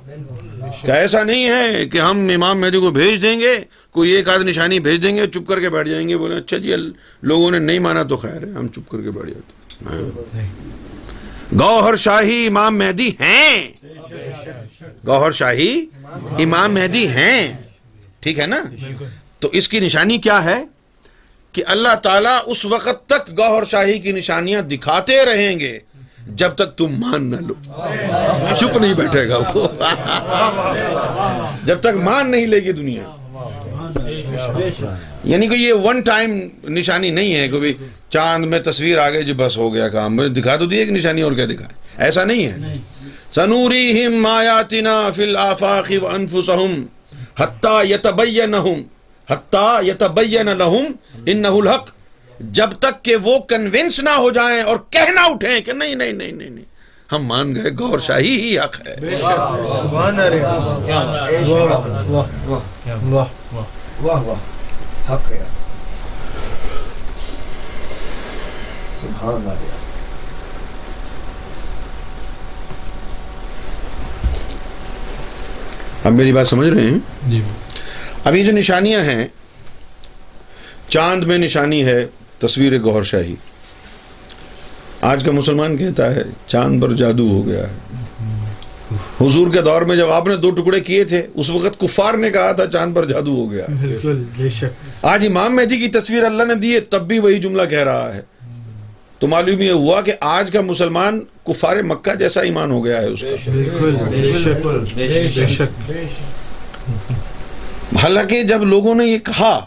[0.83, 3.55] کہ ایسا نہیں ہے کہ ہم امام مہدی کو بھیج دیں گے
[3.91, 6.59] کوئی ایک آدھ نشانی بھیج دیں گے چپ کر کے بیٹھ جائیں گے بولے اچھا
[6.59, 6.73] جی
[7.23, 10.43] لوگوں نے نہیں مانا تو خیر ہے ہم چپ کر کے بیٹھ جاتے ہیں۔
[11.61, 13.69] گوہر شاہی امام مہدی ہیں۔
[15.07, 15.87] گوہر شاہی
[16.39, 17.53] امام مہدی ہیں۔
[18.21, 18.63] ٹھیک ہے نا؟
[19.41, 20.65] تو اس کی نشانی کیا ہے؟
[21.53, 25.79] کہ اللہ تعالیٰ اس وقت تک گوہر شاہی کی نشانیاں دکھاتے رہیں گے،
[26.27, 27.55] جب تک تم مان نہ لو۔
[28.55, 29.69] چپ نہیں بیٹھے گا وہ۔
[31.65, 33.22] جب تک مان نہیں لے گی دنیا۔
[35.25, 37.75] یعنی کہ یہ ون ٹائم نشانی نہیں ہے کہ بھی
[38.11, 41.23] چاند میں تصویر آ گئی جو بس ہو گیا کام۔ دکھا تو دی ایک نشانی
[41.23, 42.77] اور کیا دکھائے ایسا نہیں ہے۔
[43.35, 46.87] سنوریہم آیاتنا فی الآفاق وانفسہم
[47.41, 48.83] حتی یتبینہم
[49.31, 50.85] حتی یتبین لہم
[51.27, 51.91] انہو الحق۔
[52.41, 56.33] جب تک کہ وہ کنونس نہ ہو جائیں اور کہنا اٹھیں کہ نہیں نہیں نہیں
[56.33, 56.65] نہیں نہیں۔
[57.13, 61.03] ہم مان گئے گور شاہی ہی حق ہے۔ سبحان اللہ۔
[64.03, 65.45] واہ واہ حق ہے۔
[69.01, 69.53] سبحان اللہ۔
[76.05, 76.99] اب میری بات سمجھ رہے ہیں؟
[77.29, 77.43] جی۔
[78.25, 79.27] اب یہ جو نشانیاں ہیں
[80.89, 82.07] چاند میں نشانی ہے
[82.39, 83.35] تصویر گوہر شاہی۔
[85.01, 88.02] آج کا مسلمان کہتا ہے چاند پر جادو ہو گیا ہے۔
[89.21, 92.31] حضور کے دور میں جب آپ نے دو ٹکڑے کیے تھے اس وقت کفار نے
[92.31, 96.25] کہا تھا چاند پر جادو ہو گیا۔ بالکل بے شک۔ آج امام مہدی کی تصویر
[96.25, 98.23] اللہ نے دی ہے تب بھی وہی جملہ کہہ رہا ہے۔
[99.19, 103.07] تو معلوم یہ ہوا کہ آج کا مسلمان کفار مکہ جیسا ایمان ہو گیا ہے
[103.07, 105.93] اس کا۔ بالکل بے شک بے شک
[108.03, 109.67] حالانکہ جب لوگوں نے یہ کہا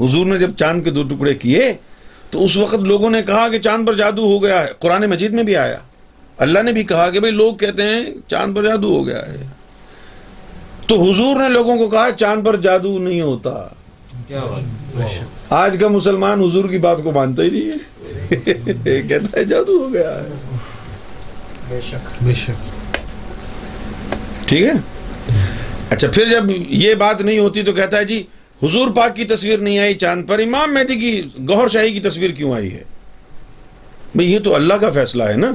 [0.00, 1.72] حضور نے جب چاند کے دو ٹکڑے کیے
[2.30, 5.32] تو اس وقت لوگوں نے کہا کہ چاند پر جادو ہو گیا ہے۔ قرآن مجید
[5.32, 5.76] میں بھی آیا۔
[6.38, 9.46] اللہ نے بھی کہا کہ بھئی لوگ کہتے ہیں چاند پر جادو ہو گیا ہے۔
[10.86, 13.68] تو حضور نے لوگوں کو کہا چاند پر جادو نہیں ہوتا۔
[15.50, 19.92] آج کا مسلمان حضور کی بات کو مانتا ہی نہیں ہے۔ کہتا ہے جادو ہو
[19.92, 20.28] گیا ہے۔
[21.68, 22.96] بے شک۔ بے شک۔
[24.48, 24.72] ٹھیک ہے؟
[25.90, 28.22] اچھا پھر جب یہ بات نہیں ہوتی تو کہتا ہے جی
[28.62, 32.30] حضور پاک کی تصویر نہیں آئی چاند پر۔ امام مہدی کی گوہر شاہی کی تصویر
[32.30, 32.82] کیوں آئی ہے؟
[34.14, 35.52] بھئی یہ تو اللہ کا فیصلہ ہے نا۔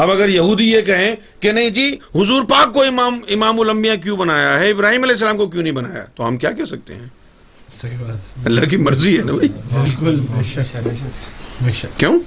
[0.00, 4.16] اب اگر یہودی یہ کہیں کہ نہیں جی حضور پاک کو امام امام الانبیاء کیوں
[4.16, 7.06] بنایا ہے؟ ابراہیم علیہ السلام کو کیوں نہیں بنایا؟ تو ہم کیا کہہ سکتے ہیں؟
[7.80, 10.20] صحیح بات اللہ کی مرضی ہے نا بھائی؟ بالکل
[11.96, 12.18] کیوں؟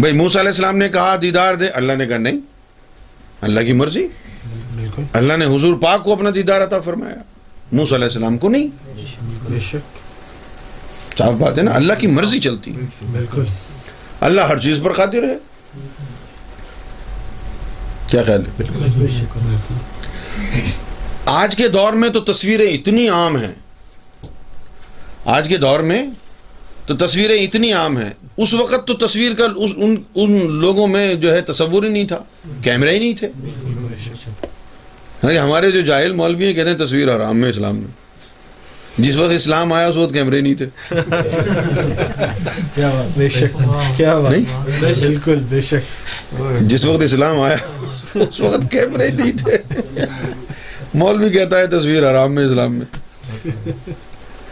[0.00, 2.38] بھائی موسیٰ علیہ السلام نے کہا دیدار دے۔ اللہ نے کہا نہیں۔
[3.40, 4.06] اللہ کی مرضی؟
[4.76, 7.16] بالکل۔ اللہ نے حضور پاک کو اپنا دیدار عطا فرمایا۔
[7.72, 8.68] موسیٰ علیہ السلام کو نہیں۔
[11.18, 12.72] صاف بات ہے نا اللہ کی مرضی چلتی
[13.12, 13.44] بالکل۔
[14.20, 15.36] اللہ ہر چیز پر قادر ہے۔
[18.08, 18.62] کیا خیال ہے؟
[18.96, 19.38] بے شک
[21.24, 23.52] آج کے دور میں تو تصویریں اتنی عام ہیں۔
[25.24, 26.06] آج کے دور میں
[26.86, 31.14] تو تصویریں اتنی عام ہیں۔ اس وقت تو تصویر کا اس ان ان لوگوں میں
[31.14, 32.18] جو ہے تصور ہی نہیں تھا۔
[32.62, 37.38] کیمرے ہی نہیں تھے۔ بے شک ہمارے جو جاہل مولوی ہیں کہتے ہیں تصویر حرام
[37.38, 38.08] میں اسلام میں۔
[38.98, 40.66] جس وقت اسلام آیا اس وقت کیمرے نہیں تھے۔
[43.16, 43.62] بے شک۔
[43.96, 44.34] کیا بات؟
[44.80, 47.56] بالکل بے شک۔ جس وقت اسلام آیا۔
[48.14, 49.58] اس وقت کیمرے نہیں تھے۔
[50.94, 52.86] مولوی کہتا ہے تصویر حرام میں اسلام میں۔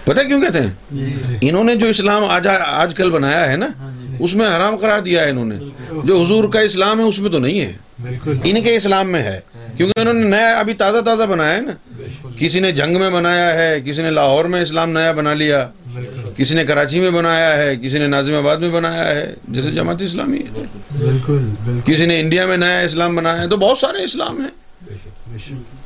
[0.04, 0.70] پتہ کیوں کہتے ہیں؟
[1.40, 3.66] انہوں نے جو اسلام آج آج کل بنایا ہے نا
[4.20, 5.54] اس میں حرام قرار دیا ہے انہوں نے۔
[6.04, 7.72] جو حضور کا اسلام ہے اس میں تو نہیں ہے۔
[8.44, 9.40] ان کے اسلام میں ہے۔
[9.76, 11.72] کیونکہ انہوں نے نیا ابھی تازہ تازہ بنایا ہے نا۔
[12.36, 15.68] کسی نے جنگ میں بنایا ہے کسی نے لاہور میں اسلام نیا بنا لیا۔
[16.36, 20.02] کسی نے کراچی میں بنایا ہے کسی نے نازم آباد میں بنایا ہے جیسے جماعت
[20.02, 20.62] اسلامی ہے۔
[20.98, 21.48] بالکل
[21.84, 24.48] کسی نے انڈیا میں نیا اسلام بنایا ہے تو بہت سارے اسلام ہیں۔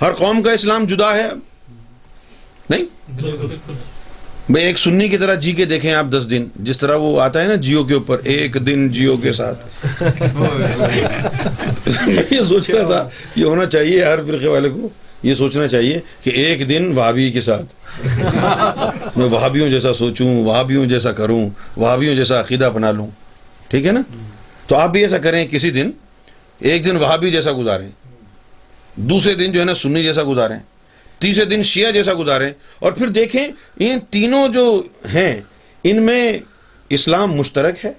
[0.02, 1.38] ہر قوم کا اسلام جدا ہے اب۔
[2.70, 2.84] نہیں؟
[4.50, 7.42] بھائی ایک سنی کی طرح جی کے دیکھیں آپ دس دن۔ جس طرح وہ آتا
[7.42, 9.66] ہے نا جیو کے اوپر ایک دن جیو کے ساتھ۔
[10.02, 14.88] میں یہ سوچ رہا تھا یہ ہونا چاہیے ہر فرقے والے کو۔
[15.22, 17.74] یہ سوچنا چاہیے کہ ایک دن بھابھی کے ساتھ
[19.16, 23.06] میں وہابیوں جیسا سوچوں وہابیوں جیسا کروں وہابیوں جیسا عقیدہ اپنا لوں۔
[23.68, 24.00] ٹھیک ہے نا؟
[24.66, 25.90] تو آپ بھی ایسا کریں کسی دن
[26.60, 27.88] ایک دن وہابی جیسا گزاریں
[28.96, 30.58] دوسرے دن جو ہے نا سنی جیسا گزاریں
[31.18, 33.46] تیسرے دن شیعہ جیسا گزاریں اور پھر دیکھیں
[33.78, 34.64] ان تینوں جو
[35.14, 35.40] ہیں
[35.84, 36.22] ان میں
[36.90, 37.92] اسلام مشترک ہے؟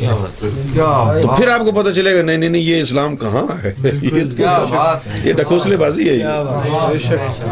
[0.00, 3.72] تو پھر آپ کو پتہ چلے گا نہیں نہیں نہیں یہ اسلام کہاں ہے؟
[5.24, 7.42] یہ ڈکوسلے بازی ہے کیا یہ بات ہے؟ بے شک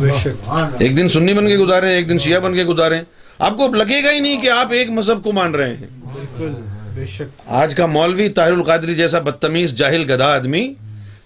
[0.00, 3.02] بے شک ایک دن سنی بن کے گزاریں ایک دن شیعہ بن کے گزاریں
[3.38, 6.52] آپ کو لگے گا ہی نہیں کہ آپ ایک مذہب کو مان رہے ہیں۔ بالکل
[6.94, 10.74] بے شک۔ آج کا مولوی طاہر القادری جیسا بدتمیز جاہل گدھا آدمی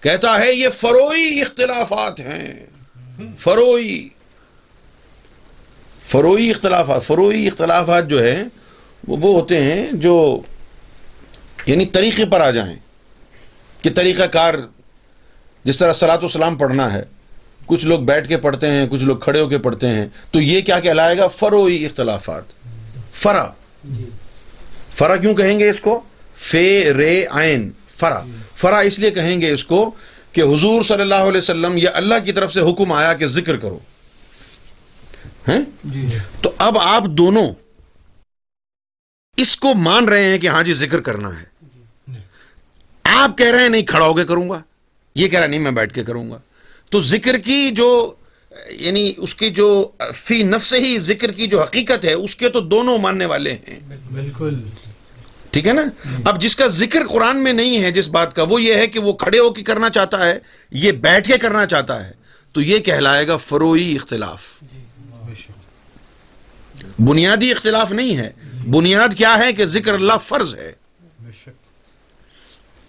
[0.01, 2.65] کہتا ہے یہ فروئی اختلافات ہیں۔
[3.37, 4.09] فروئی
[6.07, 8.43] فروئی اختلافات فروئی اختلافات جو ہے
[9.07, 10.41] وہ وہ ہوتے ہیں جو
[11.65, 12.75] یعنی طریقے پر آ جائیں
[13.81, 14.53] کہ طریقہ کار
[15.63, 17.03] جس طرح سلاۃ وسلام پڑھنا ہے
[17.65, 20.61] کچھ لوگ بیٹھ کے پڑھتے ہیں کچھ لوگ کھڑے ہو کے پڑھتے ہیں تو یہ
[20.61, 22.43] کیا کہلائے گا؟ فروئی اختلافات۔
[23.13, 23.47] فرا
[24.97, 25.99] فرا کیوں کہیں گے اس کو؟
[26.35, 28.23] فے رے آئین فرا
[28.55, 29.91] فرا اس لیے کہیں گے اس کو
[30.31, 33.57] کہ حضور صلی اللہ علیہ وسلم یا اللہ کی طرف سے حکم آیا کہ ذکر
[33.57, 33.79] کرو۔
[35.47, 35.61] ہیں؟
[36.41, 37.53] تو اب آپ دونوں
[39.41, 41.51] اس کو مان رہے ہیں کہ ہاں جی ذکر کرنا ہے۔
[43.03, 44.61] آپ کہہ رہے ہیں نہیں کھڑا ہو کے کروں گا۔
[45.15, 46.39] یہ کہہ رہا نہیں میں بیٹھ کے کروں گا۔
[46.89, 48.13] تو ذکر کی جو
[48.69, 52.59] یعنی اس کی جو فی نفس ہی ذکر کی جو حقیقت ہے اس کے تو
[52.59, 53.79] دونوں ماننے والے ہیں۔
[54.13, 54.55] بالکل۔
[55.51, 55.81] ٹھیک ہے نا؟
[56.25, 58.99] اب جس کا ذکر قرآن میں نہیں ہے جس بات کا وہ یہ ہے کہ
[58.99, 60.39] وہ کھڑے ہو کے کرنا چاہتا ہے
[60.71, 62.11] یہ بیٹھ کے کرنا چاہتا ہے
[62.53, 64.41] تو یہ کہلائے گا فروئی اختلاف۔
[65.37, 65.51] شک۔
[67.01, 68.31] بنیادی اختلاف نہیں ہے۔
[68.69, 70.71] بنیاد کیا ہے کہ ذکر اللہ فرض ہے؟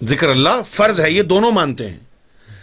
[0.04, 1.98] ذکر اللہ فرض ہے یہ دونوں مانتے ہیں۔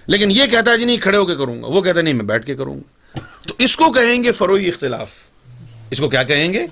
[0.07, 2.14] لیکن یہ کہتا ہے جی نہیں کھڑے ہو کے کروں گا۔ وہ کہتا ہے نہیں
[2.14, 5.10] میں بیٹھ کے کروں گا۔ تو اس کو کہیں گے فروئی اختلاف۔
[5.91, 6.68] اس کو کیا کہیں گے؟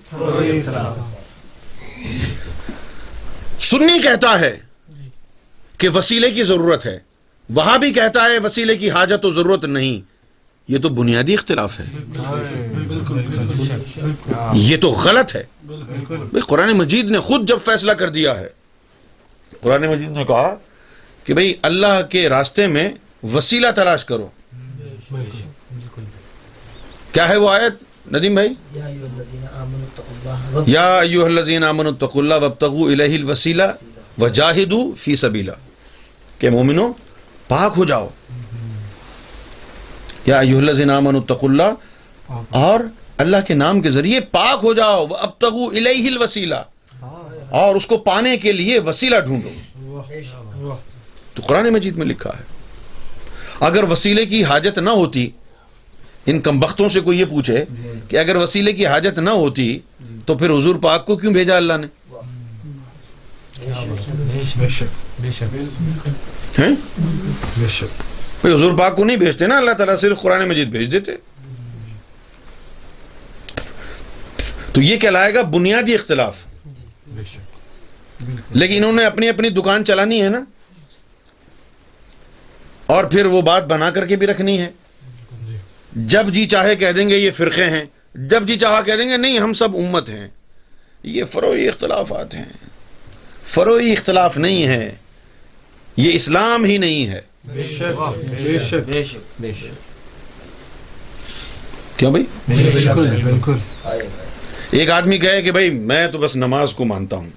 [3.61, 4.59] سنی کہتا ہے
[5.77, 6.99] کہ وسیلے کی ضرورت ہے۔
[7.49, 10.06] وہاں بھی کہتا ہے وسیلے کی حاجت و ضرورت نہیں۔
[10.67, 11.85] یہ تو بنیادی اختلاف ہے۔
[14.53, 15.43] یہ تو غلط ہے۔
[16.47, 18.47] قرآن مجید نے خود جب فیصلہ کر دیا ہے،
[19.61, 20.55] قرآن مجید نے کہا
[21.23, 22.89] کہ بھئی اللہ کے راستے میں
[23.23, 24.27] وسیلہ تلاش کرو۔
[27.11, 27.73] کیا ہے وہ آیت،
[28.13, 28.49] ندیم بھائی؟
[30.67, 33.63] یا ایوہ الذین آمنوا اتقوا اللہ وابتغوا الیہ الوسیلہ
[34.17, 35.51] وجاہدوا فی سبیلہ۔
[36.39, 36.91] کہ مومنو،
[37.47, 38.09] پاک ہو جاؤ۔
[40.27, 41.69] یا ایوہ الذین آمنوا اتقوا اللہ.
[42.49, 42.79] اور
[43.17, 45.07] اللہ کے نام کے ذریعے پاک ہو جاؤ.
[45.07, 46.61] وابتغوا الیہ الوسیلہ
[47.49, 49.49] اور اس کو پانے کے لیے وسیلہ ڈھونڈو.
[51.33, 52.43] تو قرآن مجید میں لکھا ہے
[53.59, 55.29] اگر وسیلے کی حاجت نہ ہوتی
[56.25, 57.63] ان کمبختوں سے کوئی یہ پوچھے
[58.07, 59.79] کہ اگر وسیلے کی حاجت نہ ہوتی
[60.25, 61.87] تو پھر حضور پاک کو کیوں بھیجا اللہ نے؟
[67.57, 68.16] بے شک۔
[68.47, 71.11] بے حضور پاک کو نہیں بھیجتے نا، اللہ تعالیٰ صرف قرآن مجید بھیج دیتے۔
[74.73, 76.35] تو یہ کہلائے گا بنیادی اختلاف۔
[78.49, 80.43] لیکن انہوں نے اپنی اپنی دکان چلانی ہے نا۔
[82.85, 84.69] اور پھر وہ بات بنا کر کے بھی رکھنی ہے۔
[85.95, 87.85] جب جی چاہے کہہ دیں گے یہ فرقے ہیں۔
[88.15, 90.27] جب جی چاہا کہہ دیں گے نہیں، ہم سب امت ہیں۔
[91.03, 92.45] یہ فروئی اختلافات ہیں۔
[93.45, 94.95] فروئی اختلاف نہیں ہے۔
[95.97, 97.81] یہ اسلام ہی نہیں ہے۔ بے شک
[98.43, 99.87] بے شک بے شک۔ بے شک
[101.99, 103.55] کیوں بھائی؟ بالکل بالکل۔
[104.71, 107.29] ایک آدمی کہے کہ بھائی میں تو بس نماز کو مانتا ہوں۔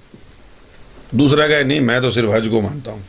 [1.11, 3.01] دوسرا کہے نہیں میں تو صرف حج کو مانتا ہوں۔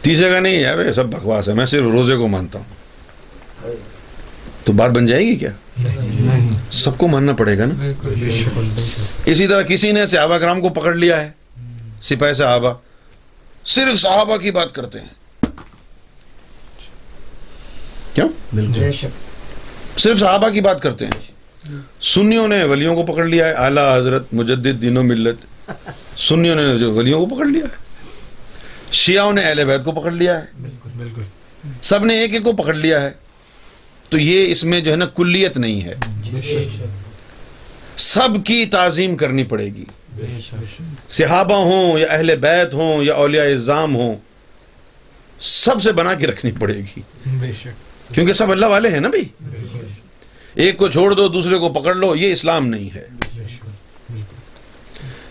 [0.00, 3.70] تیسرے کا نہیں ہے بھائی سب بکواس ہے میں صرف روزے کو مانتا ہوں۔
[4.64, 7.90] تو بات بن جائے گی کیا؟ نہیں۔ سب کو ماننا پڑے گا نا؟
[9.24, 11.30] اسی طرح کسی نے صحابہ کرام کو پکڑ لیا ہے
[12.02, 12.74] سپاہی صحابہ
[13.68, 15.18] صرف صحابہ کی بات کرتے ہیں۔
[18.92, 19.06] شک۔
[19.98, 21.30] صرف صحابہ کی بات کرتے ہیں۔
[22.00, 25.70] سنیوں نے ولیوں کو پکڑ لیا ہے۔ اعلیٰ حضرت مجدد دین و ملت۔
[26.16, 27.76] سنیوں نے جو ولیوں کو پکڑ لیا ہے۔
[28.92, 31.22] شیعوں نے اہل بیت کو پکڑ لیا ہے۔ بالکل بالکل۔
[31.82, 33.10] سب نے ایک ایک کو پکڑ لیا ہے۔
[34.08, 35.94] تو یہ اس میں جو ہے نا کلیت نہیں ہے۔
[36.32, 36.86] بے شک۔
[38.00, 39.84] سب کی تعظیم کرنی پڑے گی۔
[41.08, 44.16] صحابہ ہوں یا اہل بیت ہوں یا اولیاء اظام ہوں
[45.40, 49.08] سب سے بنا کے رکھنی پڑے گی۔ بے شک۔ کیونکہ سب اللہ والے ہیں نا
[49.08, 49.24] بھائی؟
[50.54, 53.06] ایک کو چھوڑ دو دوسرے کو پکڑ لو یہ اسلام نہیں ہے۔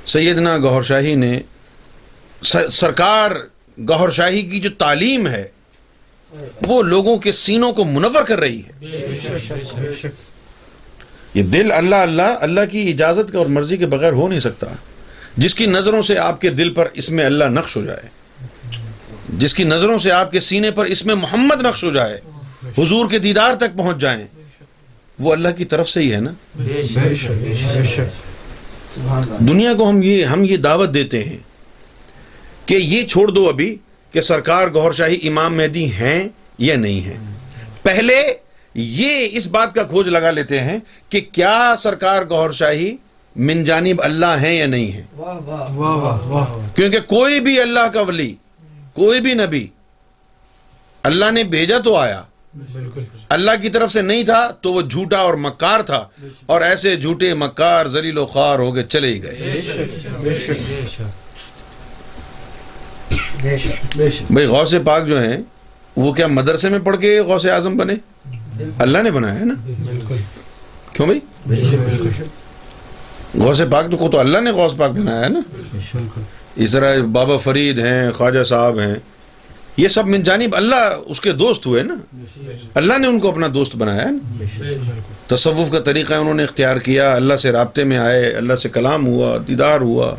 [0.05, 1.39] سیدنا گوھر شاہی نے
[2.43, 3.31] سر- سرکار
[3.79, 5.47] گوھر شاہی کی جو تعلیم ہے
[6.67, 8.71] وہ لوگوں کے سینوں کو منور کر رہی ہے۔
[11.37, 14.67] یہ دل اللہ اللہ اللہ کی اجازت کا اور مرضی کے بغیر ہو نہیں سکتا۔
[15.37, 18.01] جس کی نظروں سے آپ کے دل پر اس میں اللہ نقش ہو جائے۔
[19.29, 22.17] جس کی نظروں سے آپ کے سینے پر اس میں محمد نقش ہو جائے۔
[22.77, 24.27] حضور کے دیدار تک پہنچ جائیں۔
[25.19, 26.31] وہ اللہ کی طرف سے ہی ہے نا؟
[29.39, 31.37] دنیا کو ہم یہ ہم یہ دعوت دیتے ہیں
[32.65, 33.75] کہ یہ چھوڑ دو ابھی
[34.11, 36.27] کہ سرکار گور شاہی امام مہدی ہیں
[36.57, 37.17] یا نہیں ہیں۔
[37.83, 38.33] پہلے
[38.77, 42.97] یہ اس بات کا کھوج لگا لیتے ہیں کہ کیا سرکار گور شاہی
[43.35, 47.61] من جانب اللہ ہیں یا نہیں ہیں؟ واہ واہ واہ واہ واہ کیونکہ کوئی بھی
[47.61, 48.35] اللہ کا ولی
[48.93, 49.67] کوئی بھی نبی
[51.03, 52.23] اللہ نے بھیجا تو آیا۔
[52.73, 56.07] بالکل۔ اللہ کی طرف سے نہیں تھا تو وہ جھوٹا اور مکار تھا۔
[56.45, 59.77] اور ایسے جھوٹے مکار ذلیل و خوار ہو کے چلے ہی گئے۔ بے شک
[60.21, 61.01] بے شک بے شک۔
[63.41, 65.37] بے شک۔ بے شک۔ بھائی غوث پاک جو ہیں
[65.95, 67.93] وہ کیا مدرسے میں پڑھ کے غوث اعظم بنے؟
[68.79, 70.15] اللہ نے بنایا ہے نا؟ بالکل۔
[70.93, 71.19] کیوں بھائی؟
[73.39, 75.39] غوث پاک تو کو تو اللہ نے غوث پاک بنایا ہے نا؟
[76.55, 78.95] اس طرح بابا فرید ہیں خواجہ صاحب ہیں
[79.77, 81.95] یہ سب من جانب اللہ اس کے دوست ہوئے نا؟
[82.75, 84.49] اللہ نے ان کو اپنا دوست بنایا ہے نا؟
[85.27, 89.07] تصوف کا طریقہ انہوں نے اختیار کیا اللہ سے رابطے میں آئے اللہ سے کلام
[89.07, 90.15] ہوا دیدار ہوا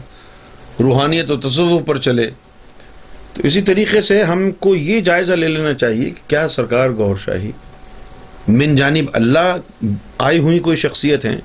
[0.80, 2.30] روحانیت و تصوف پر چلے۔
[3.34, 7.16] تو اسی طریقے سے ہم کو یہ جائزہ لے لینا چاہیے کہ کیا سرکار گور
[7.24, 7.50] شاہی
[8.48, 9.56] من جانب اللہ
[10.18, 11.36] آئی ہوئی کوئی شخصیت ہیں؟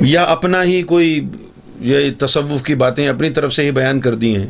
[0.00, 1.20] یا اپنا ہی کوئی
[1.80, 4.46] یہ تصوف کی باتیں اپنی طرف سے ہی بیان کر دی ہیں؟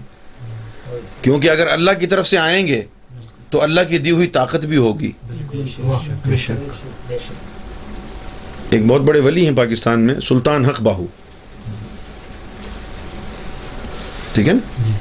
[1.22, 2.82] کیونکہ اگر اللہ کی طرف سے آئیں گے
[3.50, 5.12] تو اللہ کی دی ہوئی طاقت بھی ہوگی۔
[6.26, 6.52] بے شک
[8.70, 11.06] ایک بہت بڑے ولی ہیں پاکستان میں، سلطان حق باہو۔
[14.32, 14.92] ٹھیک ہے نا؟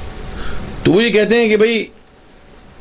[0.82, 1.86] تو وہ یہ کہتے ہیں کہ بھائی،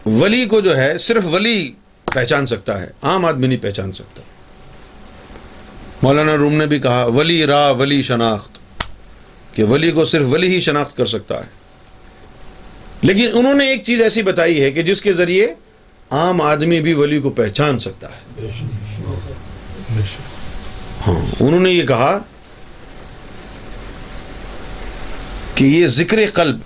[0.05, 1.71] ولی کو جو ہے، صرف ولی
[2.13, 4.21] پہچان سکتا ہے، عام آدمی نہیں پہچان سکتا۔
[6.01, 8.57] مولانا روم نے بھی کہا، ولی را، ولی شناخت۔
[9.53, 11.63] کہ ولی کو صرف ولی ہی شناخت کر سکتا ہے۔
[13.01, 15.53] لیکن انہوں نے ایک چیز ایسی بتائی ہے کہ جس کے ذریعے
[16.09, 18.47] عام آدمی بھی ولی کو پہچان سکتا ہے۔
[21.07, 22.19] ہاں انہوں نے یہ کہا
[25.55, 26.59] کہ یہ ذکر قلب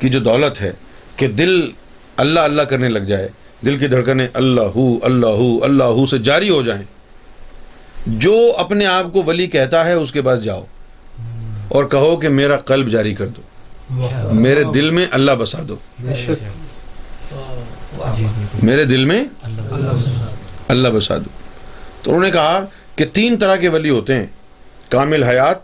[0.00, 0.72] کی جو دولت ہے،
[1.16, 1.70] کہ دل
[2.16, 3.28] اللہ اللہ کرنے لگ جائے۔
[3.66, 6.82] دل کی دھڑکنیں اللہ ہو اللہ ہو اللہ ہو سے جاری ہو جائیں۔
[8.06, 10.64] جو اپنے آپ کو ولی کہتا ہے، اس کے پاس جاؤ۔
[11.68, 13.42] اور کہو کہ میرا قلب جاری کر دو۔
[14.32, 15.76] میرے دل میں اللہ بسا دو۔
[18.62, 19.24] میرے دل میں
[20.68, 21.30] اللہ بسا دو۔
[22.02, 22.64] تو انہوں نے کہا
[22.96, 24.26] کہ تین طرح کے ولی ہوتے ہیں۔
[24.88, 25.56] کامل حیات،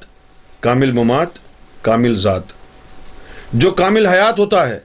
[0.60, 1.28] کامل ممات،
[1.82, 2.42] کامل ذات۔
[3.52, 4.78] جو کامل حیات ہوتا ہے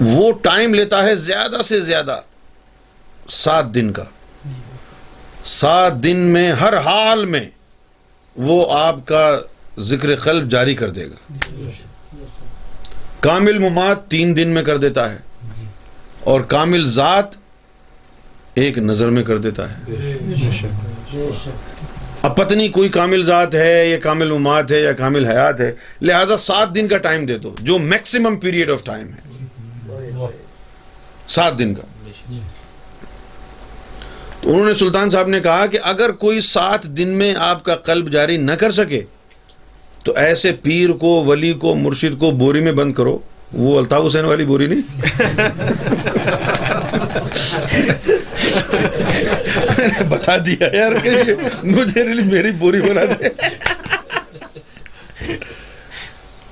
[0.00, 2.20] وہ ٹائم لیتا ہے زیادہ سے زیادہ
[3.28, 4.04] سات دن کا۔
[5.44, 7.44] سات دن میں ہر حال میں
[8.36, 9.40] وہ آپ کا
[9.78, 11.32] ذکر قلب جاری کر دے گا۔
[13.20, 15.16] کامل ممات تین دن میں کر دیتا ہے۔
[16.20, 17.24] اور کامل ذات
[18.54, 19.74] ایک نظر میں کر دیتا ہے۔
[22.22, 25.72] اب پتنی کوئی کامل ذات ہے یا کامل ممات ہے یا کامل حیات ہے،
[26.02, 29.29] لہذا سات دن کا ٹائم دے دو، جو میکسیمم پیریڈ آف ٹائم ہے۔
[31.30, 31.82] سات دن کا۔
[34.40, 37.76] تو انہوں نے سلطان صاحب نے کہا کہ اگر کوئی سات دن میں آپ کا
[37.76, 39.00] قلب جاری نہ کر سکے،
[40.04, 43.18] تو ایسے پیر کو، ولی کو، مرشد کو بوری میں بند کرو۔
[43.52, 44.82] وہ الطاف حسین والی بوری نہیں۔
[50.08, 50.92] بتا دیا یار
[51.62, 53.28] مجھے میری بوری بنا دے۔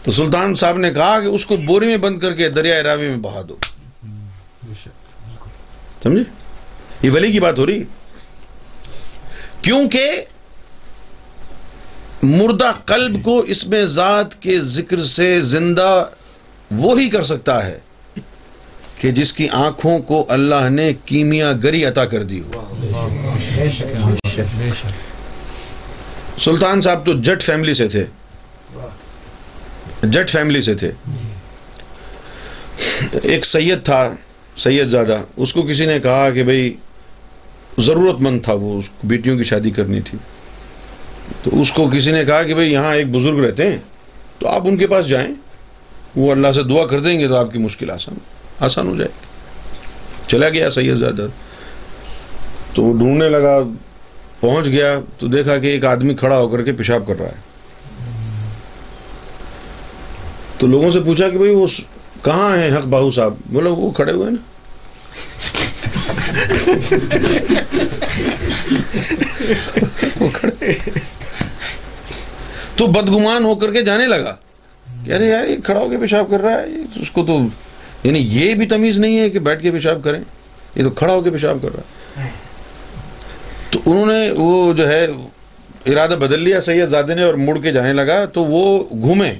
[0.02, 3.08] تو سلطان صاحب نے کہا کہ اس کو بوری میں بند کر کے دریائے راوی
[3.08, 3.56] میں بہا دو۔
[6.02, 6.22] سمجھے؟
[7.02, 7.84] یہ ولی کی بات ہو رہی ہے۔
[9.62, 10.24] کیونکہ
[12.22, 16.06] مردہ قلب کو اس میں ذات کے ذکر سے زندہ
[16.70, 17.78] وہی کر سکتا ہے
[19.00, 22.66] کہ جس کی آنکھوں کو اللہ نے کیمیا گری عطا کر دی ہو۔
[26.40, 28.04] سلطان صاحب تو جٹ فیملی سے تھے۔
[30.02, 30.92] جٹ فیملی سے تھے۔
[33.22, 34.14] ایک سید تھا۔
[34.58, 36.74] سید زادہ، اس کو کسی نے کہا کہ بھائی
[37.78, 40.18] ضرورت مند تھا وہ، اس بیٹیوں کی شادی کرنی تھی۔
[41.42, 43.78] تو اس کو کسی نے کہا کہ بھائی یہاں ایک بزرگ رہتے ہیں،
[44.38, 45.28] تو آپ ان کے پاس جائیں،
[46.16, 48.18] وہ اللہ سے دعا کر دیں گے تو آپ کی مشکل آسان
[48.60, 49.28] آسان ہو جائے گی۔
[50.26, 51.26] چلا گیا سید زادہ۔
[52.74, 53.58] تو وہ ڈھونڈنے لگا،
[54.40, 57.48] پہنچ گیا، تو دیکھا کہ ایک آدمی کھڑا ہو کر کے پیشاب کر رہا ہے۔
[60.58, 61.66] تو لوگوں سے پوچھا کہ بھائی وہ
[62.22, 64.36] کہاں ہیں حق باہو صاحب؟ بولے وہ کھڑے ہوئے نا۔
[70.20, 70.72] وہ کھڑے
[72.76, 74.36] تو بدگمان ہو کر کے جانے لگا۔
[75.04, 77.38] کہ ارے یار یہ کھڑا ہو کے پیشاب کر رہا ہے۔ اس کو تو
[78.04, 80.20] یعنی یہ بھی تمیز نہیں ہے کہ بیٹھ کے پیشاب کریں۔
[80.74, 82.30] یہ تو کھڑا ہو کے پیشاب کر رہا ہے۔
[83.70, 85.06] تو انہوں نے وہ جو ہے
[85.86, 89.34] ارادہ بدل لیا سید زادے نے اور مڑ کے جانے لگا۔ تو وہ گھومے۔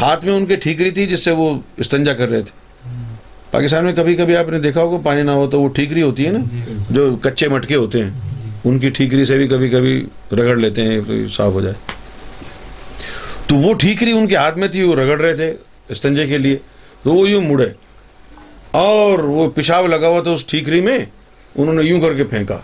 [0.00, 2.60] ہاتھ میں ان کے ٹھیکری تھی جس سے وہ استنجا کر رہے تھے۔
[3.50, 6.26] پاکستان میں کبھی کبھی آپ نے دیکھا ہوگا پانی نہ ہو تو وہ ٹھیکری ہوتی
[6.26, 6.38] ہے نا؟
[6.90, 8.10] جو کچے مٹکے ہوتے ہیں
[8.64, 11.00] ان کی ٹھیکری سے بھی کبھی کبھی رگڑ لیتے ہیں
[11.36, 11.74] صاف ہو جائے۔
[13.46, 15.56] تو وہ ٹھیکری ان کے ہاتھ میں تھی وہ رگڑ رہے تھے
[15.88, 16.56] استنجے کے لیے۔
[17.02, 17.68] تو وہ یوں مڑے۔
[18.70, 20.98] اور وہ پیشاب لگا ہوا تھا اس ٹھیکری میں
[21.56, 22.58] انہوں نے یوں کر کے پھینکا۔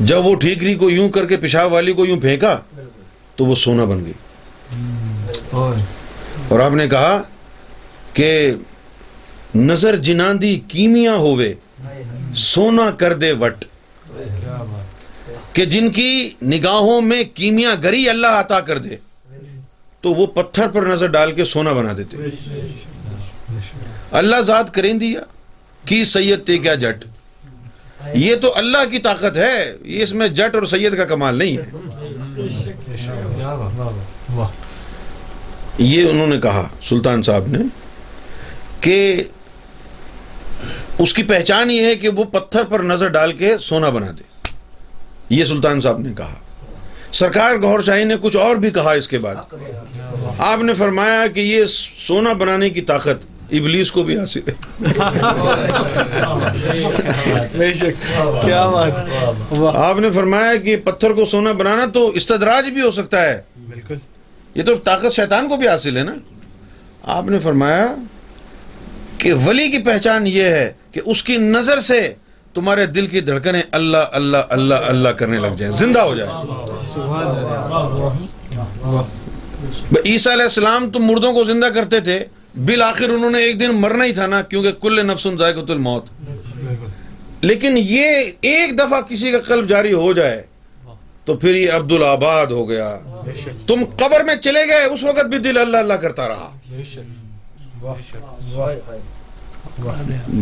[0.00, 2.58] جب وہ ٹھیکری کو یوں کر کے پیشاب والی کو یوں پھینکا
[3.36, 4.12] تو وہ سونا بن گئی۔
[6.48, 7.22] اور آپ نے کہا
[8.12, 8.54] کہ
[9.54, 11.54] نظر جناندی کیمیا ہوئے
[12.36, 13.64] سونا کر دے وٹ۔
[15.52, 18.96] کہ جن کی نگاہوں میں کیمیا گری اللہ عطا کر دے
[20.00, 22.16] تو وہ پتھر پر نظر ڈال کے سونا بنا دیتے۔
[24.10, 25.20] اللہ ذات کریں دیا
[25.84, 27.04] کی سید تے کیا جٹ۔
[28.14, 31.56] یہ تو اللہ کی طاقت ہے یہ اس میں جٹ اور سید کا کمال نہیں
[31.56, 31.70] ہے۔
[35.78, 37.58] یہ انہوں نے کہا سلطان صاحب نے
[38.80, 39.24] کہ
[40.98, 44.48] اس کی پہچان یہ ہے کہ وہ پتھر پر نظر ڈال کے سونا بنا دے۔
[45.28, 46.34] یہ سلطان صاحب نے کہا۔
[47.12, 49.36] سرکار گور شاہی نے کچھ اور بھی کہا اس کے بعد۔
[50.38, 51.64] آپ نے فرمایا کہ یہ
[51.98, 54.82] سونا بنانے کی طاقت ابلیس کو بھی حاصل ہے۔
[58.44, 58.92] کیا بات۔
[59.76, 63.94] آپ نے فرمایا کہ پتھر کو سونا بنانا تو استدراج بھی ہو سکتا ہے۔ بالکل۔
[64.54, 66.14] یہ تو طاقت شیطان کو بھی حاصل ہے نا۔
[67.02, 67.94] آپ نے فرمایا
[69.18, 72.14] کہ ولی کی پہچان یہ ہے کہ اس کی نظر سے
[72.54, 76.32] تمہارے دل کی دھڑکنیں اللہ اللہ اللہ اللہ کرنے لگ جائیں۔ زندہ ہو جائیں۔
[80.04, 82.24] عیسیٰ علیہ السلام تم مردوں کو زندہ کرتے تھے۔
[82.64, 86.06] بالآخر انہوں نے ایک دن مرنا ہی تھا نا، کیونکہ کل نفس ذائقۃ الموت۔
[87.40, 88.06] لیکن یہ
[88.40, 90.42] ایک دفعہ کسی کا قلب جاری ہو جائے
[91.24, 92.98] تو پھر یہ عبد الآباد ہو گیا۔
[93.66, 96.50] تم قبر میں چلے گئے، اس وقت بھی دل اللہ اللہ کرتا رہا۔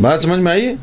[0.01, 0.73] بات سمجھ میں آئی؟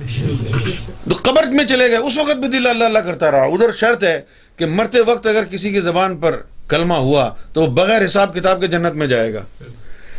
[1.08, 4.04] تو قبر میں چلے گئے، اس وقت بھی دل اللہ اللہ کرتا رہا۔ ادھر شرط
[4.04, 4.20] ہے
[4.56, 8.60] کہ مرتے وقت اگر کسی کی زبان پر کلمہ ہوا تو وہ بغیر حساب کتاب
[8.60, 9.40] کے جنت میں جائے گا۔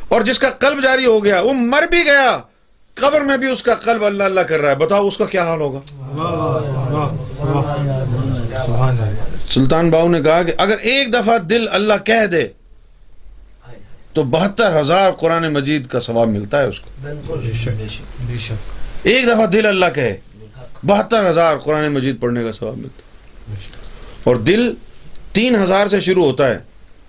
[0.07, 2.37] اور جس کا قلب جاری ہو گیا، وہ مر بھی گیا۔
[2.95, 5.43] قبر میں بھی اس کا قلب اللہ اللہ کر رہا ہے۔ بتاؤ اس کا کیا
[5.43, 5.79] حال ہوگا؟
[9.49, 12.47] سلطان باؤ نے کہا کہ اگر ایک دفعہ دل اللہ کہہ دے
[14.13, 16.89] تو بہتر ہزار قرآن مجید کا ثواب ملتا ہے اس کو۔
[19.03, 20.17] ایک دفعہ دل اللہ کہے
[20.83, 23.57] بہتر ہزار قرآن مجید پڑھنے کا ثواب ملتا ہے۔
[24.23, 24.73] اور دل
[25.31, 26.57] تین ہزار سے شروع ہوتا ہے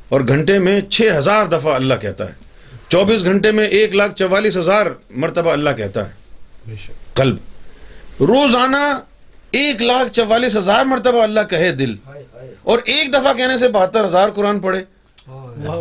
[0.08, 2.32] اور گھنٹے میں چھ ہزار دفعہ اللہ کہتا ہے۔
[2.88, 6.10] چوبیس گھنٹے میں ایک لاکھ چوالیس ہزار مرتبہ اللہ کہتا ہے۔
[7.14, 7.36] قلب۔
[8.20, 9.00] روزانہ
[9.52, 11.94] ایک لاکھ چوالیس ہزار مرتبہ اللہ کہے دل۔
[12.62, 14.84] اور ایک دفعہ کہنے سے بہتر ہزار قرآن پڑھے۔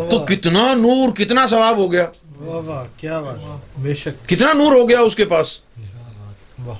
[0.09, 2.05] تو کتنا نور کتنا ثواب ہو گیا۔
[2.39, 5.59] واہ واہ کیا بات۔ بے شک۔ کتنا نور ہو گیا اس کے پاس۔
[6.65, 6.77] واہ۔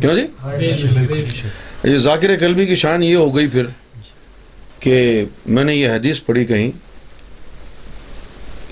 [0.00, 0.26] کیوں جی؟
[1.84, 3.66] یہ ذاکر قلبی کی شان یہ ہو گئی پھر
[4.80, 6.70] کہ میں نے یہ حدیث پڑھی کہیں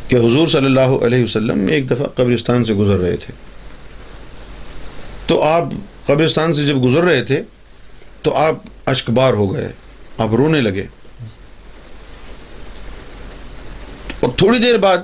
[0.09, 3.35] کہ حضور صلی اللہ علیہ وسلم ایک دفعہ قبرستان سے گزر رہے تھے۔
[5.27, 5.65] تو آپ
[6.07, 7.43] قبرستان سے جب گزر رہے تھے
[8.23, 8.55] تو آپ
[8.87, 9.69] اشکبار ہو گئے،
[10.19, 10.87] آپ رونے لگے۔
[14.21, 14.99] اور تھوڑی دیر بعد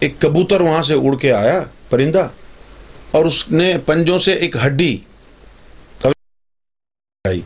[0.00, 1.60] ایک کبوتر وہاں سے اڑ کے آیا،
[1.90, 2.26] پرندہ،
[3.10, 4.96] اور اس نے پنجوں سے ایک ہڈی
[7.24, 7.40] آئی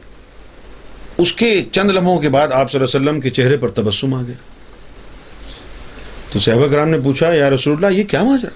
[1.18, 4.14] اس کے چند لمحوں کے بعد آپ صلی اللہ علیہ وسلم کے چہرے پر تبسم
[4.14, 4.35] آ گیا۔
[6.33, 8.51] تو صحابہ کرام نے پوچھا، یا رسول اللہ، یہ کیا ماجرا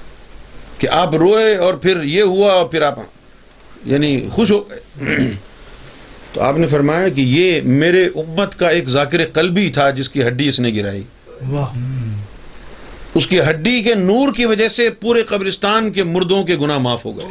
[0.79, 2.99] کہ آپ روئے اور پھر یہ ہوا اور پھر آپ
[3.85, 5.31] یعنی خوش ہو گئے
[6.33, 10.27] تو آپ نے فرمایا کہ یہ میرے امت کا ایک ذاکر قلبی تھا جس کی
[10.27, 11.03] ہڈی اس نے گرائی۔
[13.15, 17.05] اس کی ہڈی کے نور کی وجہ سے پورے قبرستان کے مردوں کے گناہ معاف
[17.05, 17.27] ہو گئے۔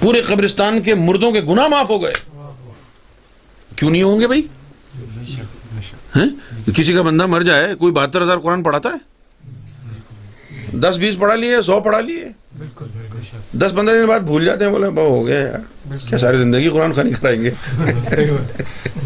[0.00, 2.12] پورے قبرستان کے مردوں کے گناہ معاف ہو گئے۔
[3.76, 4.42] کیوں نہیں ہوں گے بھائی؟
[6.76, 8.98] کسی کا بندہ مر جائے کوئی بہتر ہزار قرآن پڑھاتا ہے؟
[10.76, 12.28] دس بیس پڑھا لیے سو پڑھا لیے۔
[13.52, 16.68] دس پندرہ دن بعد بھول جاتے ہیں بولے بہو ہو گیا یار۔ کیا ساری زندگی
[16.68, 17.50] قرآن خانی کرائیں گے؟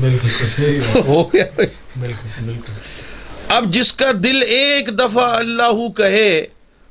[0.01, 1.45] بالکل ہو گیا۔
[2.01, 2.73] بالکل بالکل۔
[3.49, 6.47] اب جس کا دل ایک دفعہ اللہ کہے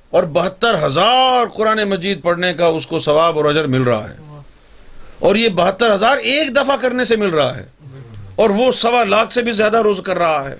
[0.10, 4.16] اور بہتر ہزار قرآن مجید پڑھنے کا اس کو ثواب اور اجر مل رہا ہے۔
[5.20, 7.66] اور یہ بہتر ہزار ایک دفعہ کرنے سے مل رہا ہے۔
[8.36, 10.56] اور وہ سوا لاکھ سے بھی زیادہ روز کر رہا ہے۔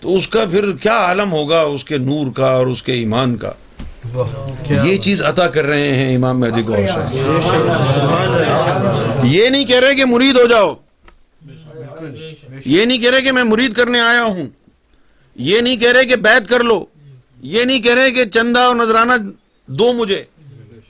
[0.00, 3.36] تو اس کا پھر کیا عالم ہوگا؟ اس کے نور کا اور اس کے ایمان
[3.36, 3.52] کا۔
[4.84, 7.16] یہ چیز عطا کر رہے ہیں امام مہدی گور صاحب
[9.24, 10.74] یہ نہیں کہہ رہے کہ مرید ہو جاؤ۔
[12.64, 14.42] یہ نہیں کہہ رہے کہ میں مرید کرنے آیا ہوں۔
[15.36, 16.84] یہ نہیں کہہ رہے کہ بیعت کر لو۔
[17.42, 19.12] یہ نہیں کہہ رہے کہ چندہ اور نذرانہ
[19.66, 20.24] دو مجھے۔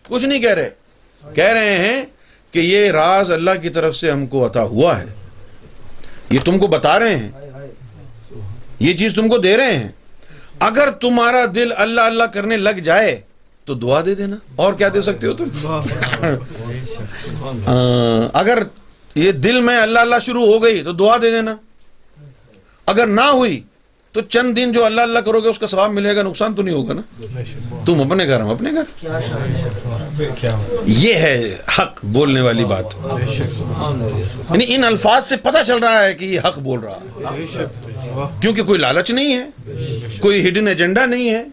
[0.08, 0.70] کچھ نہیں کہہ رہے۔
[1.34, 2.04] کہہ رہے ہیں
[2.50, 5.04] کہ یہ راز اللہ کی طرف سے ہم کو عطا ہوا ہے۔
[6.30, 7.30] یہ تم کو بتا رہے ہیں۔
[8.78, 9.88] یہ چیز تم کو دے رہے ہیں۔
[10.60, 13.20] اگر تمہارا دل اللہ اللہ کرنے لگ جائے
[13.64, 15.44] تو دعا دے دینا۔ اور کیا دے سکتے ہو تم؟
[18.32, 18.62] اگر
[19.14, 21.56] یہ دل میں اللہ اللہ شروع ہو گئی تو دعا دے دینا۔
[22.86, 23.62] اگر نہ ہوئی
[24.14, 26.62] تو چند دن جو اللہ اللہ کرو گے، اس کا ثواب ملے گا، نقصان تو
[26.62, 27.02] نہیں ہوگا نا؟
[27.84, 28.82] تم اپنے گھر ہم اپنے گھر؟
[30.86, 32.84] یہ ہے حق بولنے والی بات۔
[34.50, 37.08] یعنی ان الفاظ سے پتہ چل رہا ہے کہ یہ حق بول رہا ہے۔
[38.40, 39.50] کیونکہ کوئی لالچ نہیں ہے،
[40.20, 41.44] کوئی ہڈن ایجنڈا نہیں ہے،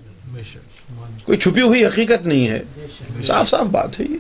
[1.26, 2.62] کوئی چھپی ہوئی حقیقت نہیں ہے۔
[3.24, 4.18] صاف صاف بات ہے یہ۔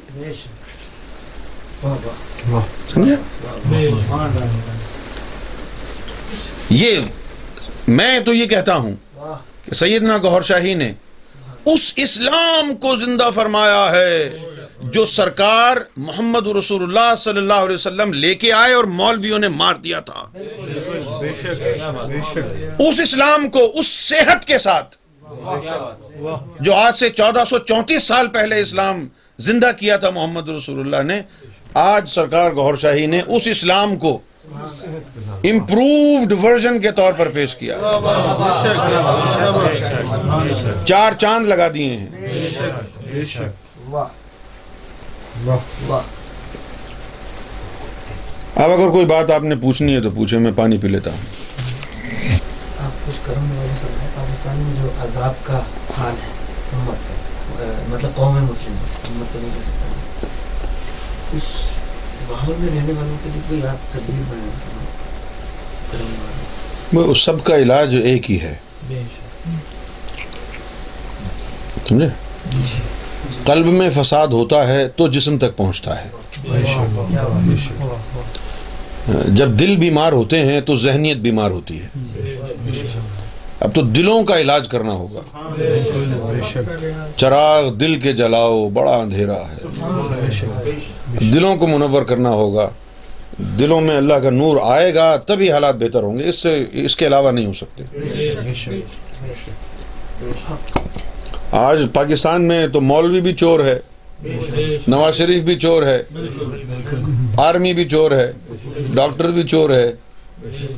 [6.69, 6.99] یہ
[7.97, 8.95] میں تو یہ کہتا ہوں
[9.65, 10.91] کہ سیدنا گوھر شاہی نے
[11.71, 14.29] اس اسلام کو زندہ فرمایا ہے
[14.93, 19.47] جو سرکار محمد رسول اللہ صلی اللہ علیہ وسلم لے کے آئے اور مولویوں نے
[19.47, 20.23] مار دیا تھا۔
[22.79, 24.95] اس اسلام کو اس صحت کے ساتھ
[26.59, 29.07] جو آج سے چودہ سو چونتیس سال پہلے اسلام
[29.39, 31.21] زندہ کیا تھا محمد رسول اللہ نے،
[31.73, 34.17] آج سرکار گوھر شاہی نے اس اسلام کو
[35.43, 37.77] امپرووڈ ورژن کے طور پر پیش کیا۔
[40.85, 42.09] چار چاند لگا دیے ہیں۔
[48.55, 51.19] اب اگر کوئی بات آپ نے پوچھنی ہے تو پوچھے میں پانی پی لیتا ہوں۔
[52.83, 53.49] آپ کچھ کرم
[54.15, 55.59] پاکستان میں جو عذاب کا
[55.97, 56.29] حال ہے
[57.89, 58.75] مطلب قوم مسلم
[62.31, 64.49] ماحول میں رہنے والوں کے لیے کوئی آپ تدبیر بیان
[65.93, 66.07] والے
[66.93, 68.55] وہ اس سب کا علاج ایک ہی ہے۔
[71.89, 72.07] سمجھے؟
[73.43, 76.09] قلب میں فساد ہوتا ہے تو جسم تک پہنچتا ہے۔
[76.43, 81.87] کیا بات ہے۔ جب دل بیمار ہوتے ہیں تو ذہنیت بیمار ہوتی ہے۔
[83.59, 85.21] اب تو دلوں کا علاج کرنا ہوگا۔
[87.17, 89.55] چراغ دل کے جلاؤ بڑا اندھیرا ہے۔
[91.19, 92.69] دلوں کو منور کرنا ہوگا۔
[93.59, 96.95] دلوں میں اللہ کا نور آئے گا، تبھی حالات بہتر ہوں گے۔ اس سے، اس
[96.95, 97.83] کے علاوہ نہیں ہو سکتے۔
[101.51, 103.79] آج پاکستان میں تو مولوی بھی چور ہے،
[104.87, 106.03] نواز شریف بھی چور ہے،
[107.37, 108.31] آرمی بھی چور ہے،
[108.93, 109.91] ڈاکٹر بھی چور ہے،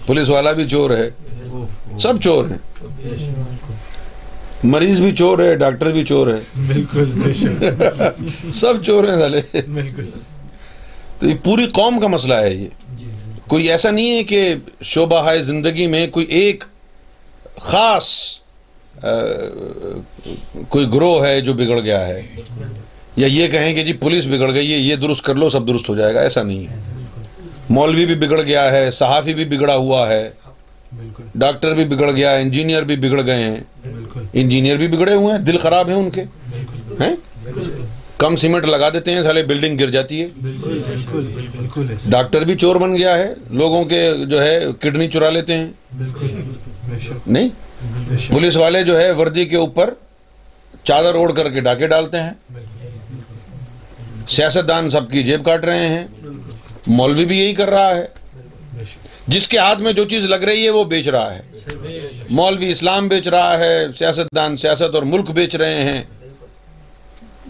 [0.05, 1.09] پولیس والا بھی چور ہے،
[1.99, 2.57] سب چور ہیں۔
[4.63, 7.31] مریض بھی چور ہے ڈاکٹر بھی چور ہے۔ بالکل
[8.53, 9.41] سب چور ہیں سالے
[9.73, 10.05] بالکل۔
[11.19, 12.67] تو یہ پوری قوم کا مسئلہ ہے یہ۔
[13.47, 16.63] کوئی ایسا نہیں ہے کہ شعبہ ہے زندگی میں کوئی ایک
[17.61, 18.09] خاص
[20.69, 22.21] کوئی گروہ ہے جو بگڑ گیا ہے۔
[23.15, 25.89] یا یہ کہیں کہ جی پولیس بگڑ گئی ہے یہ درست کر لو سب درست
[25.89, 26.75] ہو جائے گا ایسا نہیں ہے۔
[27.69, 30.29] مولوی بھی بگڑ گیا ہے صحافی بھی بگڑا ہوا ہے۔
[30.95, 33.59] بالکل۔ ڈاکٹر بھی بگڑ گیا انجینئر بھی بگڑ گئے ہیں۔
[34.33, 36.23] انجینئر بھی بگڑے ہوئے ہیں دل خراب ہیں ان کے۔
[36.99, 37.15] ہیں؟
[38.17, 40.27] کم سیمنٹ لگا دیتے ہیں سالے بلڈنگ گر جاتی ہے۔
[42.05, 45.67] ڈاکٹر بھی چور بن گیا ہے لوگوں کے جو ہے کڈنی چرا لیتے ہیں۔
[47.27, 47.49] نہیں؟
[48.31, 49.93] پولیس والے جو ہے وردی کے اوپر
[50.83, 52.31] چادر اوڑھ کر کے ڈاکے ڈالتے ہیں۔
[54.27, 56.07] سیاست دان سب کی جیب کاٹ رہے ہیں۔
[56.87, 58.05] مولوی بھی یہی کر رہا ہے۔
[59.27, 61.41] جس کے ہاتھ میں جو چیز لگ رہی ہے وہ بیچ رہا ہے۔
[62.29, 66.03] مولوی اسلام بیچ رہا ہے سیاست دان سیاست اور ملک بیچ رہے ہیں۔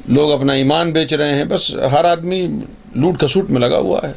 [0.07, 2.47] لوگ اپنا ایمان بیچ رہے ہیں۔ بس ہر آدمی
[2.95, 4.13] لوٹ کھسوٹ میں لگا ہوا ہے۔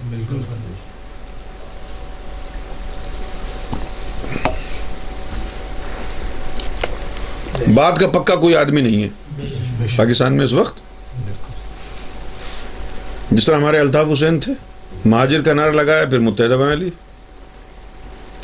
[7.75, 9.09] بات کا پکا کوئی آدمی نہیں ہے۔
[9.97, 10.79] پاکستان میں اس وقت۔
[13.31, 14.53] جس طرح ہمارے الطاف حسین تھے،
[15.05, 16.91] مہاجر کا نعرہ لگایا، پھر متحدہ بنا لی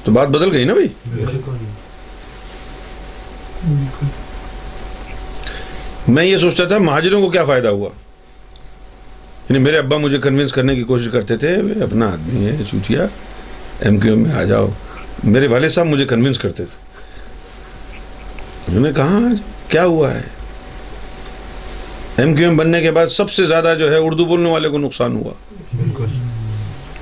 [0.04, 0.88] تو بات بدل گئی نا بھائی؟
[6.08, 7.88] میں یہ سوچتا تھا مہاجروں کو کیا فائدہ ہوا؟
[9.48, 13.06] یعنی میرے ابا مجھے کنونس کرنے کی کوشش کرتے تھے اپنا آدمی ہے، چوٹیا
[13.80, 14.68] ایم کیو میں آ جاؤ۔
[15.24, 16.82] میرے والد صاحب مجھے کنونس کرتے تھے۔
[18.68, 19.18] انہوں نے کہا،
[19.68, 20.22] کیا ہوا ہے؟
[22.16, 24.78] ایم کیو ایم بننے کے بعد سب سے زیادہ جو ہے اردو بولنے والے کو
[24.78, 25.32] نقصان ہوا۔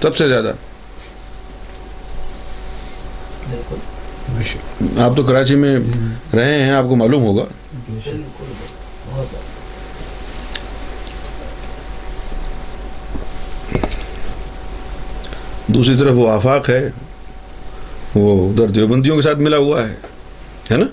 [0.02, 0.52] سب سے زیادہ۔
[3.50, 5.78] بالکل۔ آپ تو کراچی میں
[6.34, 7.44] رہے ہیں، آپ کو معلوم ہوگا۔
[15.66, 16.90] دوسری طرف وہ آفاق ہے،
[18.14, 19.94] وہ ادھر دیوبندیوں کے ساتھ ملا ہوا ہے
[20.70, 20.86] ہے نا؟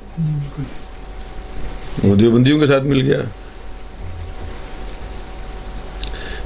[2.03, 3.19] وہ دیوبندیوں کے ساتھ مل گیا۔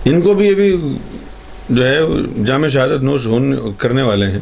[0.05, 0.97] ان کو بھی ابھی
[1.69, 1.99] جو ہے،
[2.45, 4.39] جامع شہادت نوش ہونے کرنے والے ہیں۔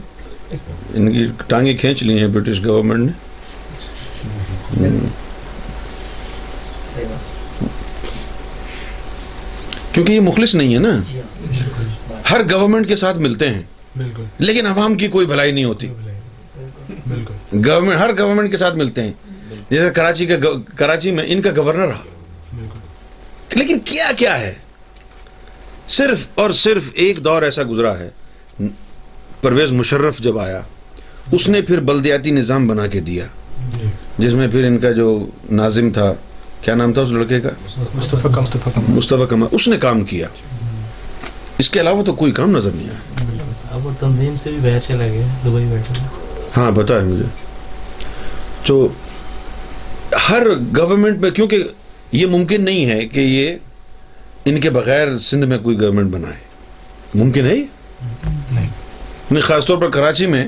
[0.94, 3.12] ان کی ٹانگیں کھینچ لی ہیں برٹش گورنمنٹ نے۔
[9.92, 11.02] کیونکہ یہ مخلص نہیں ہے نا۔
[12.32, 13.62] ہر گورنمنٹ کے ساتھ ملتے ہیں۔
[14.38, 15.88] لیکن عوام کی کوئی بھلائی نہیں ہوتی۔
[17.66, 19.14] گورنمنٹ ہر گورنمنٹ کے ساتھ ملتے ہیں۔
[19.70, 20.36] جیسے کراچی کا
[20.76, 22.04] کراچی میں ان کا گورنر رہا۔
[23.54, 24.54] لیکن کیا کیا ہے؟
[25.88, 28.10] صرف اور صرف ایک دور ایسا گزرا ہے۔
[29.42, 30.62] پرویز مشرف جب آیا
[31.32, 33.26] اس نے پھر بلدیاتی نظام بنا کے دیا
[33.80, 33.88] جی
[34.18, 36.14] جس میں پھر ان کا جو ناظم تھا
[36.62, 37.50] کیا نام تھا اس لڑکے کا؟
[38.88, 40.28] مصطفیٰ کمال اس نے کام کیا۔
[41.58, 43.26] اس کے علاوہ تو کوئی کام نظر نہیں آیا۔
[43.72, 46.08] اب وہ تنظیم سے بھی باہر چلا گیا دبئی بیٹھا
[46.58, 47.26] ہاں پتا ہے مجھے۔
[48.66, 48.88] تو
[50.30, 50.44] ہر
[50.78, 51.64] گورنمنٹ میں کیونکہ
[52.12, 53.56] یہ ممکن نہیں ہے کہ یہ
[54.46, 56.36] ان کے بغیر سندھ میں کوئی گورنمنٹ بنائے۔
[57.16, 57.56] ممکن ہے
[59.32, 60.46] نہیں خاص طور پر کراچی میں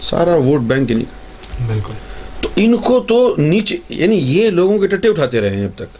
[0.00, 1.92] سارا ووٹ بینک انہیں کا بالکل۔
[2.40, 5.96] تو ان کو تو نیچے یعنی یہ لوگوں کے ٹٹے اٹھاتے رہے ہیں اب تک۔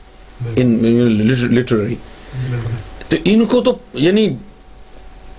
[0.56, 0.78] ان
[1.54, 1.94] لٹرری
[3.08, 4.36] تو ان کو تو یعنی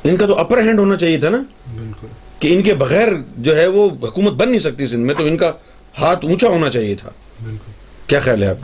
[0.03, 1.43] ان کا تو اپر ہینڈ ہونا چاہیے تھا نا۔
[1.75, 2.07] بالکل۔
[2.39, 3.07] کہ ان کے بغیر
[3.37, 5.51] جو ہے وہ حکومت بن نہیں سکتی سندھ میں تو ان کا
[5.99, 7.09] ہاتھ اونچا ہونا چاہیے تھا۔
[7.43, 7.71] بالکل۔
[8.07, 8.57] کیا خیال ہے آپ؟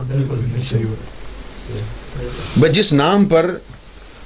[2.58, 3.56] بس جس نام پر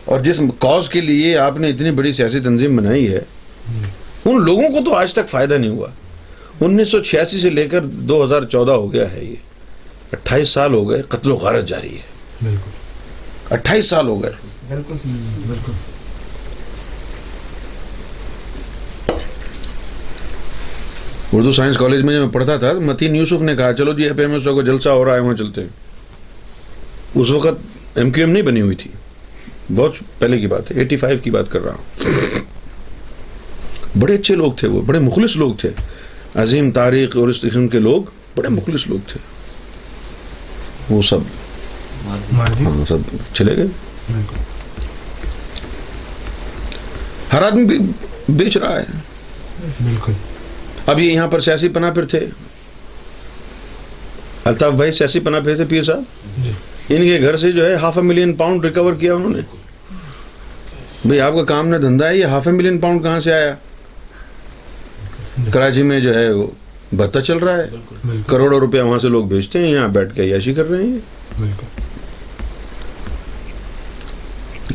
[0.09, 3.21] اور جس کاز کے لیے آپ نے اتنی بڑی سیاسی تنظیم بنائی ہے
[4.25, 5.89] ان لوگوں کو تو آج تک فائدہ نہیں ہوا۔
[6.61, 9.35] انیس سو چھیاسی سے لے کر دو ہزار چودہ ہو گیا ہے یہ۔
[10.13, 12.03] اٹھائیس سال ہو گئے قتل و غارت جاری ہے۔
[12.43, 12.71] بالکل۔
[13.51, 14.31] اٹھائیس سال ہو گئے۔
[14.69, 14.95] بالکل
[15.47, 15.73] بالکل۔
[21.33, 24.23] اردو سائنس کالج میں جب میں پڑھتا تھا متین یوسف نے کہا چلو جی پی
[24.23, 25.69] ایم ایس او کو جلسہ ہو رہا ہے وہاں چلتے ہیں۔
[27.15, 28.91] اس وقت ایم کیو ایم نہیں بنی ہوئی تھی۔
[29.75, 32.01] بہت پہلے کی بات ہے ایٹی فائیو کی بات کر رہا ہوں۔
[34.01, 35.71] بڑے اچھے لوگ تھے وہ بڑے مخلص لوگ تھے۔
[36.35, 38.03] عظیم تاریخ اور اس قسم کے لوگ
[38.37, 39.19] بڑے مخلص لوگ تھے۔
[40.91, 41.19] وہ سب
[42.07, 42.99] ہاں سب
[43.35, 43.67] چلے گئے۔
[47.33, 47.79] ہر آدمی بھی
[48.29, 48.85] بیچ رہا ہے۔
[49.85, 50.13] بالکل۔
[50.87, 52.27] اب یہ یہاں پر سیاسی پناہ پھر تھے۔
[54.45, 56.03] الطاف بھائی سیاسی پناہ پھر تھے پیر صاحب؟
[56.45, 56.51] جی۔
[56.89, 59.41] ان کے گھر سے جو ہے half a million pound recover کیا انہوں نے۔
[61.05, 63.55] بھئی آپ کا کام نہ دھندا ہے یہ ہاف اے ملین پاؤنڈ کہاں سے آیا؟
[65.53, 66.47] کراچی میں جو ہے وہ
[67.25, 67.67] چل رہا ہے۔
[68.27, 70.99] کروڑوں روپیہ وہاں سے لوگ بھیجتے ہیں یہاں بیٹھ کے عیاشی کر رہے ہیں۔
[71.39, 71.67] بالکل۔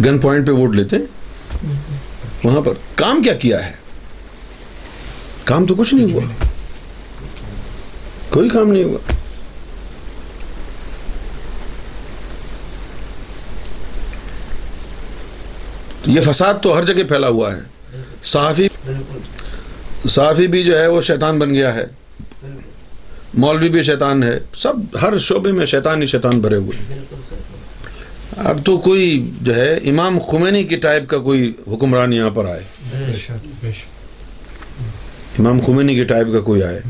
[0.06, 1.06] گن پوائنٹ پہ ووٹ لیتے ہیں۔
[2.44, 3.72] وہاں پر کام کیا کیا ہے؟
[5.44, 6.22] کام تو کچھ نہیں ہوا۔
[8.30, 9.23] کوئی کام نہیں ہوا۔
[16.04, 17.62] تو یہ فساد تو ہر جگہ پھیلا ہوا ہے۔
[18.24, 18.68] صحافی
[20.10, 21.86] صحافی بھی جو ہے وہ شیطان بن گیا ہے۔
[23.34, 27.00] مولوی بھی شیطان ہے۔ سب ہر شعبے میں شیطان ہی شیطان بھرے ہوئے
[28.38, 32.64] اب تو کوئی جو ہے امام خمینی کی ٹائپ کا کوئی حکمران یہاں پر آئے۔
[35.40, 36.82] امام خمینی کی ٹائپ کا کوئی آئے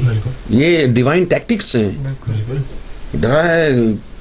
[0.50, 1.90] یہ ڈیوائن ٹیکٹکس ہیں۔
[3.14, 3.70] ڈرایا ہے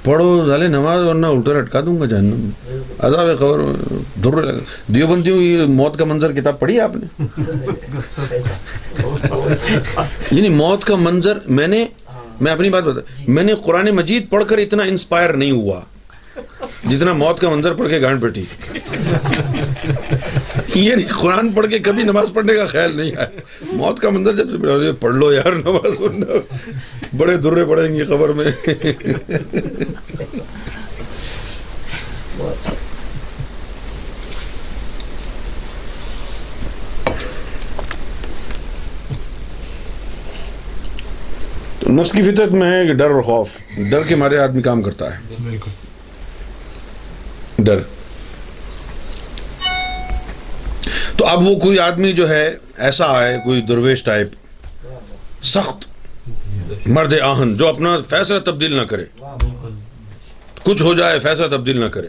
[0.03, 3.59] پڑھو ظالے نماز ورنہ الٹا لٹکا دوں گا جہنم۔ میں عذاب قبر
[4.23, 7.23] در لگا دیوبندیوں کی موت کا منظر کتاب پڑھی آپ نے؟
[10.31, 11.85] یعنی موت کا منظر میں نے
[12.41, 15.81] میں اپنی بات بتا میں نے قرآن مجید پڑھ کر اتنا انسپائر نہیں ہوا۔
[16.89, 18.45] جتنا موت کا منظر پڑھ کے گانٹ پٹی
[20.75, 23.27] یہ نہیں، قرآن پڑھ کے کبھی نماز پڑھنے کا خیال نہیں آیا۔
[23.61, 26.25] موت کا منظر جب سے پڑھ لو یار نماز پڑھنا۔
[27.17, 28.51] بڑے درے پڑیں گے قبر میں۔
[41.89, 43.49] نفس کی فطرت میں ہے کہ ڈر اور خوف۔
[43.89, 45.84] ڈر کے مارے آدمی کام کرتا ہے۔ بالکل۔
[47.65, 47.79] ڈر۔
[51.17, 54.27] تو اب وہ کوئی آدمی جو ہے، ایسا آئے، کوئی درویش ٹائپ،
[55.43, 55.87] سخت
[56.87, 59.05] مرد آہن، جو اپنا فیصلہ تبدیل نہ کرے۔
[60.63, 62.07] کچھ ہو جائے، فیصلہ تبدیل نہ کرے۔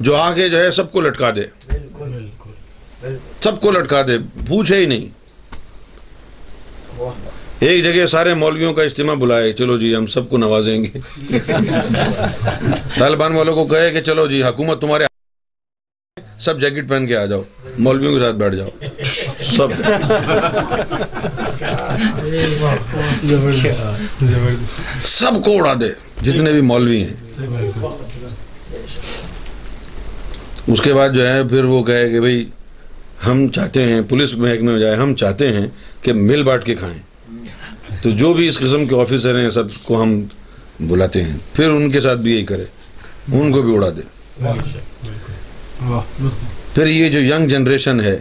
[0.00, 4.18] جو آگے جو ہے، سب کو لٹکا دے۔ بالکل سب کو لٹکا دے،
[4.48, 5.08] پوچھے ہی نہیں۔
[7.60, 10.98] ایک جگہ سارے مولویوں کا اجتماع بلائے، چلو جی ہم سب کو نوازیں گے۔
[12.98, 15.04] طالبان والوں کو کہے کہ چلو جی حکومت تمہارے
[16.40, 17.42] سب جیکٹ پہن کے آ جاؤ،
[17.78, 18.68] مولویوں کے ساتھ بیٹھ جاؤ۔
[19.56, 19.68] سب۔
[25.02, 25.90] سب کو اڑا دے،
[26.22, 27.14] جتنے بھی مولوی ہیں۔
[30.68, 32.48] اس کے بعد جو ہے، پھر وہ کہے کہ بھئی
[33.26, 35.66] ہم چاہتے ہیں، پولیس محکمے میں جائے، ہم چاہتے ہیں
[36.02, 37.05] کہ مل بانٹ کے کھائیں۔
[38.02, 40.20] تو جو بھی اس قسم کے آفیسر ہیں، سب کو ہم
[40.80, 42.64] بلاتے ہیں۔ پھر ان کے ساتھ بھی یہی کرے۔
[43.32, 44.00] ان کو بھی اڑا دے۔
[46.74, 48.18] پھر یہ جو ینگ جنریشن ہے،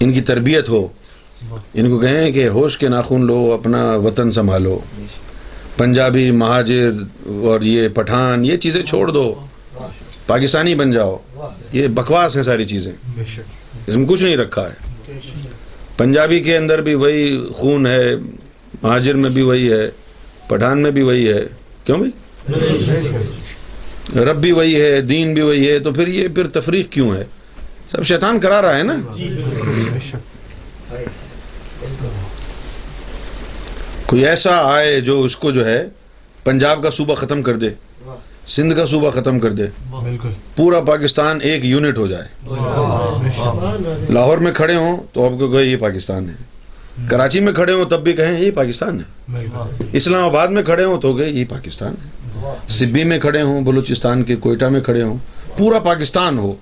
[0.00, 0.88] ان کی تربیت ہو،
[1.74, 4.78] ان کو کہیں کہ ہوش کے ناخن لو، اپنا وطن سنبھالو۔
[5.76, 6.90] پنجابی مہاجر
[7.26, 9.34] اور یہ پٹھان، یہ چیزیں چھوڑ دو۔
[10.26, 11.16] پاکستانی بن جاؤ۔
[11.72, 12.92] یہ بکواس ہیں ساری چیزیں۔
[13.86, 14.92] اس میں کچھ نہیں رکھا ہے۔
[16.02, 18.14] پنجابی کے اندر بھی وہی خون ہے،
[18.82, 19.90] مہاجر میں بھی وہی ہے،
[20.48, 21.44] پٹھان میں بھی وہی ہے۔
[21.84, 22.12] کیوں بھائی؟
[24.24, 27.24] رب بھی وہی ہے، دین بھی وہی ہے، تو پھر یہ پھر تفریق کیوں ہے؟
[27.90, 28.96] سب شیطان کرا رہا ہے نا؟
[34.06, 35.88] کوئی ایسا آئے جو اس کو جو ہے
[36.44, 37.68] پنجاب کا صوبہ ختم کر دے۔
[38.46, 39.66] سندھ کا صوبہ ختم کر دے۔
[40.56, 42.24] پورا پاکستان ایک یونٹ ہو جائے۔
[44.12, 46.34] لاہور میں کھڑے ہوں تو آپ کو کہیں یہ پاکستان ہے۔
[47.08, 49.44] کراچی میں کھڑے ہوں تب بھی کہیں یہ پاکستان ہے۔
[49.92, 52.08] اسلام آباد میں کھڑے ہوں تو کہ یہ پاکستان ہے۔
[52.68, 55.16] سبی میں کھڑے ہوں بلوچستان کے کوئٹہ میں کھڑے ہوں
[55.56, 56.52] پورا پاکستان ہو۔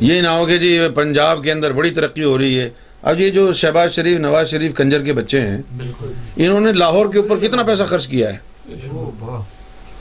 [0.00, 2.70] یہ نہ ہو کہ جی پنجاب کے اندر بڑی ترقی ہو رہی ہے۔
[3.02, 5.58] اب یہ جو شہباز شریف نواز شریف کنجر کے بچے ہیں
[6.36, 8.38] انہوں نے لاہور کے اوپر کتنا پیسہ خرچ کیا ہے؟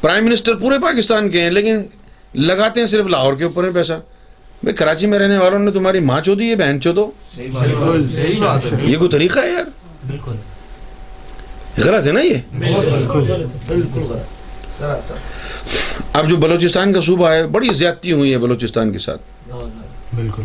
[0.06, 1.82] پرائم منسٹر پورے پاکستان کے ہیں لیکن
[2.34, 3.94] لگاتے ہیں صرف لاہور کے اوپر ہے پیسہ۔
[4.64, 7.12] بھائی کراچی میں رہنے والوں نے تمہاری ماں چو دی ہے بہن چو دو۔
[8.84, 9.64] یہ کوئی طریقہ ہے یار؟
[10.08, 10.32] بالکل۔
[11.78, 12.36] غلط ہے نا یہ؟
[16.14, 19.22] اب جو بلوچستان کا صوبہ ہے بڑی زیادتی ہوئی ہے بلوچستان کے ساتھ۔
[20.16, 20.44] بالکل۔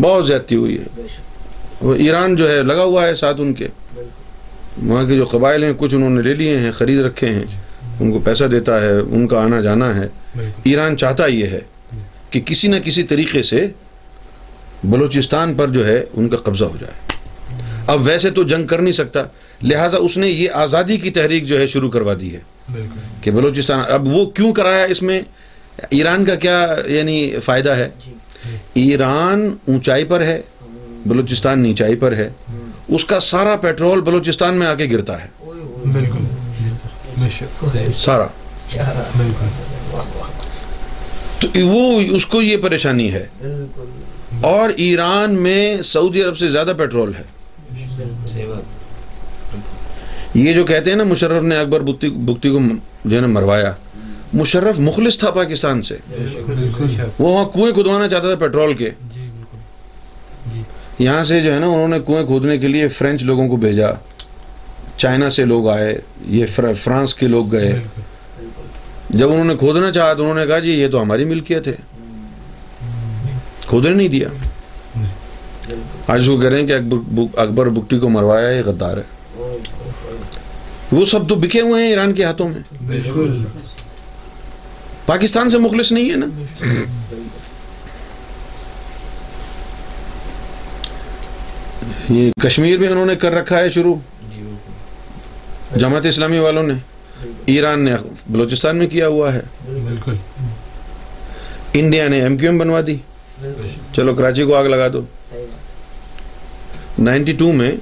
[0.00, 1.02] بہت زیادتی ہوئی ہے۔
[1.80, 3.68] وہ ایران جو ہے لگا ہوا ہے ساتھ ان کے۔
[4.82, 7.44] وہاں کے جو قبائل ہیں کچھ انہوں نے لے لیے ہیں خرید رکھے ہیں۔
[8.00, 10.08] ان کو پیسہ دیتا ہے ان کا آنا جانا ہے۔
[10.64, 11.60] ایران چاہتا یہ ہے
[12.30, 13.68] کہ کسی نہ کسی طریقے سے
[14.84, 16.92] بلوچستان پر جو ہے ان کا قبضہ ہو جائے۔
[17.86, 19.22] اب ویسے تو جنگ کر نہیں سکتا
[19.62, 22.40] لہٰذا اس نے یہ آزادی کی تحریک جو ہے شروع کروا دی ہے۔
[23.20, 25.20] کہ بلوچستان اب وہ کیوں کرایا اس میں؟
[25.90, 27.88] ایران کا کیا یعنی فائدہ ہے؟
[28.74, 30.40] ایران اونچائی پر ہے
[31.06, 32.30] بلوچستان نیچائی پر ہے۔
[32.88, 35.28] اس کا سارا پیٹرول بلوچستان میں آ کے گرتا ہے۔
[35.92, 36.21] بالکل۔
[37.96, 38.26] سارا۔
[41.40, 43.26] تو وہ اس کو یہ پریشانی ہے۔
[44.40, 47.22] اور ایران میں سعودی عرب سے زیادہ پیٹرول ہے۔
[50.34, 52.58] یہ جو کہتے ہیں نا مشرف نے اکبر بکتی کو
[53.04, 53.72] جو ہے نا مروایا۔
[54.32, 55.96] مشرف مخلص تھا پاکستان سے۔
[57.18, 59.30] وہ وہاں کنویں کھدوانا چاہتا تھا پیٹرول کے۔ جی
[60.54, 60.62] جی۔
[60.98, 63.86] یہاں سے جو ہے نا انہوں نے کنویں کھودنے کے لیے فرینچ لوگوں کو بھیجا۔
[65.02, 66.46] چائنا سے لوگ آئے، یہ
[66.82, 67.82] فرانس کے لوگ گئے۔
[69.10, 71.74] جب انہوں نے کھودنا چاہا تو انہوں نے کہا جی یہ تو ہماری ملکیت ہے۔
[73.66, 74.28] کھودنے نہیں دیا۔
[76.06, 79.02] آج اس کو کہہ رہے ہیں کہ اکبر اکبر بکٹی کو مروایا یہ غدار ہے۔
[80.92, 82.60] وہ سب تو بکے ہوئے ہیں ایران کے ہاتھوں میں۔
[85.06, 86.26] پاکستان سے مخلص نہیں ہے نا۔
[92.08, 93.94] یہ کشمیر میں انہوں نے کر رکھا ہے شروع۔
[95.76, 96.74] جماعت اسلامی والوں نے
[97.46, 97.94] ایران نے
[98.30, 99.40] بلوچستان میں کیا ہوا ہے۔
[99.84, 100.14] بالکل۔
[101.72, 102.96] انڈیا نے ایم کیو ایم بنوا دی۔
[103.96, 105.00] چلو کراچی کو آگ لگا دو۔
[106.98, 107.72] نائنٹی ٹو میں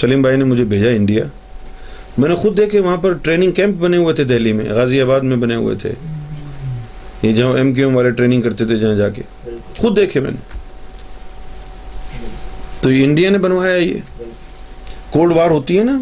[0.00, 1.24] سلیم بھائی نے مجھے بھیجا انڈیا۔
[2.18, 5.20] میں نے خود دیکھے وہاں پر ٹریننگ کیمپ بنے ہوئے تھے دہلی میں غازی آباد
[5.20, 5.92] میں بنے ہوئے تھے۔
[7.22, 9.22] یہ جہاں ایم کیو ایم والے ٹریننگ کرتے تھے جہاں جا کے۔
[9.78, 10.58] خود دیکھے میں نے۔
[12.80, 13.98] تو یہ انڈیا نے بنوایا یہ۔
[15.10, 15.98] کولڈ وار ہوتی ہے نا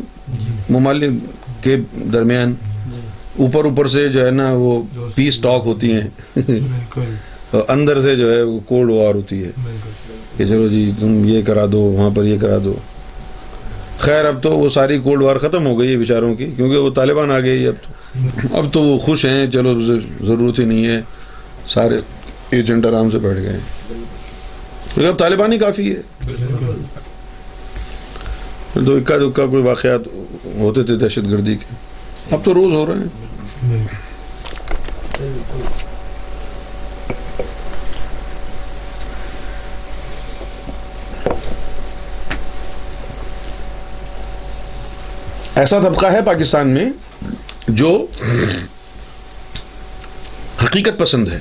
[0.70, 1.10] ممالک
[1.64, 1.76] کے
[2.12, 2.54] درمیان
[3.38, 4.82] اوپر اوپر سے جو ہے نا وہ
[5.14, 6.40] پیس ٹاک ہوتی ہیں۔
[7.68, 9.50] اندر سے جو ہے وہ کولڈ وار ہوتی ہے۔
[10.36, 12.74] کہ چلو جی تم یہ کرا دو وہاں پر یہ کرا دو۔
[13.98, 16.90] خیر اب تو وہ ساری کولڈ وار ختم ہو گئی ہے بیچاروں کی کیونکہ وہ
[16.90, 17.90] طالبان آ گئی اب تو
[18.58, 19.96] اب تو وہ خوش ہیں چلو
[20.26, 21.00] ضرورت ہی نہیں ہے۔
[21.66, 22.00] سارے
[22.50, 23.58] ایجنٹ آرام سے بیٹھ گئے۔ ہیں
[24.94, 26.26] کیونکہ اب طالبان ہی کافی ہے۔
[28.74, 30.00] تو اکا دکا کوئی واقعات
[30.56, 31.64] ہوتے تھے دہشت گردی کے۔
[32.30, 33.86] اب تو روز ہو رہے ہیں۔
[45.54, 46.90] ایسا طبقہ ہے پاکستان میں
[47.68, 48.06] جو
[50.64, 51.38] حقیقت پسند ہے۔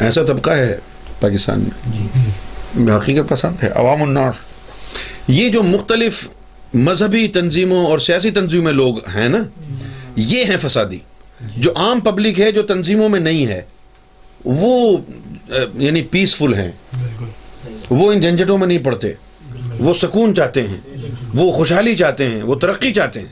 [0.00, 0.78] ایسا طبقہ ہے
[1.20, 1.68] پاکستان
[2.74, 4.34] میں حقیقت پسند ہے۔ عوام الناس
[5.28, 6.28] یہ جو مختلف
[6.74, 9.38] مذہبی تنظیموں اور سیاسی تنظیموں میں لوگ ہیں نا
[10.16, 10.98] یہ ہیں فسادی۔
[11.56, 13.62] جو عام پبلک ہے جو تنظیموں میں نہیں ہے
[14.44, 14.96] وہ
[15.74, 16.70] یعنی پیسفل ہیں۔
[17.90, 19.12] وہ ان جھنجھٹوں میں نہیں پڑتے۔
[19.78, 20.76] وہ سکون چاہتے ہیں۔
[21.34, 23.26] وہ خوشحالی چاہتے ہیں۔ وہ ترقی چاہتے ہیں۔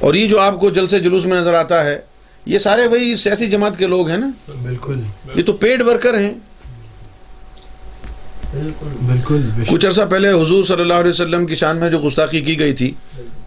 [0.00, 2.00] اور یہ جو آپ کو جلسے جلوس میں نظر آتا ہے
[2.46, 4.30] یہ سارے وہی سیاسی جماعت کے لوگ ہیں نا۔
[4.62, 5.00] بالکل۔
[5.34, 6.34] یہ تو پیڈ ورکر ہیں۔
[8.54, 12.58] بالکل کچھ عرصہ پہلے حضور صلی اللہ علیہ وسلم کی شان میں جو گستاخی کی
[12.58, 12.92] گئی تھی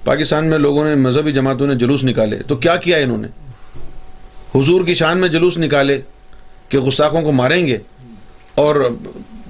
[0.04, 3.28] پاکستان میں لوگوں نے مذہبی جماعتوں نے جلوس نکالے۔ تو کیا کیا انہوں نے؟
[4.60, 6.02] حضور کی شان میں جلوس نکالے
[6.70, 7.78] کہ گستاخوں کو ماریں گے
[8.56, 8.90] اور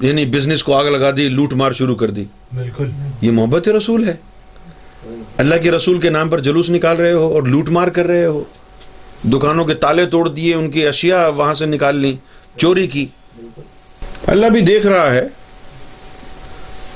[0.01, 2.25] یعنی بزنس کو آگ لگا دی لوٹ مار شروع کر دی۔
[2.55, 2.89] بالکل۔
[3.21, 4.13] یہ محبت رسول ہے۔
[5.38, 8.25] اللہ کے رسول کے نام پر جلوس نکال رہے ہو اور لوٹ مار کر رہے
[8.25, 8.43] ہو۔
[9.23, 12.15] دکانوں کے تالے توڑ دیے ان کی اشیاء وہاں سے نکال لی
[12.57, 13.05] چوری کی۔
[14.27, 15.27] اللہ بھی دیکھ رہا ہے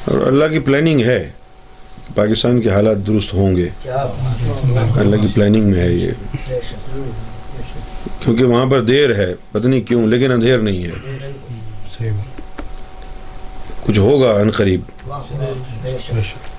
[0.05, 1.29] اور اللہ کی پلاننگ ہے۔
[2.15, 3.69] پاکستان کے حالات درست ہوں گے۔
[4.99, 6.11] اللہ کی پلاننگ میں ہے یہ۔
[8.19, 10.89] کیونکہ وہاں پر دیر ہے پتہ نہیں کیوں لیکن اندھیر نہیں ہے۔
[13.85, 14.81] کچھ ہوگا ان قریب۔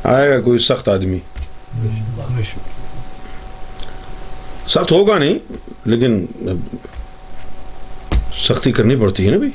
[0.04, 1.18] آئے گا کوئی سخت آدمی۔
[4.68, 5.38] سخت ہوگا نہیں
[5.84, 6.26] لیکن
[8.42, 9.50] سختی کرنی پڑتی ہے نا بھائی؟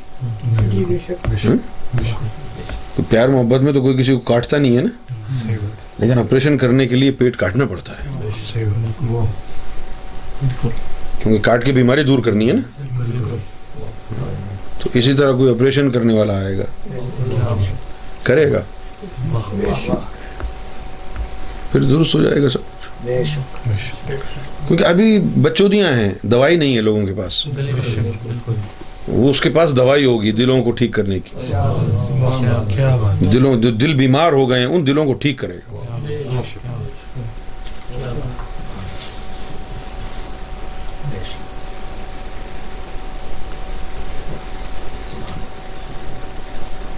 [2.97, 4.89] تو پیار محبت میں تو کوئی کسی کو کاٹتا نہیں ہے نا؟
[5.99, 8.09] لیکن آپریشن کرنے کے لیے پیٹ کاٹنا پڑتا ہے۔
[11.23, 12.61] کیونکہ کاٹ کے بیماری دور کرنی ہے نا؟
[14.79, 16.63] تو اسی طرح کوئی آپریشن کرنے والا آئے گا۔
[18.23, 18.61] کرے گا۔
[21.71, 22.59] پھر درست ہو جائے گا سب۔
[24.67, 27.47] کیونکہ ابھی بچودیاں ہیں دوائی نہیں ہے لوگوں کے پاس۔
[29.07, 31.35] اس کے پاس دوائی ہوگی دلوں کو ٹھیک کرنے کی۔
[33.25, 35.89] دلوں جو دل بیمار ہو گئے ہیں، ان دلوں کو ٹھیک کرے۔ گا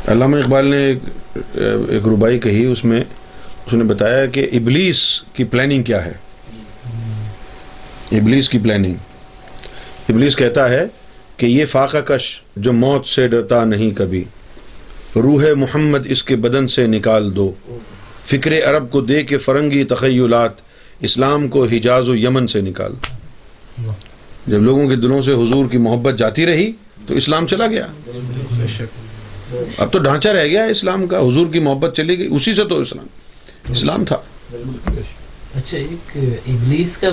[0.08, 1.00] علامہ اقبال نے ایک
[1.90, 3.02] ایک ربائی کہی، اس میں
[3.66, 6.14] اس نے بتایا کہ ابلیس کی پلاننگ کیا ہے؟
[8.12, 8.94] ابلیس کی پلاننگ
[10.10, 10.86] ابلیس کہتا ہے
[11.40, 14.24] کہ یہ فاقہ کش جو موت سے ڈرتا نہیں کبھی۔
[15.16, 17.52] روح محمد اس کے بدن سے نکال دو۔
[18.26, 20.52] فکر عرب کو دے کے فرنگی تخیلات
[21.00, 22.94] اسلام کو حجاز و یمن سے نکال۔
[23.78, 23.90] دو
[24.48, 26.72] جب لوگوں کے دلوں سے حضور کی محبت جاتی رہی
[27.08, 27.88] تو اسلام چلا گیا۔
[29.78, 32.64] اب تو ڈھانچہ رہ گیا ہے اسلام کا۔ حضور کی محبت چلی گئی۔ اسی سے
[32.64, 33.08] تو اسلام۔
[33.72, 34.18] اسلام تھا۔
[35.56, 36.18] اچھا ایک
[36.48, 37.10] ابلیس کا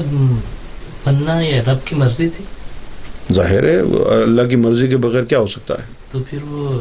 [1.04, 2.44] بننا یا رب کی مرضی تھی؟
[3.34, 3.78] ظاہر ہے
[4.22, 6.78] اللہ کی مرضی کے بغیر کیا ہو سکتا ہے؟ تو پھر وہ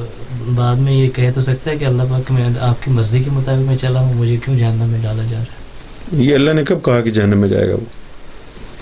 [0.55, 3.29] بعد میں یہ کہہ تو سکتا ہے کہ اللہ پاک میں آپ کی مرضی کے
[3.31, 6.63] مطابق میں چلا ہوں مجھے کیوں جہنم میں ڈالا جا رہا ہے؟ یہ اللہ نے
[6.63, 7.85] کب کہا کہ جہنم میں جائے گا وہ؟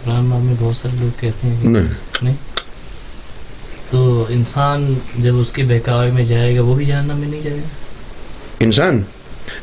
[0.05, 2.33] قرآن پاک میں بہت سارے لوگ کہتے ہیں کہ نہیں۔
[3.91, 7.57] تو انسان جب اس کے بہکاوے میں جائے گا وہ بھی جہنم میں نہیں جائے
[7.57, 7.67] گا؟
[8.59, 9.01] انسان؟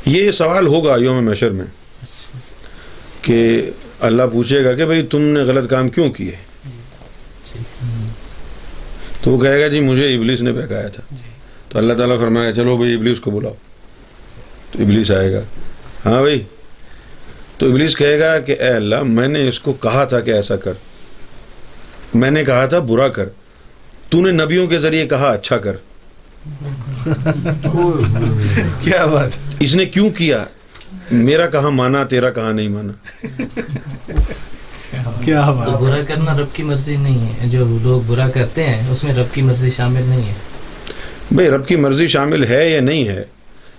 [0.06, 1.64] یہ سوال ہوگا یوم محشر میں
[3.22, 3.70] کہ
[4.00, 6.32] اللہ پوچھے گا کہ بھائی تم نے غلط کام کیوں کیے؟
[9.22, 11.14] تو وہ کہے گا جی مجھے ابلیس نے بہکایا تھا۔
[11.68, 13.54] تو اللہ تعالیٰ فرمایا چلو بھائی ابلیس کو بلاؤ۔
[14.72, 15.40] تو ابلیس آئے گا۔
[16.06, 16.42] ہاں بھائی۔
[17.58, 20.56] تو ابلیس کہے گا کہ اے اللہ میں نے اس کو کہا تھا کہ ایسا
[20.56, 20.72] کر۔
[22.14, 23.28] میں نے کہا تھا برا کر۔
[24.08, 25.76] تو نے نبیوں کے ذریعے کہا اچھا کر۔
[28.80, 29.30] کیا بات۔
[29.60, 30.44] اس نے کیوں کیا؟
[31.10, 32.92] میرا کہاں مانا تیرا کہاں نہیں مانا؟
[35.24, 38.90] کیا تو بات برا کرنا رب کی مرضی نہیں ہے۔ جو لوگ برا کرتے ہیں
[38.90, 40.34] اس میں رب کی مرضی شامل نہیں ہے۔
[41.32, 43.24] بھائی رب کی مرضی شامل ہے یا نہیں ہے؟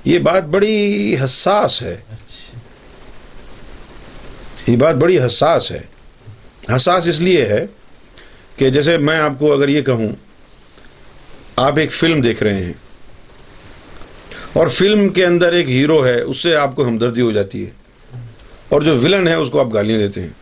[0.06, 2.60] یہ بات بڑی حساس ہے۔ اچھا۔
[4.72, 5.82] یہ بات بڑی حساس ہے۔
[6.76, 7.66] حساس اس لیے ہے
[8.56, 10.10] کہ جیسے میں آپ کو اگر یہ کہوں
[11.56, 12.74] آپ ایک فلم دیکھ رہے ہیں۔
[14.54, 17.70] اور فلم کے اندر ایک ہیرو ہے اس سے آپ کو ہمدردی ہو جاتی ہے۔
[18.70, 20.41] اور جو ولن ہے اس کو آپ گالیاں دیتے ہیں۔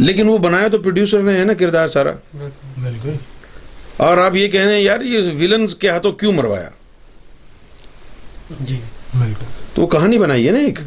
[0.00, 2.12] لیکن وہ بنایا تو پروڈیوسر نے ہے نا کردار سارا۔
[2.82, 3.10] بالکل۔
[3.96, 6.68] اور آپ یہ کہہ رہے ہیں یار یہ ولنز کے ہاتھوں کیوں مروایا؟
[8.60, 8.78] جی
[9.18, 9.44] بالکل۔
[9.74, 10.78] تو وہ کہانی بنائی ہے نا ایک؟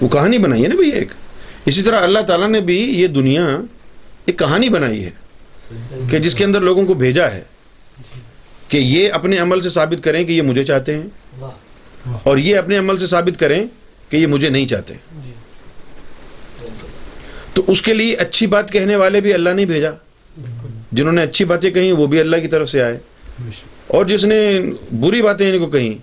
[0.00, 1.08] وہ کہانی بنائی ہے نا بھائی ایک۔
[1.66, 3.46] اسی طرح اللہ تعالیٰ نے بھی یہ دنیا
[4.26, 5.10] ایک کہانی بنائی ہے
[6.10, 7.42] کہ جس کے اندر لوگوں کو بھیجا ہے
[8.68, 11.06] کہ یہ اپنے عمل سے ثابت کریں کہ یہ مجھے چاہتے ہیں
[12.22, 13.66] اور یہ اپنے عمل سے ثابت کریں
[14.08, 14.94] کہ یہ مجھے نہیں چاہتے۔
[17.58, 19.90] تو اس کے لیے اچھی بات کہنے والے بھی اللہ نے بھیجا۔
[20.92, 22.98] جنہوں نے اچھی باتیں کہیں وہ بھی اللہ کی طرف سے آئے۔
[23.86, 24.60] اور جس نے
[25.00, 25.94] بری باتیں ان کو کہیں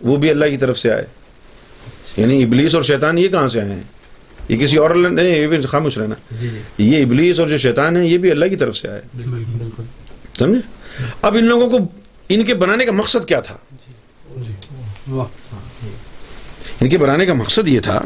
[0.00, 1.06] وہ بھی اللہ کی طرف سے آئے۔
[2.16, 3.82] یعنی ابلیس اور شیطان یہ کہاں سے آئے ہیں؟
[4.48, 7.58] یہ کسی اور اللہ نہیں یہ بھی خاموش رہنا۔ جی جی۔ یہ ابلیس اور جو
[7.58, 9.82] شیطان ہے یہ بھی اللہ کی طرف سے آئے۔ بالکل۔ بالکل
[10.38, 10.60] سمجھے؟
[11.22, 11.84] اب ان لوگوں کو
[12.28, 13.56] ان کے بنانے کا مقصد کیا تھا؟
[14.42, 14.52] جی۔
[16.80, 18.00] ان کے بنانے کا مقصد یہ تھا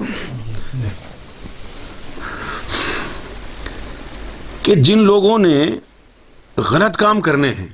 [4.69, 5.71] کہ جن لوگوں نے
[6.57, 7.69] غلط کام کرنے ہیں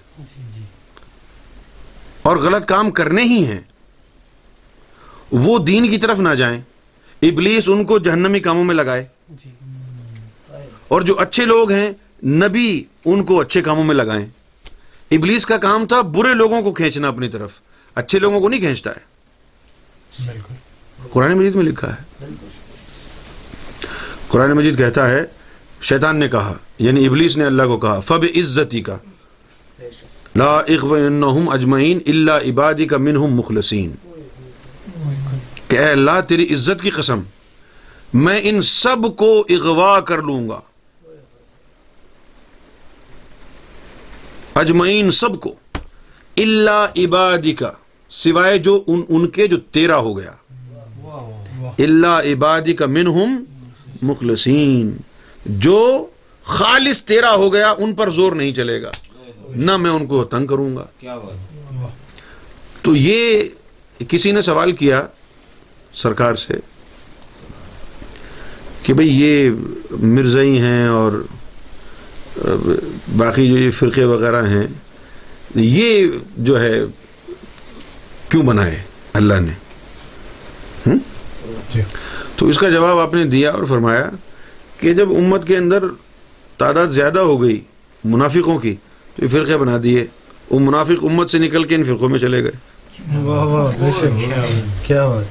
[2.22, 3.60] اور غلط کام کرنے ہی ہیں
[5.32, 6.60] وہ دین کی طرف نہ جائیں۔
[7.22, 9.50] ابلیس ان کو جہنمی کاموں میں لگائے۔ جی۔
[10.88, 11.92] اور جو اچھے لوگ ہیں
[12.24, 14.26] نبی ان کو اچھے کاموں میں لگائیں۔
[15.10, 17.60] ابلیس کا کام تھا برے لوگوں کو کھینچنا اپنی طرف۔
[17.94, 19.14] اچھے لوگوں کو نہیں کھینچتا ہے۔
[21.10, 22.24] قرآن مجید میں لکھا ہے۔
[24.28, 25.24] قرآن مجید کہتا ہے
[25.84, 28.96] شیطان نے کہا یعنی ابلیس نے اللہ کو کہا فب عزتی کا۔
[30.36, 33.92] لا اغوینہم اجمعین الا عبادی کا منہم مخلصین۔
[35.68, 37.20] کہ اے اللہ، تیری عزت کی قسم،
[38.14, 40.60] میں ان سب کو اغوا کر لوں گا۔
[44.54, 45.54] اجمعین سب کو
[46.36, 47.70] اللہ عبادی کا،
[48.08, 50.32] سوائے جو ان ان کے جو تیرا ہو گیا۔
[51.78, 53.44] اللہ عبادی کا منہم
[54.02, 54.96] مخلصین۔
[55.44, 56.06] جو
[56.42, 58.90] خالص تیرا ہو گیا ان پر زور نہیں چلے گا۔
[59.48, 60.86] نہ میں ان کو تنگ کروں گا۔
[62.82, 63.42] تو یہ
[64.08, 65.06] کسی نے سوال کیا
[65.92, 66.54] سرکار سے
[68.82, 69.50] کہ بھئی یہ
[69.90, 71.12] مرزائی ہیں اور
[73.16, 74.66] باقی جو یہ فرقے وغیرہ ہیں
[75.54, 76.06] یہ
[76.36, 76.80] جو ہے
[78.28, 79.52] کیوں بنائے اللہ نے؟
[81.74, 81.82] جی۔
[82.36, 84.10] تو اس کا جواب آپ نے دیا اور فرمایا
[84.80, 85.84] کہ جب امت کے اندر
[86.56, 87.60] تعداد زیادہ ہو گئی
[88.04, 88.74] منافقوں کی
[89.16, 90.06] تو یہ فرقے بنا دیے۔
[90.50, 92.50] وہ منافق امت سے نکل کے ان فرقوں میں چلے گئے۔
[94.86, 95.24] کیا بات۔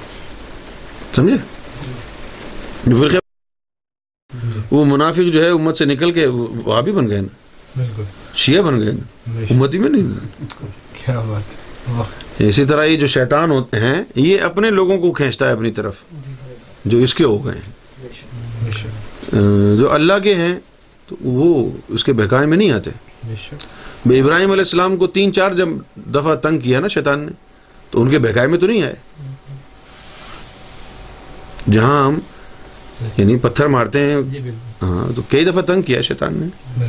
[1.16, 1.36] سمجھے؟
[2.94, 3.18] فرقے
[4.70, 7.82] وہ منافق جو ہے امت سے نکل کے وہاں بھی بن گئے نا۔
[8.34, 10.26] شیعہ بن گئے نا۔ شک۔ امتی میں نہیں۔
[10.92, 11.56] کیا بات۔
[12.38, 15.94] اسی طرح یہ جو شیطان ہوتے ہیں یہ اپنے لوگوں کو کھینچتا ہے اپنی طرف
[16.84, 17.72] جو اس کے ہو گئے ہیں۔
[19.78, 20.58] جو اللہ کے ہیں
[21.08, 22.90] تو وہ اس کے بہکائے میں نہیں آتے۔
[24.06, 27.32] بے ابراہیم علیہ السلام کو تین چار جب دفعہ تنگ کیا نا شیطان نے
[27.90, 28.94] تو ان کے بہکائے میں تو نہیں آئے۔
[31.70, 32.18] جہاں ہم
[33.16, 34.50] یعنی پتھر مارتے ہیں جی
[34.82, 36.84] ہاں تو کئی دفعہ تنگ کیا شیطان نے۔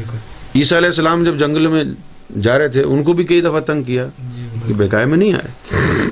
[0.55, 1.84] عیسیٰ علیہ السلام جب جنگل میں
[2.41, 5.34] جا رہے تھے ان کو بھی کئی دفعہ تنگ کیا جی کہ بہکائے میں نہیں
[5.34, 6.09] آئے۔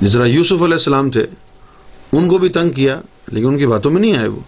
[0.00, 1.26] جس طرح یوسف علیہ السلام تھے
[2.12, 3.00] ان کو بھی تنگ کیا۔
[3.32, 4.40] لیکن ان کی باتوں میں نہیں آئے وہ۔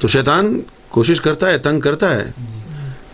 [0.00, 2.30] تو شیطان کوشش کرتا ہے تنگ کرتا ہے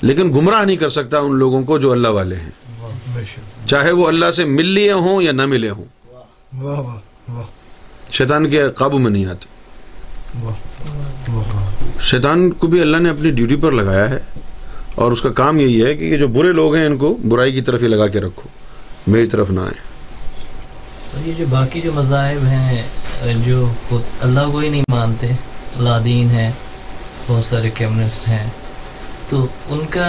[0.02, 2.50] لیکن گمراہ نہیں کر سکتا ان لوگوں کو جو اللہ والے ہیں۔
[3.66, 5.84] چاہے وہ اللہ سے مل لیے ہوں یا نہ ملے ہوں۔
[8.12, 9.46] شیطان کے قابو میں نہیں آتے۔
[12.00, 14.18] شیطان کو بھی اللہ نے اپنی ڈیوٹی پر لگایا ہے۔
[14.94, 17.60] اور اس کا کام یہی ہے کہ جو برے لوگ ہیں ان کو برائی کی
[17.60, 18.48] طرف ہی لگا کے رکھو۔
[19.06, 19.89] میری طرف نہ آئے
[21.14, 22.82] اور یہ جو باقی جو مذاہب ہیں،
[23.44, 25.26] جو خود اللہ کو ہی نہیں مانتے،
[25.80, 26.50] لادین ہیں،
[27.26, 28.48] بہت سارے کمیونسٹ ہیں،
[29.28, 30.06] تو ان کا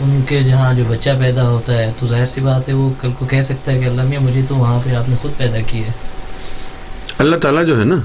[0.00, 3.12] ان کے جہاں جو بچہ پیدا ہوتا ہے، تو ظاہر سی بات ہے، وہ کل
[3.18, 5.60] کو کہہ سکتا ہے کہ اللہ میاں، مجھے تو وہاں پہ آپ نے خود پیدا
[5.66, 5.92] کی ہے۔
[7.18, 7.96] اللہ تعالیٰ جو ہے نا،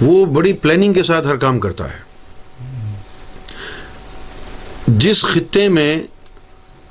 [0.00, 1.98] وہ بڑی پلاننگ کے ساتھ ہر کام کرتا ہے۔
[4.96, 5.96] جس خطے میں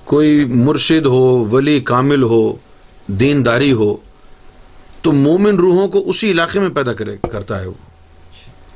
[0.06, 2.42] کوئی مرشد ہو، ولی کامل ہو
[3.10, 3.96] دینداری ہو
[5.02, 7.74] تو مومن روحوں کو اسی علاقے میں پیدا کرے کرتا ہے وہ۔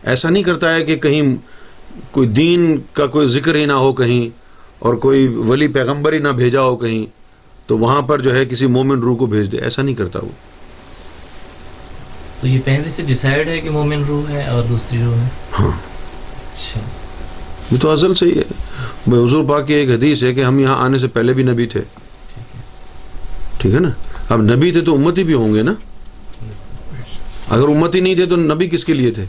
[0.04, 1.36] ایسا نہیں کرتا ہے کہ کہیں
[2.12, 4.30] کوئی دین کا کوئی ذکر ہی نہ ہو کہیں
[4.80, 7.06] اور کوئی ولی پیغمبر ہی نہ بھیجا ہو کہیں
[7.68, 10.30] تو وہاں پر جو ہے کسی مومن روح کو بھیج دے۔ ایسا نہیں کرتا وہ۔
[12.42, 15.28] تو یہ پہلے سے ڈیسائیڈ ہے کہ مومن روح ہے اور دوسری روح ہے؟
[15.60, 16.80] ہاں۔ اچھا۔
[17.72, 18.44] یہ تو ازل سے ہی ہے۔
[19.08, 21.66] بھائی حضور پاک کی ایک حدیث ہے کہ ہم یہاں آنے سے پہلے بھی نبی
[21.66, 21.82] تھے۔
[23.58, 23.90] ٹھیک ہے نا؟
[24.30, 25.74] اب نبی تھے تو امتی بھی ہوں گے نا؟
[27.50, 29.26] اگر امتی نہیں تھے تو نبی کس کے لیے تھے؟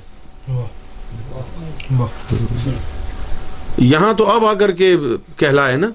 [3.79, 4.97] یہاں تو اب آ کر کے
[5.37, 5.89] کہلائے نا؟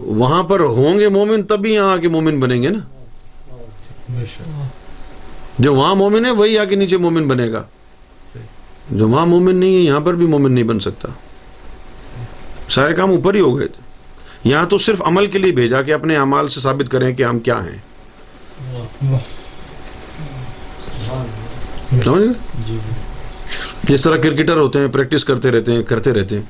[0.00, 2.78] وہاں پر ہوں گے مومن تب بھی یہاں آ کے مومن بنیں گے نا؟
[5.58, 7.62] جو وہاں مومن ہے وہی آ کے نیچے مومن بنے گا۔
[8.90, 11.08] جو وہاں مومن نہیں ہے، یہاں پر بھی مومن نہیں بن سکتا۔
[12.68, 13.82] سارے کام اوپر ہی ہو گئے۔ تھے
[14.50, 17.38] یہاں تو صرف عمل کے لیے بھیجا کہ اپنے اعمال سے ثابت کریں کہ ہم
[17.38, 17.78] کیا ہیں۔
[22.04, 22.28] سمجھ گئے؟
[23.84, 26.42] جس طرح کرکٹر ہوتے ہیں پریکٹس کرتے رہتے ہیں کرتے رہتے ہیں۔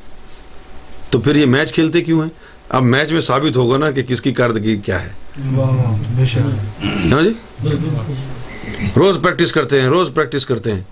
[1.11, 2.29] تو پھر یہ میچ کھیلتے کیوں ہیں؟
[2.69, 5.11] اب میچ میں ثابت ہوگا نا کہ کس کی کارکردگی کیا ہے۔
[7.13, 7.33] ہاں جی؟
[8.97, 10.83] روز پریکٹس کرتے ہیں روز پریکٹس کرتے ہیں۔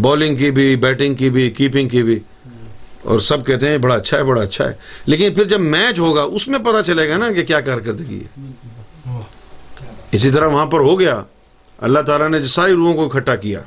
[0.00, 2.18] بالنگ کی بھی بیٹنگ کی بھی کیپنگ کی بھی۔
[3.02, 4.72] اور سب کہتے ہیں بڑا اچھا ہے بڑا اچھا ہے۔
[5.06, 8.40] لیکن پھر جب میچ ہوگا اس میں پتا چلے گا نا کہ کیا کارکردگی ہے۔
[10.12, 11.22] اسی طرح وہاں پر ہو گیا۔
[11.78, 13.60] اللہ تعالیٰ نے ساری روحوں کو اکٹھا کیا۔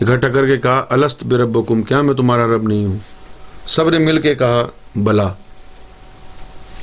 [0.00, 1.58] اکٹھا کر کے کہا، الست بے رب
[1.88, 2.98] کیا میں تمہارا رب نہیں ہوں؟
[3.66, 4.66] سب نے مل کے کہا،
[4.96, 5.32] بلا۔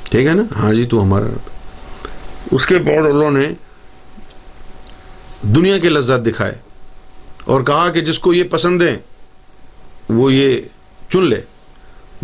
[0.02, 1.48] ٹھیک ہے نا؟ ہاں جی تو ہمارا رب۔
[2.52, 3.52] اس کے بعد اللہ نے
[5.42, 6.54] دنیا کے لذات دکھائے
[7.44, 8.98] اور کہا کہ جس کو یہ پسند ہے
[10.08, 10.60] وہ یہ
[11.08, 11.40] چن لے۔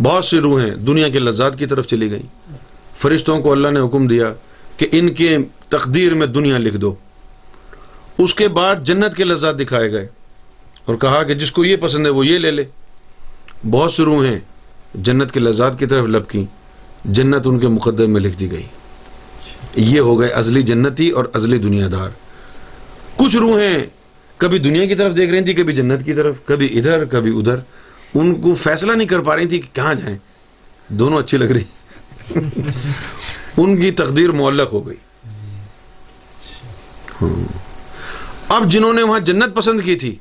[0.03, 2.57] بہت سی روحیں دنیا کے لذات کی طرف چلی گئیں۔
[2.99, 4.33] فرشتوں کو اللہ نے حکم دیا
[4.77, 5.39] کہ ان کے
[5.69, 6.95] تقدیر میں دنیا لکھ دو۔
[8.19, 10.07] اس کے بعد جنت کے لذات دکھائے گئے
[10.85, 12.65] اور کہا کہ جس کو یہ پسند ہے وہ یہ لے لے۔
[13.71, 14.39] بہت سی روحیں
[14.95, 16.47] جنت کے لذات کی طرف لب کی
[17.05, 18.63] جنت ان کے مقدر میں لکھ دی گئی۔
[19.77, 22.11] یہ ہو گئے ازلی جنتی اور ازلی دنیا دار۔
[23.17, 23.85] کچھ روحیں
[24.37, 27.57] کبھی دنیا کی طرف دیکھ رہی تھی کبھی جنت کی طرف، کبھی ادھر کبھی ادھر۔
[28.15, 30.19] ان کو فیصلہ نہیں کر پا رہی تھی کہ کہاں جائیں۔
[30.89, 31.65] دونوں اچھی لگ رہی۔
[33.57, 34.97] ان کی تقدیر معلق ہو گئی۔
[37.23, 37.59] ہاں۔
[38.49, 40.17] اب جنہوں نے وہاں جنت پسند کی تھی،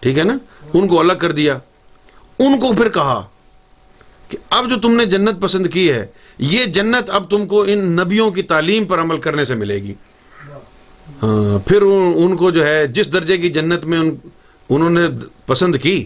[0.00, 0.36] ٹھیک ہے نا؟
[0.72, 1.58] ان کو الگ کر دیا۔
[2.38, 3.26] ان کو پھر کہا
[4.28, 6.06] کہ اب جو تم نے جنت پسند کی ہے،
[6.38, 9.94] یہ جنت اب تم کو ان نبیوں کی تعلیم پر عمل کرنے سے ملے گی۔
[11.22, 11.82] ہاں پھر
[12.16, 14.16] ان کو جو ہے، جس درجے کی جنت میں ان،
[14.68, 15.00] انہوں نے
[15.46, 16.04] پسند کی،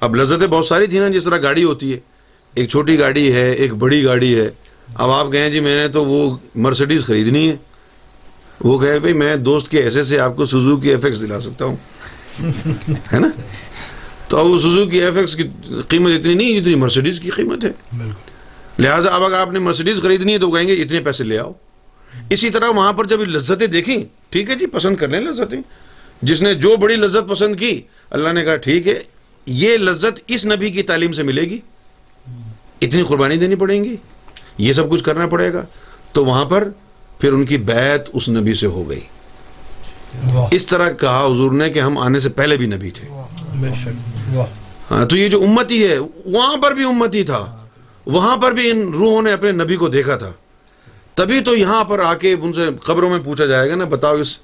[0.00, 1.98] اب لذتیں بہت ساری تھیں نا، جس طرح گاڑی ہوتی ہے۔
[2.54, 4.50] ایک چھوٹی گاڑی ہے، ایک بڑی گاڑی ہے۔
[4.94, 7.56] اب آپ کہیں جی میں نے تو وہ مرسڈیز خریدنی ہے۔
[8.60, 11.40] وہ کہے بھائی میں دوست کے ایسے سے آپ کو سوزو کی ایف ایکس دلا
[11.40, 11.76] سکتا ہوں۔
[13.12, 13.28] ہے نا؟
[14.28, 15.42] تو اب وہ سوزو کی ایف ایکس کی
[15.88, 17.72] قیمت اتنی نہیں جتنی مرسڈیز کی قیمت ہے۔
[18.78, 21.52] لہٰذا اب اگر آپ نے مرسڈیز خریدنی ہے تو کہیں گے اتنے پیسے لے آؤ۔
[22.30, 25.60] اسی طرح وہاں پر جب لذتیں دیکھیں ٹھیک ہے جی پسند کر لیں لذتیں۔
[26.22, 29.02] جس نے جو بڑی لذت پسند کی اللہ نے کہا ٹھیک ہے
[29.46, 31.58] یہ لذت اس نبی کی تعلیم سے ملے گی۔
[32.82, 33.96] اتنی قربانی دینی پڑیں گی۔
[34.58, 35.64] یہ سب کچھ کرنا پڑے گا۔
[36.12, 36.68] تو وہاں پر
[37.18, 39.00] پھر ان کی بیعت اس نبی سے ہو گئی۔
[40.50, 43.08] اس طرح کہا حضور نے کہ ہم آنے سے پہلے بھی نبی تھے۔
[44.90, 47.56] ہاں تو یہ جو امتی ہے وہاں پر بھی امتی تھا۔
[48.06, 50.32] وہاں پر بھی ان روحوں نے اپنے نبی کو دیکھا تھا۔
[51.14, 54.16] تبھی تو یہاں پر آ کے ان سے قبروں میں پوچھا جائے گا نا بتاؤ
[54.16, 54.38] اس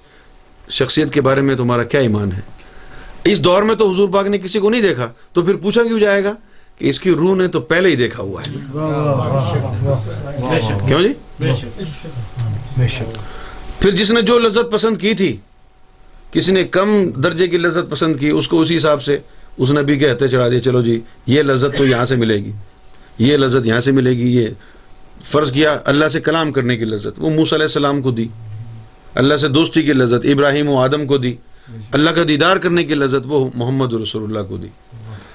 [0.71, 2.41] شخصیت کے بارے میں تمہارا کیا ایمان ہے۔
[3.25, 6.01] اس دور میں تو حضور پاک نے کسی کو نہیں دیکھا۔ تو پھر پوچھا کیوں
[6.01, 6.33] جائے گا؟
[6.81, 8.53] کہ اس کی روح نے تو پہلے ہی دیکھا ہوا ہے۔
[10.89, 11.13] کیوں جی؟
[13.81, 15.37] پھر جس نے جو لذت پسند کی تھی
[16.33, 19.19] کسی نے کم درجے کی لذت پسند کی اس کو اسی حساب سے
[19.59, 22.53] اس نبی کے ہتھے چڑھا دیا۔ چلو جی یہ لذت تو یہاں سے ملے گی۔
[23.19, 24.47] یہ لذت یہاں سے ملے گی۔ یہ
[25.25, 28.29] فرض کیا اللہ سے کلام کرنے کی لذت۔ وہ موسیٰ علیہ السلام کو دی۔
[29.15, 31.35] اللہ سے دوستی کی لذت ابراہیم و آدم کو دی۔
[31.93, 34.69] اللہ کا دیدار کرنے کی لذت وہ محمد رسول اللہ کو دی۔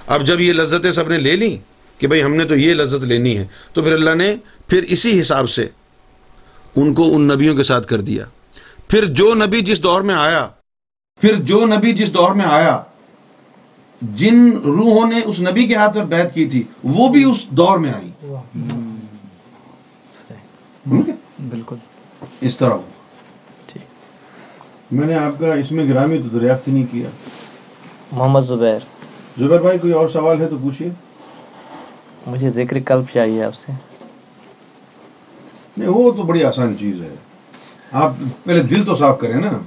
[0.06, 1.56] اب جب یہ لذتیں سب نے لے لیں
[2.00, 4.36] کہ بھائی ہم نے تو یہ لذت لینی ہے تو پھر اللہ نے
[4.68, 5.66] پھر اسی حساب سے
[6.76, 8.24] ان کو ان نبیوں کے ساتھ کر دیا۔
[8.88, 10.48] پھر جو نبی جس دور میں آیا
[11.20, 12.82] پھر جو نبی جس دور میں آیا
[14.02, 17.78] جن روحوں نے اس نبی کے ہاتھ پر بیعت کی تھی وہ بھی اس دور
[17.78, 18.10] میں آئی
[21.50, 21.76] بالکل۔
[22.40, 22.76] اس طرح
[24.90, 27.08] میں نے آپ کا اس میں گرامی تو دریافت ہی نہیں کیا۔
[28.12, 28.78] محمد زبیر۔
[29.38, 30.90] زبیر بھائی کوئی اور سوال ہے تو پوچھیے
[32.26, 33.72] مجھے ذکر قلب چاہیے آپ سے۔
[35.76, 37.14] نہیں وہ تو بڑی آسان چیز ہے۔
[37.92, 38.12] آپ
[38.44, 39.58] پہلے دل تو صاف کریں نا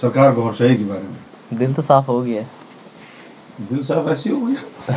[0.00, 2.42] سرکار گور شاہی کے بارے میں۔ دل تو صاف ہو گیا۔
[3.70, 4.88] دل صاف ایسی ہو گیا۔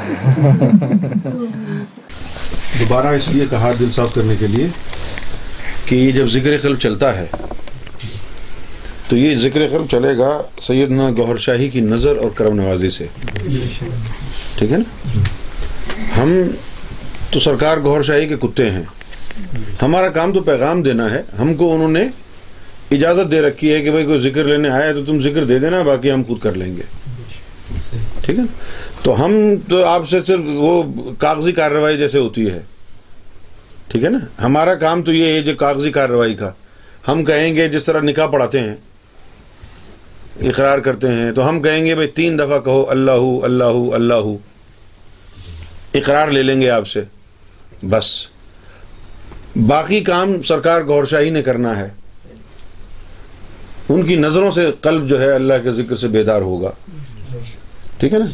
[2.80, 4.68] دوبارہ اس لیے کہا دل صاف کرنے کے لیے
[5.86, 7.28] کہ یہ جب ذکر قلب چلتا ہے
[9.14, 13.06] تو یہ ذکر قلب چلے گا سیدنا گوہر شاہی کی نظر اور کرم نوازی سے۔
[14.58, 15.20] ٹھیک ہے نا؟
[16.22, 16.42] ہم
[17.32, 18.84] تو سرکار گور شاہی کے کتے ہیں۔
[19.82, 22.08] ہمارا کام تو پیغام دینا ہے۔ ہم کو انہوں نے
[22.92, 25.82] اجازت دے رکھی ہے کہ بھائی کوئی ذکر لینے آیا تو تم ذکر دے دینا،
[25.82, 26.82] باقی ہم خود کر لیں گے۔
[28.26, 28.44] ٹھیک ہے
[29.04, 29.32] تو ہم
[29.70, 30.84] تو آپ سے صرف وہ
[31.18, 32.62] کاغذی کارروائی جیسے ہوتی ہے۔
[33.88, 36.52] ٹھیک ہے نا؟ ہمارا کام تو یہ ہے جو کاغذی کارروائی کا۔
[37.08, 38.76] ہم کہیں گے جس طرح نکاح پڑھاتے ہیں
[40.42, 44.36] اقرار کرتے ہیں تو ہم کہیں گے بھائی تین دفعہ کہو اللہ اللہ اللہ۔
[45.94, 47.04] اقرار لے لیں گے آپ سے۔
[47.84, 48.28] بس۔
[49.68, 51.88] باقی کام سرکار گور شاہی نے کرنا ہے۔
[53.90, 56.72] ان کی نظروں سے قلب جو ہے اللہ کے ذکر سے بیدار ہوگا۔
[57.98, 58.26] ٹھیک ہے نا؟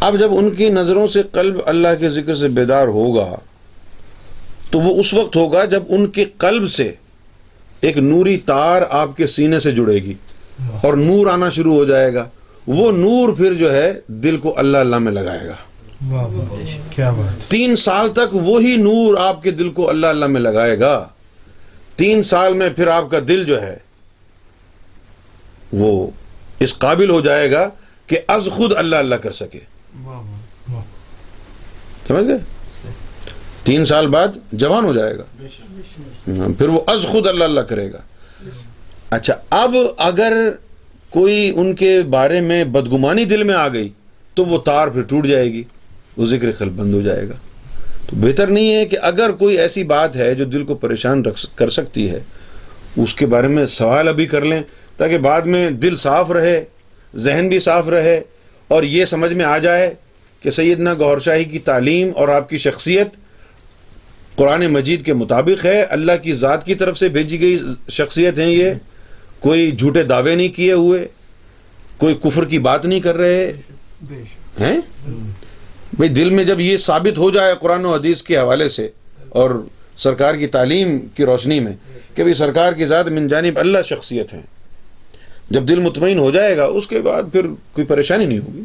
[0.00, 3.36] اب جب ان کی نظروں سے قلب اللہ کے ذکر سے بیدار ہوگا،
[4.70, 6.92] تو وہ اس وقت ہوگا جب ان کے قلب سے
[7.80, 10.14] ایک نوری تار آپ کے سینے سے جڑے گی۔
[10.82, 12.28] اور نور آنا شروع ہو جائے گا۔
[12.66, 15.54] وہ نور پھر جو ہے دل کو اللہ اللہ میں لگائے گا۔
[16.90, 20.80] کیا بات۔ تین سال تک وہی نور آپ کے دل کو اللہ اللہ میں لگائے
[20.80, 21.08] گا۔
[21.96, 23.76] تین سال میں پھر آپ کا دل جو ہے
[25.72, 26.10] وہ
[26.60, 27.70] اس قابل ہو جائے گا
[28.06, 29.60] کہ از خود اللہ اللہ کر سکے۔
[32.08, 32.38] سمجھ گئے؟
[33.64, 35.24] تین سال بعد جوان ہو جائے گا۔
[36.38, 37.98] ہاں، پھر وہ از خود اللہ اللہ کرے گا۔
[39.10, 40.32] اچھا اب اگر
[41.10, 43.88] کوئی ان کے بارے میں بدگمانی دل میں آ گئی،
[44.36, 45.62] تو وہ تار پھر ٹوٹ جائے گی،
[46.16, 47.34] وہ ذکر خل بند ہو جائے گا۔
[48.06, 51.44] تو بہتر نہیں ہے کہ اگر کوئی ایسی بات ہے جو دل کو پریشان رکھ،
[51.54, 52.20] کر سکتی ہے،
[52.96, 54.60] اس کے بارے میں سوال ابھی کر لیں،
[54.96, 56.64] تاکہ بعد میں دل صاف رہے،
[57.14, 58.20] ذہن بھی صاف رہے،
[58.70, 59.94] اور یہ سمجھ میں آ جائے
[60.42, 63.16] کہ سیدنا گور شاہی کی تعلیم اور آپ کی شخصیت
[64.36, 67.58] قرآن مجید کے مطابق ہے، اللہ کی ذات کی طرف سے بھیجی گئی
[67.90, 68.72] شخصیت ہیں یہ۔
[69.40, 71.06] کوئی جھوٹے دعوے نہیں کیے ہوئے،
[71.96, 73.52] کوئی کفر کی بات نہیں کر رہے۔
[74.60, 74.80] ہیں؟
[75.92, 78.88] بھئی دل میں جب یہ ثابت ہو جائے قرآن و حدیث کے حوالے سے
[79.28, 79.64] اور
[79.96, 81.72] سرکار کی تعلیم کی روشنی میں
[82.14, 84.40] کہ بھئی سرکار کی ذات من جانب اللہ شخصیت ہے
[85.50, 88.60] جب دل مطمئن ہو جائے گا، اس کے بعد پھر کوئی پریشانی نہیں ہوگی۔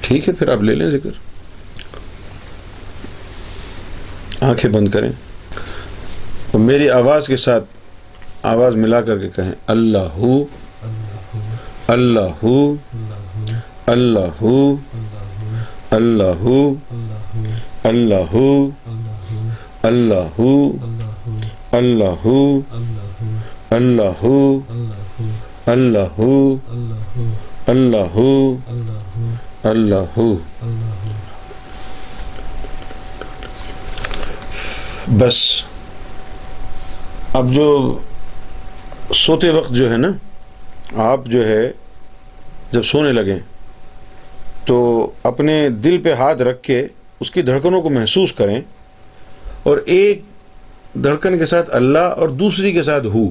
[0.00, 1.10] ٹھیک ہے، پھر آپ لے لیں ذکر۔
[4.40, 5.12] آنکھیں بند کریں۔
[6.50, 7.64] اور میری آواز کے ساتھ
[8.46, 10.44] آواز ملا کر کے کہیں اللہ ہو
[11.88, 12.74] اللہ ہو
[13.86, 14.76] اللہ ہو
[15.90, 16.74] اللہ ہو
[17.84, 18.70] اللہ ہو
[19.82, 20.72] اللہ ہو
[21.72, 22.40] اللہ ہو
[23.70, 24.58] اللہ ہو
[25.66, 26.56] اللہ ہو
[27.66, 28.56] اللہ ہو
[29.64, 30.36] اللہ ہو
[35.18, 35.36] بس،
[37.32, 37.98] اب جو
[39.14, 40.08] سوتے وقت جو ہے نا
[40.96, 41.72] آپ جو ہے
[42.72, 43.38] جب سونے لگیں
[44.64, 46.86] تو اپنے دل پہ ہاتھ رکھ کے
[47.20, 48.60] اس کی دھڑکنوں کو محسوس کریں
[49.62, 50.22] اور ایک
[50.94, 53.30] دھڑکن کے ساتھ اللہ اور دوسری کے ساتھ ہو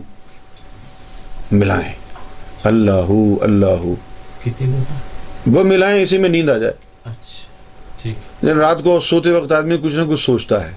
[1.51, 1.93] ملائیں۔
[2.63, 3.95] اللہ ہو اللہ ہو
[5.51, 6.73] وہ ملائیں اسی میں نیند آ جائے۔
[7.05, 7.45] اچھا
[8.01, 10.71] ٹھیک۔ لیکن رات کو سوتے وقت آدمی کچھ نہ کچھ سوچتا ہے۔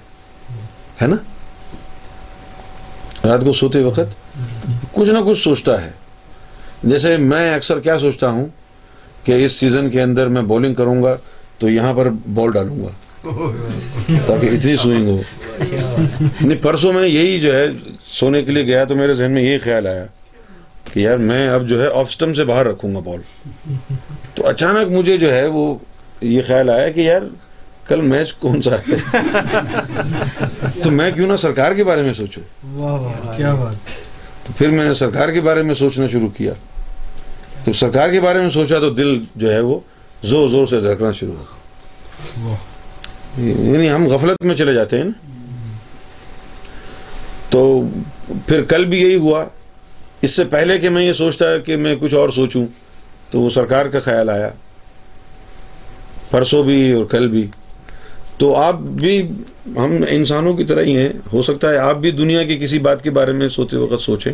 [1.01, 1.15] ہے نا؟
[3.27, 4.28] رات کو سوتے وقت
[4.91, 5.91] کچھ نہ کچھ سوچتا ہے۔
[6.83, 8.45] جیسے میں اکثر کیا سوچتا ہوں
[9.23, 11.17] کہ اس سیزن کے اندر میں بولنگ کروں گا
[11.57, 12.89] تو یہاں پر بال ڈالوں گا۔
[14.25, 15.21] تاکہ اتنی سوئنگ ہو۔
[16.41, 17.65] نہیں، پرسوں میں یہی جو ہے
[18.05, 20.05] سونے کے لیے گیا تو میرے ذہن میں یہی خیال آیا
[20.93, 23.19] کہ یار میں اب جو ہے آف سٹم سے باہر رکھوں گا بال
[24.35, 25.75] تو اچانک مجھے جو ہے وہ
[26.21, 27.21] یہ خیال آیا کہ یار
[27.87, 28.95] کل میچ کون سا ہے؟
[30.83, 32.43] تو میں کیوں نہ سرکار کے بارے میں سوچوں۔
[32.73, 33.75] واہ واہ، کیا بات۔
[34.49, 36.53] تو پھر میں نے سرکار کے بارے میں سوچنا شروع کیا۔
[37.63, 39.79] تو سرکار کے بارے میں سوچا تو دل جو ہے وہ
[40.23, 41.43] زور زور سے دھڑکنا شروع ہو
[42.45, 45.11] واہ یعنی ہم غفلت میں چلے جاتے ہیں نا۔
[47.49, 47.81] تو
[48.27, 49.45] پھر کل بھی یہی ہوا۔
[50.21, 52.65] اس سے پہلے کہ میں یہ سوچتا کہ میں کچھ اور سوچوں
[53.31, 54.49] تو وہ سرکار کا خیال آیا۔
[56.31, 57.47] پرسوں بھی اور کل بھی۔
[58.39, 59.31] تو آپ بھی
[59.65, 63.03] ہم انسانوں کی طرح ہی ہیں۔ ہو سکتا ہے آپ بھی دنیا کی کسی بات
[63.03, 64.33] کے بارے میں سوتے وقت سوچیں۔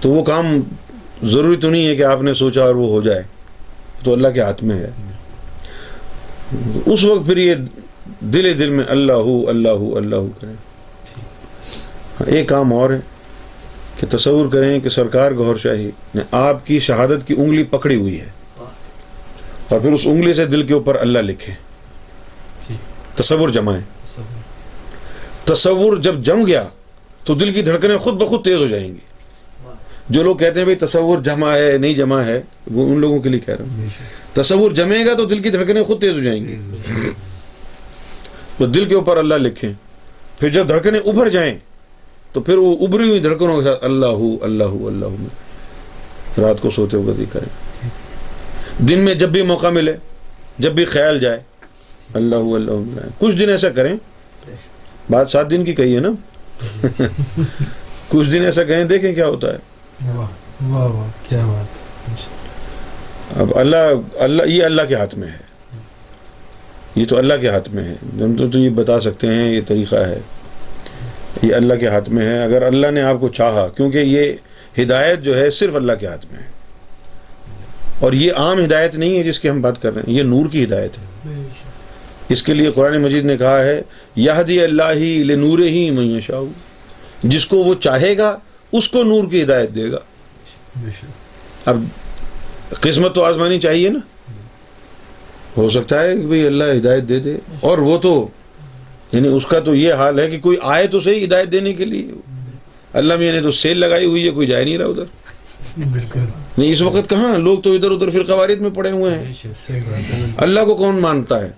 [0.00, 0.46] تو وہ کام
[1.22, 3.22] ضروری تو نہیں ہے کہ آپ نے سوچا اور وہ ہو جائے۔
[4.04, 4.90] تو اللہ کے ہاتھ میں ہے۔
[6.86, 7.54] اس وقت پھر یہ
[8.20, 10.54] دل دل میں اللہ ہو اللہ ہو اللہ ہو کریں۔
[12.26, 12.98] ایک کام اور ہے
[14.00, 18.20] کہ تصور کریں کہ سرکار گور شاہی نے آپ کی شہادت کی انگلی پکڑی ہوئی
[18.20, 18.26] ہے
[19.68, 21.65] اور پھر اس انگلی سے دل کے اوپر اللہ لکھے
[23.16, 23.82] تصور جمائیں
[25.44, 26.64] تصور جب جم گیا
[27.24, 28.98] تو دل کی دھڑکنیں خود بخود تیز ہو جائیں گی۔
[30.10, 33.28] جو لوگ کہتے ہیں بھائی تصور جمع ہے نہیں جمع ہے وہ ان لوگوں کے
[33.28, 33.86] لیے کہہ رہا ہوں۔
[34.34, 36.56] تصور جمے گا تو دل کی دھڑکنیں خود تیز ہو جائیں گی۔
[38.58, 39.72] تو دل کے اوپر اللہ لکھیں۔
[40.40, 41.58] پھر جب دھڑکنیں ابھر جائیں
[42.32, 45.46] تو پھر وہ ابری ہوئی دھڑکنوں کے ساتھ اللہ اللہ اللہ۔ میں
[46.38, 47.88] رات کو سوتے ہی کریں۔
[48.78, 49.92] دن میں جب بھی موقع ملے
[50.58, 51.40] جب بھی خیال جائے
[52.14, 53.96] اللہ اللہ کچھ دن ایسا کریں
[55.10, 56.08] بات سات دن کی کہی ہے نا؟
[58.08, 59.58] کچھ دن ایسا کہیں دیکھیں کیا ہوتا ہے۔
[63.36, 63.76] اب اللہ
[64.14, 65.46] اللہ یہ اللہ کے ہاتھ میں ہے۔
[66.94, 69.60] یہ تو اللہ کے ہاتھ میں ہے۔ ہم تو تو یہ بتا سکتے ہیں یہ
[69.66, 70.18] طریقہ ہے۔
[71.42, 74.32] یہ اللہ کے ہاتھ میں ہے۔ اگر اللہ نے آپ کو چاہا کیونکہ یہ
[74.82, 76.48] ہدایت جو ہے صرف اللہ کے ہاتھ میں ہے۔
[78.00, 80.46] اور یہ عام ہدایت نہیں ہے جس کی ہم بات کر رہے ہیں یہ نور
[80.52, 81.04] کی ہدایت ہے۔
[82.28, 83.82] اس کے لیے قرآن مجید نے کہا ہے
[84.16, 84.92] یہدی اللہ
[85.24, 86.40] لنور ہی میشاء
[87.22, 88.38] جس کو وہ چاہے گا
[88.72, 89.98] اس کو نور کی ہدایت دے گا۔
[91.64, 91.84] اب
[92.80, 93.98] قسمت تو آزمانی چاہیے نا۔
[95.56, 98.28] ہو سکتا ہے کہ بھئی اللہ ہدایت دے دے۔ اور وہ تو
[99.12, 101.84] یعنی اس کا تو یہ حال ہے کہ کوئی آئے تو صحیح ہدایت دینے کے
[101.84, 102.12] لیے۔
[102.92, 105.04] اللہ میں نے تو سیل لگائی ہوئی ہے کوئی جائے نہیں رہا ادھر۔
[105.76, 106.20] بالکل۔
[106.58, 109.24] نہیں اس وقت کہاں؟ لوگ تو ادھر ادھر پھر قوارد میں پڑے ہوئے ہیں۔
[110.36, 111.50] اللہ کو کون مانتا ہے؟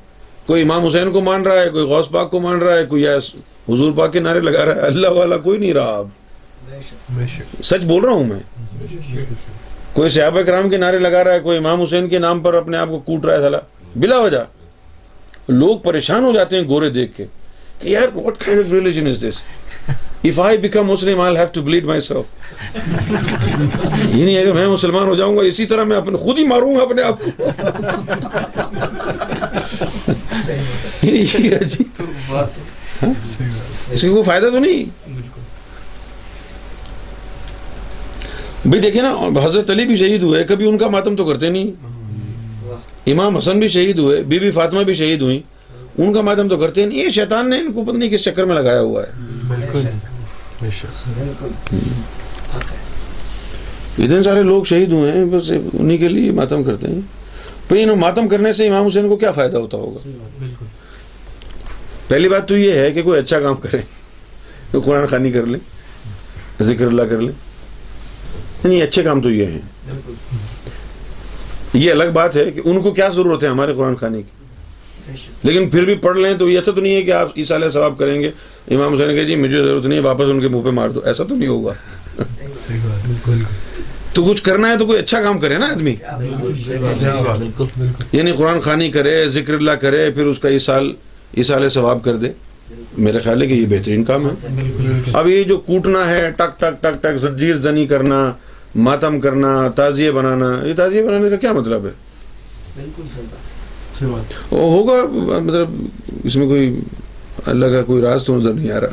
[0.48, 3.06] کوئی امام حسین کو مان رہا ہے، کوئی غوث پاک کو مان رہا ہے، کوئی
[3.08, 6.08] حضور پاک کے نعرے لگا رہا ہے۔ اللہ والا کوئی نہیں رہا اب۔
[7.62, 8.38] سچ بول رہا ہوں میں؟
[9.92, 12.76] کوئی صحابہ کرام کے نعرے لگا رہا ہے، کوئی امام حسین کے نام پر اپنے
[12.76, 13.58] آپ کو کوٹ رہا ہے سلا
[13.96, 14.44] بلا وجہ۔
[15.48, 17.24] لوگ پریشان ہو جاتے ہیں گورے دیکھ کے
[17.80, 19.42] کہ یار what kind of religion is this
[20.24, 22.54] if I become Muslim I have to bleed myself
[24.14, 26.44] یہ نہیں ہے کہ میں مسلمان ہو جاؤں گا اسی طرح میں اپنے خود ہی
[26.44, 27.30] ماروں گا اپنے آپ کو
[33.92, 34.84] اس کی کوئی فائدہ تو نہیں
[38.64, 39.12] بھائی دیکھیں نا
[39.44, 41.70] حضرت علی بھی شہید ہوئے کبھی ان کا ماتم تو کرتے نہیں
[43.10, 45.40] امام حسن بھی شہید ہوئے بی بی فاطمہ بھی شہید ہوئی
[45.98, 48.44] ان کا ماتم تو کرتے نہیں یہ شیطان نے ان کو پتہ نہیں کس چکر
[48.44, 51.52] میں لگایا ہوا ہے بالکل۔
[53.98, 57.00] اتنے سارے لوگ شہید ہوئے ہیں بس انہی کے لیے ماتم کرتے ہیں۔
[57.68, 59.98] بھائی انہوں ماتم کرنے سے امام حسین کو کیا فائدہ ہوتا ہوگا؟
[60.38, 60.64] بالکل۔
[62.08, 63.78] پہلی بات تو یہ ہے کہ کوئی اچھا کام کرے
[64.70, 65.58] کوئی قرآن خانی کر لے
[66.60, 67.32] ذکر اللہ کر لے۔
[68.64, 70.14] نہیں اچھے کام تو یہ ہیں۔ بالکل۔
[71.72, 74.30] یہ الگ بات ہے کہ ان کو کیا ضرورت ہے ہمارے قرآن خانے کی؟
[75.42, 77.98] لیکن پھر بھی پڑھ لیں تو یہ ایسا تو نہیں ہے کہ آپ عیسیٰ ثواب
[77.98, 78.30] کریں گے۔
[78.70, 81.00] امام حسین کہ جی مجھے ضرورت نہیں ہے واپس ان کے منہ پہ مار دو۔
[81.04, 81.72] ایسا تو نہیں ہوگا۔
[84.14, 85.94] تو کچھ کرنا ہے تو کوئی اچھا کام کرے نا آدمی؟
[88.12, 90.92] یعنی قرآن خانی کرے ذکر اللہ کرے پھر اس کا ایسال
[91.32, 92.28] ایسال ثواب کر دے۔
[92.98, 94.34] میرے خیال ہے کہ یہ بہترین کام ہے۔
[95.12, 98.32] اب یہ جو کوٹنا ہے ٹک ٹک ٹک ٹک زنجیر زنی کرنا
[98.76, 101.90] ماتم کرنا تعزیے بنانا یہ تعزیے بنانے کا کیا مطلب ہے؟
[104.52, 105.02] ہوگا
[105.40, 105.68] مطلب
[106.24, 106.80] اس میں کوئی
[107.46, 108.88] اللہ کا کوئی راز تو نظر نہیں آ رہا۔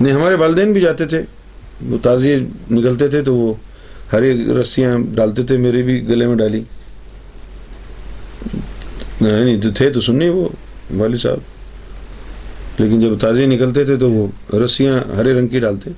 [0.00, 1.22] نہیں، ہمارے والدین بھی جاتے تھے۔
[1.86, 2.36] وہ تازیے
[2.70, 3.54] نکلتے تھے تو وہ
[4.12, 6.62] ہری رسیاں ڈالتے تھے، میرے بھی گلے میں ڈالی۔
[9.20, 10.48] نہیں نہیں تو تھے تو سننے وہ
[10.96, 11.38] والد صاحب۔
[12.78, 14.28] لیکن جب تازے نکلتے تھے تو وہ
[14.64, 15.90] رسیاں ہرے رنگ کی ڈالتے۔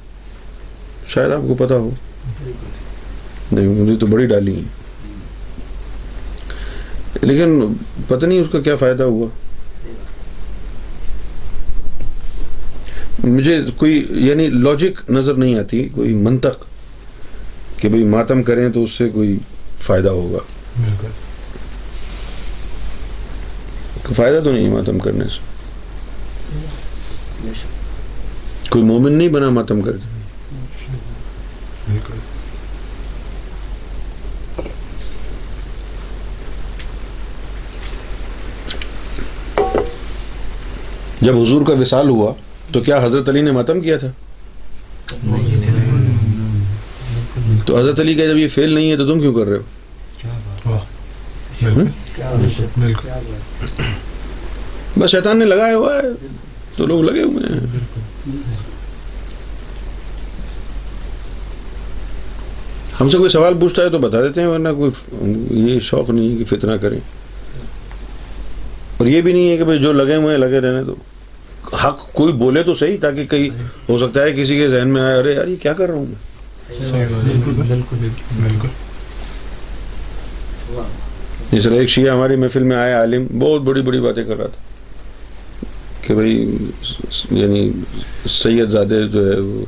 [1.08, 1.90] شاید آپ کو پتا ہو۔
[3.52, 4.82] نہیں، مجھے تو بڑی ڈالی ہیں۔
[7.22, 7.74] لیکن
[8.08, 9.28] پتہ نہیں اس کا کیا فائدہ ہوا۔
[13.24, 16.64] مجھے کوئی یعنی لاجک نظر نہیں آتی کوئی منطق
[17.76, 19.38] کہ بھئی ماتم کریں تو اس سے کوئی
[19.78, 20.38] فائدہ ہوگا۔
[24.16, 25.40] فائدہ تو نہیں ماتم کرنے سے۔
[28.70, 30.12] کوئی مومن نہیں بنا ماتم کر کے۔
[41.20, 42.32] جب حضور کا وصال ہوا
[42.72, 44.08] تو کیا حضرت علی نے ماتم کیا تھا؟
[47.66, 49.62] تو حضرت علی کا جب یہ فیل نہیں ہے تو تم کیوں کر رہے ہو؟
[54.98, 56.26] بس شیطان نے لگایا ہوا ہے،
[56.76, 57.60] تو لوگ لگے ہوئے ہیں۔
[63.00, 64.90] ہم سے کوئی سوال پوچھتا ہے تو بتا دیتے ہیں، ورنہ کوئی
[65.50, 67.00] یہ شوق نہیں ہے کہ فتنہ کریں۔
[68.96, 70.94] اور یہ بھی نہیں ہے کہ بھائی جو لگے ہوئے ہیں، لگے رہنے تو
[71.72, 73.48] حق کوئی بولے تو صحیح تاکہ کہیں
[73.88, 76.06] ہو سکتا ہے کسی کے ذہن میں آئے ارے یار یہ کیا کر رہا ہوں
[76.06, 76.14] میں؟
[81.52, 84.46] جس طرح ایک شیعہ ہماری محفل میں آیا عالم بہت بڑی بڑی باتیں کر رہا
[84.46, 84.60] تھا
[86.00, 86.56] کہ بھائی
[87.30, 87.70] یعنی
[88.28, 89.64] سید زادے جو ہے وہ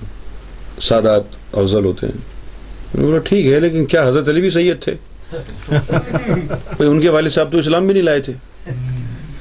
[0.81, 1.23] سادات
[1.53, 4.95] افضل ہوتے ہیں۔ میں نے بولا ٹھیک ہے لیکن کیا حضرت علی بھی سید تھے؟
[6.77, 8.33] بھئی ان کے والد صاحب تو اسلام بھی نہیں لائے تھے۔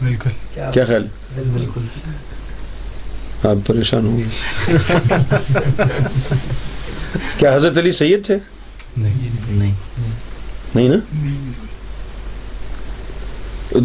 [0.01, 0.29] بالکل۔
[0.73, 1.07] کیا خیال؟
[1.53, 1.81] بالکل۔
[3.43, 4.23] آپ پریشان ہوں گے۔
[7.37, 8.37] کیا حضرت علی سید تھے؟
[8.97, 9.73] نہیں۔
[10.75, 10.95] نہیں نا؟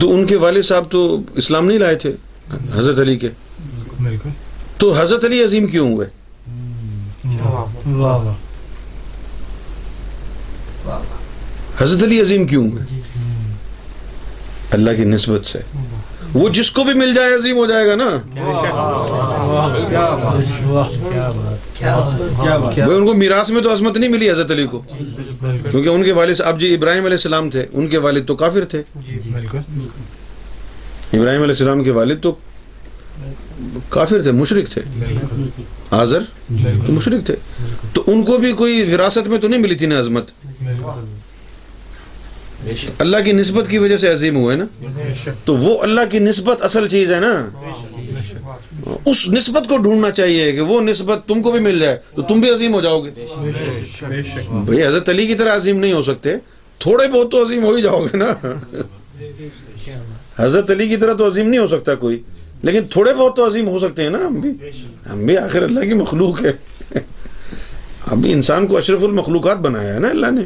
[0.01, 2.12] تو ان کے والد صاحب تو اسلام نہیں لائے تھے؟
[2.74, 3.28] حضرت علی کے۔
[4.02, 4.28] بالکل۔
[4.78, 6.06] تو حضرت علی عظیم کیوں ہوئے؟
[7.24, 8.36] واہ واہ۔ واہ
[10.85, 13.01] واہ حضرت علی عظیم کیوں ہوئے؟ جی۔
[14.70, 15.59] اللہ کی نسبت سے۔
[16.35, 18.09] وہ جس کو بھی مل جائے عظیم ہو جائے گا نا۔
[19.49, 19.87] بھائی
[22.97, 24.83] ان کو میراث میں تو عظمت نہیں ملی حضرت علی کو؟
[25.70, 28.65] کیونکہ ان کے والد اب جی ابراہیم علیہ السلام تھے، ان کے والد تو کافر
[28.65, 28.83] تھے۔
[31.12, 32.35] ابراہیم علیہ السلام کے والد تو
[33.89, 35.47] کافر تھے مشرق تھے۔ بالکل
[35.91, 36.20] آزر
[36.87, 37.37] تو مشرق تھے۔
[37.93, 40.31] تو ان کو بھی کوئی وراثت میں تو نہیں ملی تھی نا عظمت؟
[42.99, 44.65] اللہ کی نسبت کی وجہ سے عظیم ہوئے نا؟
[45.45, 47.49] تو وہ اللہ کی نسبت اصل چیز ہے نا۔
[49.05, 52.40] اس نسبت کو ڈھونڈنا چاہیے کہ وہ نسبت تم کو بھی مل جائے تو تم
[52.40, 53.11] بھی عظیم ہو جاؤ گے۔
[54.66, 56.31] بھئی حضرت علی کی طرح عظیم نہیں ہو سکتے۔
[56.78, 58.27] تھوڑے بہت تو عظیم ہو ہی جاؤ گے نا۔
[60.39, 62.23] حضرت علی کی طرح تو عظیم نہیں ہو سکتا کوئی۔
[62.62, 64.51] لیکن تھوڑے بہت تو عظیم ہو سکتے ہیں نا ہم بھی۔
[65.12, 66.53] ہم بھی آخر اللہ کی مخلوق ہے
[68.07, 70.40] ابھی انسان کو اشرف المخلوقات بنایا ہے نا اللہ نے۔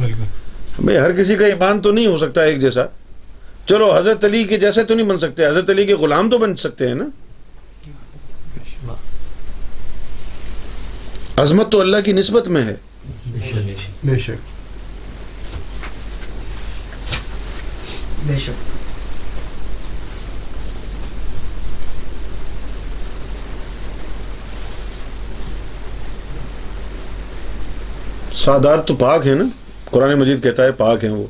[0.00, 2.84] بالکل۔ بھئی ہر کسی کا ایمان تو نہیں ہو سکتا ایک جیسا۔
[3.68, 6.56] چلو حضرت علی کے جیسے تو نہیں بن سکتے حضرت علی کے غلام تو بن
[6.56, 7.04] سکتے ہیں نا؟
[11.36, 12.74] عظمت تو اللہ کی نسبت میں ہے۔
[14.04, 14.30] بے شک۔
[18.26, 18.78] بے شک۔
[28.34, 29.44] سادات تو پاک ہیں نا؟
[29.84, 31.26] قرآن مجید کہتا ہے پاک ہیں وہ۔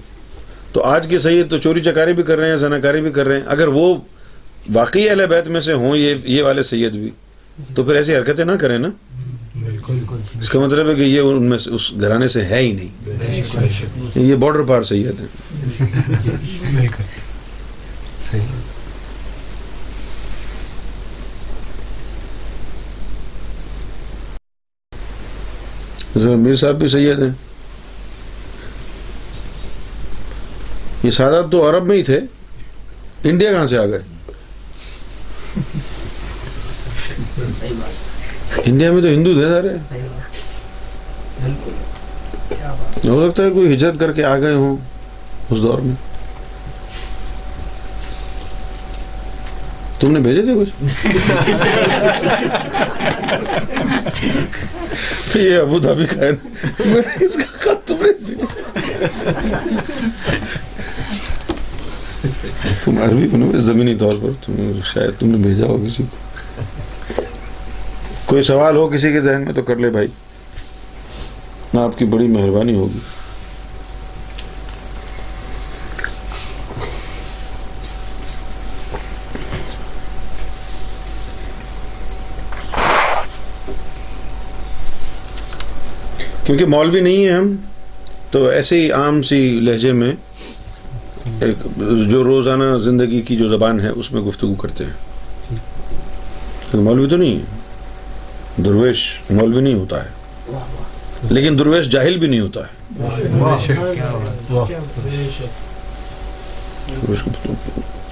[0.78, 3.36] تو آج کے سید تو چوری چکاری بھی کر رہے ہیں زناکاری بھی کر رہے
[3.36, 3.96] ہیں۔ اگر وہ
[4.72, 7.10] واقعی اہل بیت میں سے ہوں یہ یہ والے سید بھی
[7.74, 8.88] تو پھر ایسی حرکتیں نہ کریں نا؟
[9.60, 9.98] بالکل۔
[10.40, 13.10] اس کا مطلب ہے کہ یہ ان میں سے اس گھرانے سے ہے ہی نہیں۔
[14.14, 15.26] یہ بارڈر پار سید ہیں
[26.36, 27.47] میر صاحب بھی سید ہیں۔
[31.02, 32.20] یہ سادات تو عرب میں ہی تھے۔
[33.24, 33.98] انڈیا کہاں سے آ گئے؟
[38.66, 39.68] انڈیا میں تو ہندو تھے سارے۔
[43.08, 44.76] ہو سکتا ہے کوئی ہجرت کر کے آ گئے ہوں
[45.50, 45.94] اس دور میں۔
[50.00, 50.72] تم نے بھیجے تھے کچھ؟
[55.36, 56.30] یہ ابو دھابی کا ہے۔
[57.24, 58.46] اس کا خط تم نے بھیجا۔
[62.62, 66.16] تم عربی میں زمینی طور پر تم شاید تم نے بھیجا ہو کسی کو۔
[68.26, 70.08] کوئی سوال ہو کسی کے ذہن میں تو کر لے بھائی۔
[71.78, 72.98] آپ کی بڑی مہربانی ہوگی۔
[86.44, 87.56] کیونکہ مولوی نہیں ہیں ہم،
[88.30, 90.12] تو ایسے ہی عام سی لہجے میں
[91.40, 91.56] ایک
[92.10, 94.92] جو روزانہ زندگی کی جو زبان ہے اس میں گفتگو کرتے ہیں۔
[96.74, 97.44] مولوی تو نہیں ہے۔
[98.62, 100.08] درویش مولوی نہیں ہوتا ہے۔
[101.30, 102.98] لیکن درویش جاہل بھی نہیں ہوتا ہے۔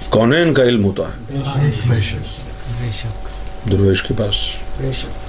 [0.09, 1.39] کونین کا علم ہوتا ہے۔
[3.71, 4.35] درویش کے پاس۔
[4.77, 5.26] بے شک۔